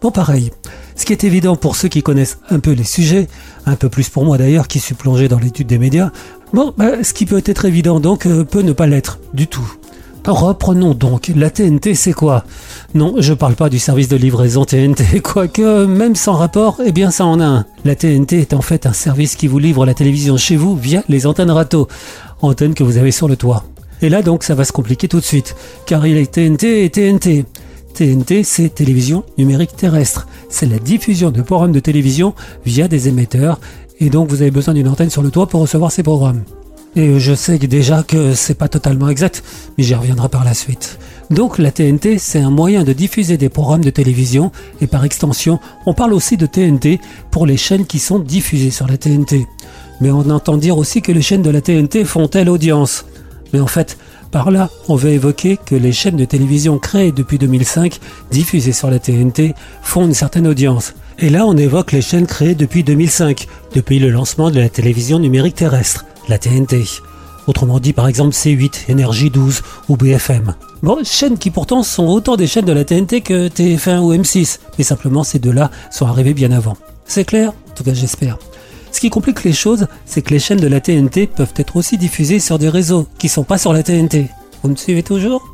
Bon 0.00 0.10
pareil. 0.10 0.50
Ce 0.98 1.06
qui 1.06 1.12
est 1.12 1.24
évident 1.24 1.54
pour 1.54 1.76
ceux 1.76 1.88
qui 1.88 2.02
connaissent 2.02 2.38
un 2.50 2.58
peu 2.58 2.72
les 2.72 2.84
sujets, 2.84 3.28
un 3.66 3.76
peu 3.76 3.88
plus 3.88 4.08
pour 4.08 4.24
moi 4.24 4.36
d'ailleurs 4.36 4.66
qui 4.66 4.80
suis 4.80 4.96
plongé 4.96 5.28
dans 5.28 5.38
l'étude 5.38 5.68
des 5.68 5.78
médias, 5.78 6.10
bon, 6.52 6.74
bah, 6.76 7.04
ce 7.04 7.14
qui 7.14 7.24
peut 7.24 7.42
être 7.46 7.64
évident 7.64 8.00
donc 8.00 8.26
euh, 8.26 8.44
peut 8.44 8.62
ne 8.62 8.72
pas 8.72 8.88
l'être 8.88 9.20
du 9.32 9.46
tout. 9.46 9.72
Reprenons 10.26 10.94
donc, 10.94 11.32
la 11.34 11.50
TNT 11.50 11.94
c'est 11.94 12.12
quoi? 12.12 12.44
Non, 12.94 13.14
je 13.18 13.32
parle 13.32 13.54
pas 13.54 13.70
du 13.70 13.78
service 13.78 14.08
de 14.08 14.16
livraison 14.16 14.64
TNT, 14.64 15.20
quoique 15.22 15.86
même 15.86 16.16
sans 16.16 16.34
rapport, 16.34 16.80
eh 16.84 16.90
bien 16.90 17.12
ça 17.12 17.24
en 17.24 17.40
a 17.40 17.46
un. 17.46 17.64
La 17.84 17.94
TNT 17.94 18.40
est 18.40 18.52
en 18.52 18.60
fait 18.60 18.84
un 18.84 18.92
service 18.92 19.36
qui 19.36 19.46
vous 19.46 19.60
livre 19.60 19.86
la 19.86 19.94
télévision 19.94 20.36
chez 20.36 20.56
vous 20.56 20.76
via 20.76 21.04
les 21.08 21.26
antennes 21.26 21.52
râteaux, 21.52 21.86
antennes 22.42 22.74
que 22.74 22.82
vous 22.82 22.98
avez 22.98 23.12
sur 23.12 23.28
le 23.28 23.36
toit. 23.36 23.64
Et 24.02 24.08
là 24.08 24.20
donc 24.20 24.42
ça 24.42 24.56
va 24.56 24.64
se 24.64 24.72
compliquer 24.72 25.06
tout 25.06 25.20
de 25.20 25.24
suite, 25.24 25.54
car 25.86 26.06
il 26.06 26.16
est 26.16 26.32
TNT 26.32 26.84
et 26.84 26.90
TNT. 26.90 27.46
TNT, 27.98 28.44
c'est 28.44 28.68
télévision 28.68 29.24
numérique 29.38 29.74
terrestre. 29.74 30.28
C'est 30.48 30.66
la 30.66 30.78
diffusion 30.78 31.32
de 31.32 31.42
programmes 31.42 31.72
de 31.72 31.80
télévision 31.80 32.32
via 32.64 32.86
des 32.86 33.08
émetteurs, 33.08 33.58
et 33.98 34.08
donc 34.08 34.28
vous 34.28 34.40
avez 34.40 34.52
besoin 34.52 34.72
d'une 34.72 34.86
antenne 34.86 35.10
sur 35.10 35.20
le 35.20 35.32
toit 35.32 35.48
pour 35.48 35.62
recevoir 35.62 35.90
ces 35.90 36.04
programmes. 36.04 36.44
Et 36.94 37.18
je 37.18 37.34
sais 37.34 37.58
déjà 37.58 38.04
que 38.04 38.34
c'est 38.34 38.54
pas 38.54 38.68
totalement 38.68 39.08
exact, 39.08 39.42
mais 39.76 39.82
j'y 39.82 39.96
reviendrai 39.96 40.28
par 40.28 40.44
la 40.44 40.54
suite. 40.54 41.00
Donc 41.30 41.58
la 41.58 41.72
TNT, 41.72 42.18
c'est 42.18 42.38
un 42.38 42.50
moyen 42.50 42.84
de 42.84 42.92
diffuser 42.92 43.36
des 43.36 43.48
programmes 43.48 43.84
de 43.84 43.90
télévision, 43.90 44.52
et 44.80 44.86
par 44.86 45.04
extension, 45.04 45.58
on 45.84 45.92
parle 45.92 46.12
aussi 46.12 46.36
de 46.36 46.46
TNT 46.46 47.00
pour 47.32 47.46
les 47.46 47.56
chaînes 47.56 47.84
qui 47.84 47.98
sont 47.98 48.20
diffusées 48.20 48.70
sur 48.70 48.86
la 48.86 48.96
TNT. 48.96 49.48
Mais 50.00 50.12
on 50.12 50.30
entend 50.30 50.56
dire 50.56 50.78
aussi 50.78 51.02
que 51.02 51.10
les 51.10 51.22
chaînes 51.22 51.42
de 51.42 51.50
la 51.50 51.62
TNT 51.62 52.04
font 52.04 52.28
telle 52.28 52.48
audience. 52.48 53.06
Mais 53.52 53.58
en 53.58 53.66
fait, 53.66 53.98
par 54.30 54.50
là, 54.50 54.70
on 54.88 54.96
veut 54.96 55.10
évoquer 55.10 55.58
que 55.64 55.74
les 55.74 55.92
chaînes 55.92 56.16
de 56.16 56.24
télévision 56.24 56.78
créées 56.78 57.12
depuis 57.12 57.38
2005, 57.38 57.98
diffusées 58.30 58.72
sur 58.72 58.90
la 58.90 58.98
TNT, 58.98 59.54
font 59.82 60.04
une 60.04 60.14
certaine 60.14 60.46
audience. 60.46 60.94
Et 61.18 61.30
là, 61.30 61.46
on 61.46 61.56
évoque 61.56 61.92
les 61.92 62.02
chaînes 62.02 62.26
créées 62.26 62.54
depuis 62.54 62.84
2005, 62.84 63.46
depuis 63.74 63.98
le 63.98 64.10
lancement 64.10 64.50
de 64.50 64.60
la 64.60 64.68
télévision 64.68 65.18
numérique 65.18 65.56
terrestre, 65.56 66.04
la 66.28 66.38
TNT. 66.38 66.84
Autrement 67.46 67.80
dit, 67.80 67.94
par 67.94 68.06
exemple, 68.06 68.34
C8, 68.34 68.90
Énergie 68.90 69.30
12 69.30 69.62
ou 69.88 69.96
BFM. 69.96 70.54
Bon, 70.82 70.98
chaînes 71.02 71.38
qui 71.38 71.50
pourtant 71.50 71.82
sont 71.82 72.06
autant 72.06 72.36
des 72.36 72.46
chaînes 72.46 72.66
de 72.66 72.72
la 72.72 72.84
TNT 72.84 73.22
que 73.22 73.48
TF1 73.48 74.00
ou 74.00 74.12
M6, 74.12 74.58
mais 74.76 74.84
simplement 74.84 75.24
ces 75.24 75.38
deux-là 75.38 75.70
sont 75.90 76.06
arrivés 76.06 76.34
bien 76.34 76.52
avant. 76.52 76.76
C'est 77.06 77.24
clair? 77.24 77.52
En 77.70 77.74
tout 77.74 77.84
cas, 77.84 77.94
j'espère. 77.94 78.38
Ce 78.90 79.00
qui 79.00 79.10
complique 79.10 79.44
les 79.44 79.52
choses, 79.52 79.86
c'est 80.06 80.22
que 80.22 80.30
les 80.30 80.38
chaînes 80.38 80.60
de 80.60 80.66
la 80.66 80.80
TNT 80.80 81.26
peuvent 81.26 81.54
être 81.56 81.76
aussi 81.76 81.98
diffusées 81.98 82.40
sur 82.40 82.58
des 82.58 82.68
réseaux 82.68 83.06
qui 83.18 83.28
sont 83.28 83.44
pas 83.44 83.58
sur 83.58 83.72
la 83.72 83.82
TNT. 83.82 84.28
Vous 84.62 84.70
me 84.70 84.76
suivez 84.76 85.02
toujours? 85.02 85.52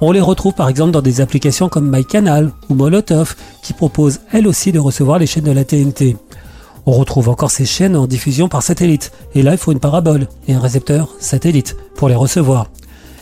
On 0.00 0.12
les 0.12 0.20
retrouve 0.20 0.52
par 0.52 0.68
exemple 0.68 0.90
dans 0.90 1.02
des 1.02 1.20
applications 1.20 1.68
comme 1.68 1.90
MyCanal 1.90 2.52
ou 2.68 2.74
Molotov 2.74 3.36
qui 3.62 3.72
proposent 3.72 4.20
elles 4.32 4.46
aussi 4.46 4.72
de 4.72 4.78
recevoir 4.78 5.18
les 5.18 5.26
chaînes 5.26 5.44
de 5.44 5.52
la 5.52 5.64
TNT. 5.64 6.16
On 6.86 6.92
retrouve 6.92 7.30
encore 7.30 7.50
ces 7.50 7.64
chaînes 7.64 7.96
en 7.96 8.06
diffusion 8.06 8.48
par 8.48 8.62
satellite, 8.62 9.12
et 9.34 9.42
là 9.42 9.52
il 9.52 9.58
faut 9.58 9.72
une 9.72 9.80
parabole 9.80 10.28
et 10.46 10.52
un 10.52 10.60
récepteur 10.60 11.08
satellite 11.18 11.76
pour 11.94 12.08
les 12.08 12.14
recevoir. 12.14 12.68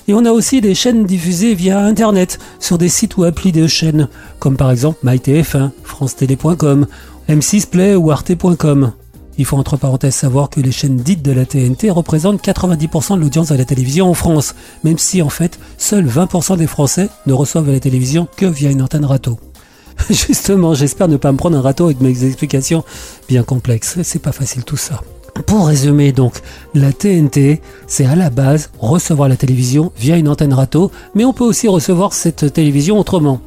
Et 0.09 0.15
on 0.15 0.25
a 0.25 0.33
aussi 0.33 0.61
des 0.61 0.75
chaînes 0.75 1.05
diffusées 1.05 1.55
via 1.55 1.79
Internet 1.85 2.41
sur 2.59 2.77
des 2.77 2.89
sites 2.89 3.17
ou 3.17 3.25
applis 3.25 3.53
de 3.53 3.69
chaînes, 3.69 4.09
comme 4.41 4.57
par 4.57 4.73
exemple 4.73 4.99
MyTF1, 5.07 5.71
FranceTélé.com, 5.85 6.87
M6 7.29 7.67
Play 7.69 7.95
ou 7.95 8.11
Arte.com. 8.11 8.93
Il 9.39 9.45
faut 9.45 9.57
entre 9.57 9.77
parenthèses 9.77 10.15
savoir 10.15 10.51
que 10.51 10.61
les 10.61 10.73
chaînes 10.73 10.97
dites 10.97 11.23
de 11.23 11.33
la 11.33 11.47
TNT 11.47 11.91
représentent 11.91 12.43
90% 12.43 13.17
de 13.17 13.21
l'audience 13.21 13.49
de 13.49 13.55
la 13.55 13.65
télévision 13.65 14.11
en 14.11 14.15
France, 14.15 14.55
même 14.85 14.99
si 14.99 15.23
en 15.23 15.31
fait 15.31 15.59
seuls 15.79 16.07
20% 16.07 16.57
des 16.57 16.67
Français 16.67 17.09
ne 17.27 17.33
reçoivent 17.33 17.71
la 17.71 17.81
télévision 17.81 18.29
que 18.37 18.47
via 18.47 18.71
une 18.71 18.83
antenne 18.83 19.05
râteau. 19.05 19.39
Justement, 20.11 20.75
j'espère 20.75 21.09
ne 21.09 21.17
pas 21.17 21.33
me 21.33 21.39
prendre 21.39 21.57
un 21.57 21.63
râteau 21.63 21.87
avec 21.87 22.01
mes 22.01 22.25
explications 22.25 22.85
bien 23.29 23.43
complexes. 23.43 23.99
C'est 24.03 24.19
pas 24.19 24.33
facile 24.33 24.65
tout 24.65 24.77
ça. 24.77 25.01
Pour 25.47 25.67
résumer 25.67 26.13
donc, 26.13 26.35
la 26.75 26.93
TNT, 26.93 27.63
c'est 27.87 28.05
à 28.05 28.15
la 28.15 28.29
base 28.29 28.71
recevoir 28.79 29.29
la 29.29 29.37
télévision 29.37 29.93
via 29.97 30.17
une 30.17 30.29
antenne 30.29 30.53
râteau, 30.53 30.91
mais 31.15 31.25
on 31.25 31.33
peut 31.33 31.45
aussi 31.45 31.69
recevoir 31.69 32.13
cette 32.13 32.53
télévision 32.53 32.99
autrement. 32.99 33.41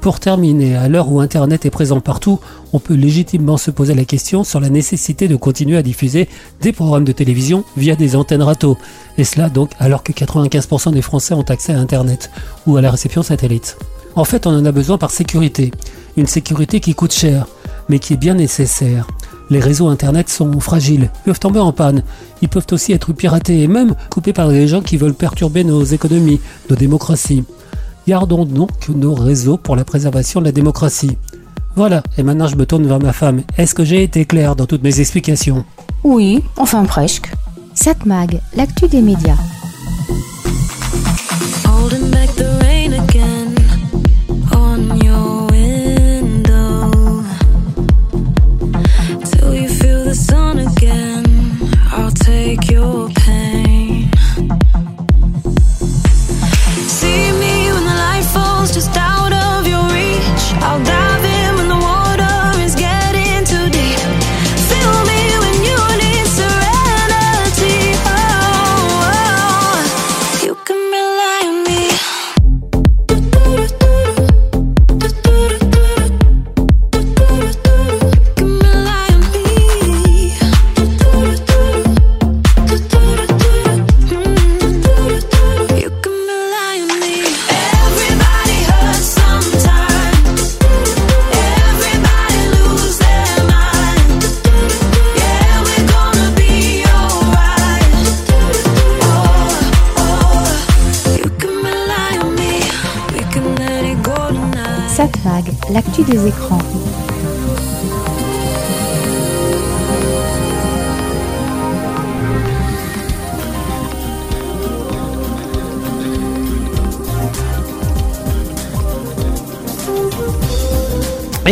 Pour 0.00 0.18
terminer, 0.18 0.76
à 0.76 0.88
l'heure 0.88 1.12
où 1.12 1.20
Internet 1.20 1.66
est 1.66 1.70
présent 1.70 2.00
partout, 2.00 2.40
on 2.72 2.78
peut 2.78 2.94
légitimement 2.94 3.58
se 3.58 3.70
poser 3.70 3.94
la 3.94 4.06
question 4.06 4.44
sur 4.44 4.58
la 4.58 4.70
nécessité 4.70 5.28
de 5.28 5.36
continuer 5.36 5.76
à 5.76 5.82
diffuser 5.82 6.26
des 6.62 6.72
programmes 6.72 7.04
de 7.04 7.12
télévision 7.12 7.64
via 7.76 7.96
des 7.96 8.16
antennes 8.16 8.42
râteaux. 8.42 8.78
Et 9.18 9.24
cela 9.24 9.50
donc 9.50 9.72
alors 9.78 10.02
que 10.02 10.12
95% 10.12 10.94
des 10.94 11.02
Français 11.02 11.34
ont 11.34 11.42
accès 11.42 11.74
à 11.74 11.78
Internet 11.78 12.30
ou 12.66 12.78
à 12.78 12.80
la 12.80 12.90
réception 12.90 13.22
satellite. 13.22 13.76
En 14.16 14.24
fait, 14.24 14.46
on 14.46 14.58
en 14.58 14.64
a 14.64 14.72
besoin 14.72 14.96
par 14.96 15.10
sécurité. 15.10 15.70
Une 16.16 16.26
sécurité 16.26 16.80
qui 16.80 16.94
coûte 16.94 17.12
cher, 17.12 17.46
mais 17.90 17.98
qui 17.98 18.14
est 18.14 18.16
bien 18.16 18.34
nécessaire. 18.34 19.06
Les 19.50 19.60
réseaux 19.60 19.88
Internet 19.88 20.30
sont 20.30 20.60
fragiles, 20.60 21.10
peuvent 21.26 21.40
tomber 21.40 21.60
en 21.60 21.72
panne. 21.72 22.04
Ils 22.40 22.48
peuvent 22.48 22.66
aussi 22.72 22.92
être 22.92 23.12
piratés 23.12 23.62
et 23.62 23.68
même 23.68 23.94
coupés 24.08 24.32
par 24.32 24.48
des 24.48 24.66
gens 24.66 24.80
qui 24.80 24.96
veulent 24.96 25.12
perturber 25.12 25.62
nos 25.62 25.84
économies, 25.84 26.40
nos 26.70 26.76
démocraties. 26.76 27.44
Gardons 28.10 28.44
donc 28.44 28.88
nos 28.88 29.14
réseaux 29.14 29.56
pour 29.56 29.76
la 29.76 29.84
préservation 29.84 30.40
de 30.40 30.46
la 30.46 30.50
démocratie. 30.50 31.16
Voilà, 31.76 32.02
et 32.18 32.24
maintenant 32.24 32.48
je 32.48 32.56
me 32.56 32.66
tourne 32.66 32.84
vers 32.84 32.98
ma 32.98 33.12
femme. 33.12 33.42
Est-ce 33.56 33.72
que 33.72 33.84
j'ai 33.84 34.02
été 34.02 34.24
clair 34.24 34.56
dans 34.56 34.66
toutes 34.66 34.82
mes 34.82 34.98
explications? 34.98 35.64
Oui, 36.02 36.42
enfin 36.56 36.84
presque. 36.86 37.32
Satmag, 37.72 38.40
l'actu 38.56 38.88
des 38.88 39.00
médias. 39.00 39.36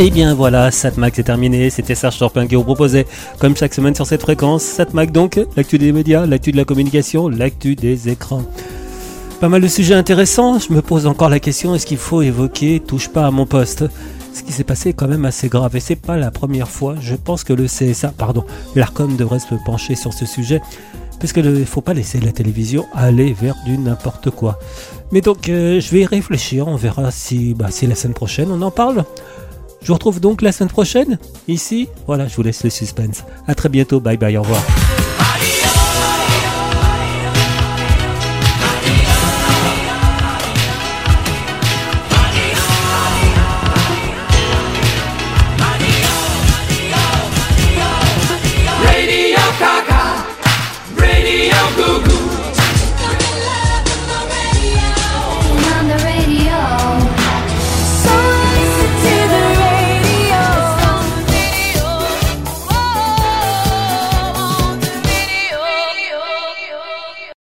Et 0.01 0.11
bien 0.11 0.33
voilà, 0.33 0.71
Satmac 0.71 1.17
c'est 1.17 1.25
terminé, 1.25 1.71
c'était 1.71 1.97
Serge 1.97 2.19
Torpin 2.19 2.47
qui 2.47 2.55
vous 2.55 2.63
proposait, 2.63 3.05
comme 3.41 3.57
chaque 3.57 3.75
semaine 3.75 3.97
sur 3.97 4.07
cette 4.07 4.21
fréquence, 4.21 4.63
Satmac 4.63 5.11
donc, 5.11 5.41
l'actu 5.57 5.77
des 5.77 5.91
médias, 5.91 6.25
l'actu 6.25 6.53
de 6.53 6.57
la 6.57 6.65
communication, 6.65 7.29
l'actu 7.29 7.75
des 7.75 8.09
écrans. 8.09 8.45
Pas 9.41 9.49
mal 9.49 9.61
de 9.61 9.67
sujets 9.67 9.95
intéressants, 9.95 10.61
je 10.61 10.73
me 10.73 10.83
pose 10.83 11.09
encore 11.09 11.29
la 11.29 11.41
question, 11.41 11.75
est-ce 11.75 11.85
qu'il 11.85 11.99
faut 11.99 12.23
évoquer 12.23 12.79
Touche 12.79 13.09
pas 13.09 13.27
à 13.27 13.33
mon 13.33 13.45
poste? 13.45 13.87
Ce 14.33 14.45
qui 14.45 14.53
s'est 14.53 14.63
passé 14.63 14.91
est 14.91 14.93
quand 14.93 15.09
même 15.09 15.25
assez 15.25 15.49
grave 15.49 15.75
et 15.75 15.81
c'est 15.81 15.97
pas 15.97 16.17
la 16.17 16.31
première 16.31 16.69
fois, 16.69 16.95
je 17.01 17.17
pense 17.17 17.43
que 17.43 17.53
le 17.53 17.65
CSA, 17.65 18.13
pardon, 18.17 18.45
l'ARCOM 18.77 19.17
devrait 19.17 19.41
se 19.41 19.57
pencher 19.67 19.97
sur 19.97 20.15
ce 20.15 20.27
sujet, 20.27 20.61
parce 21.19 21.33
qu'il 21.33 21.45
ne 21.45 21.65
faut 21.65 21.81
pas 21.81 21.95
laisser 21.95 22.21
la 22.21 22.31
télévision 22.31 22.87
aller 22.95 23.33
vers 23.33 23.57
du 23.67 23.77
n'importe 23.77 24.31
quoi. 24.31 24.61
Mais 25.11 25.23
donc 25.23 25.49
euh, 25.49 25.81
je 25.81 25.91
vais 25.91 26.03
y 26.03 26.07
réfléchir, 26.07 26.69
on 26.69 26.77
verra 26.77 27.11
si, 27.11 27.55
bah, 27.55 27.73
si 27.73 27.89
la 27.89 27.97
semaine 27.97 28.15
prochaine 28.15 28.53
on 28.53 28.63
en 28.63 28.71
parle. 28.71 29.05
Je 29.83 29.89
vous 29.89 29.95
retrouve 29.95 30.21
donc 30.21 30.43
la 30.43 30.53
semaine 30.53 30.71
prochaine, 30.71 31.19
ici. 31.47 31.89
Voilà, 32.07 32.27
je 32.27 32.37
vous 32.37 32.43
laisse 32.43 32.65
le 32.65 32.71
suspense. 32.71 33.25
À 33.47 33.55
très 33.55 33.69
bientôt, 33.69 34.01
bye 34.01 34.17
bye, 34.17 34.37
au 34.37 34.43
revoir. 34.43 34.63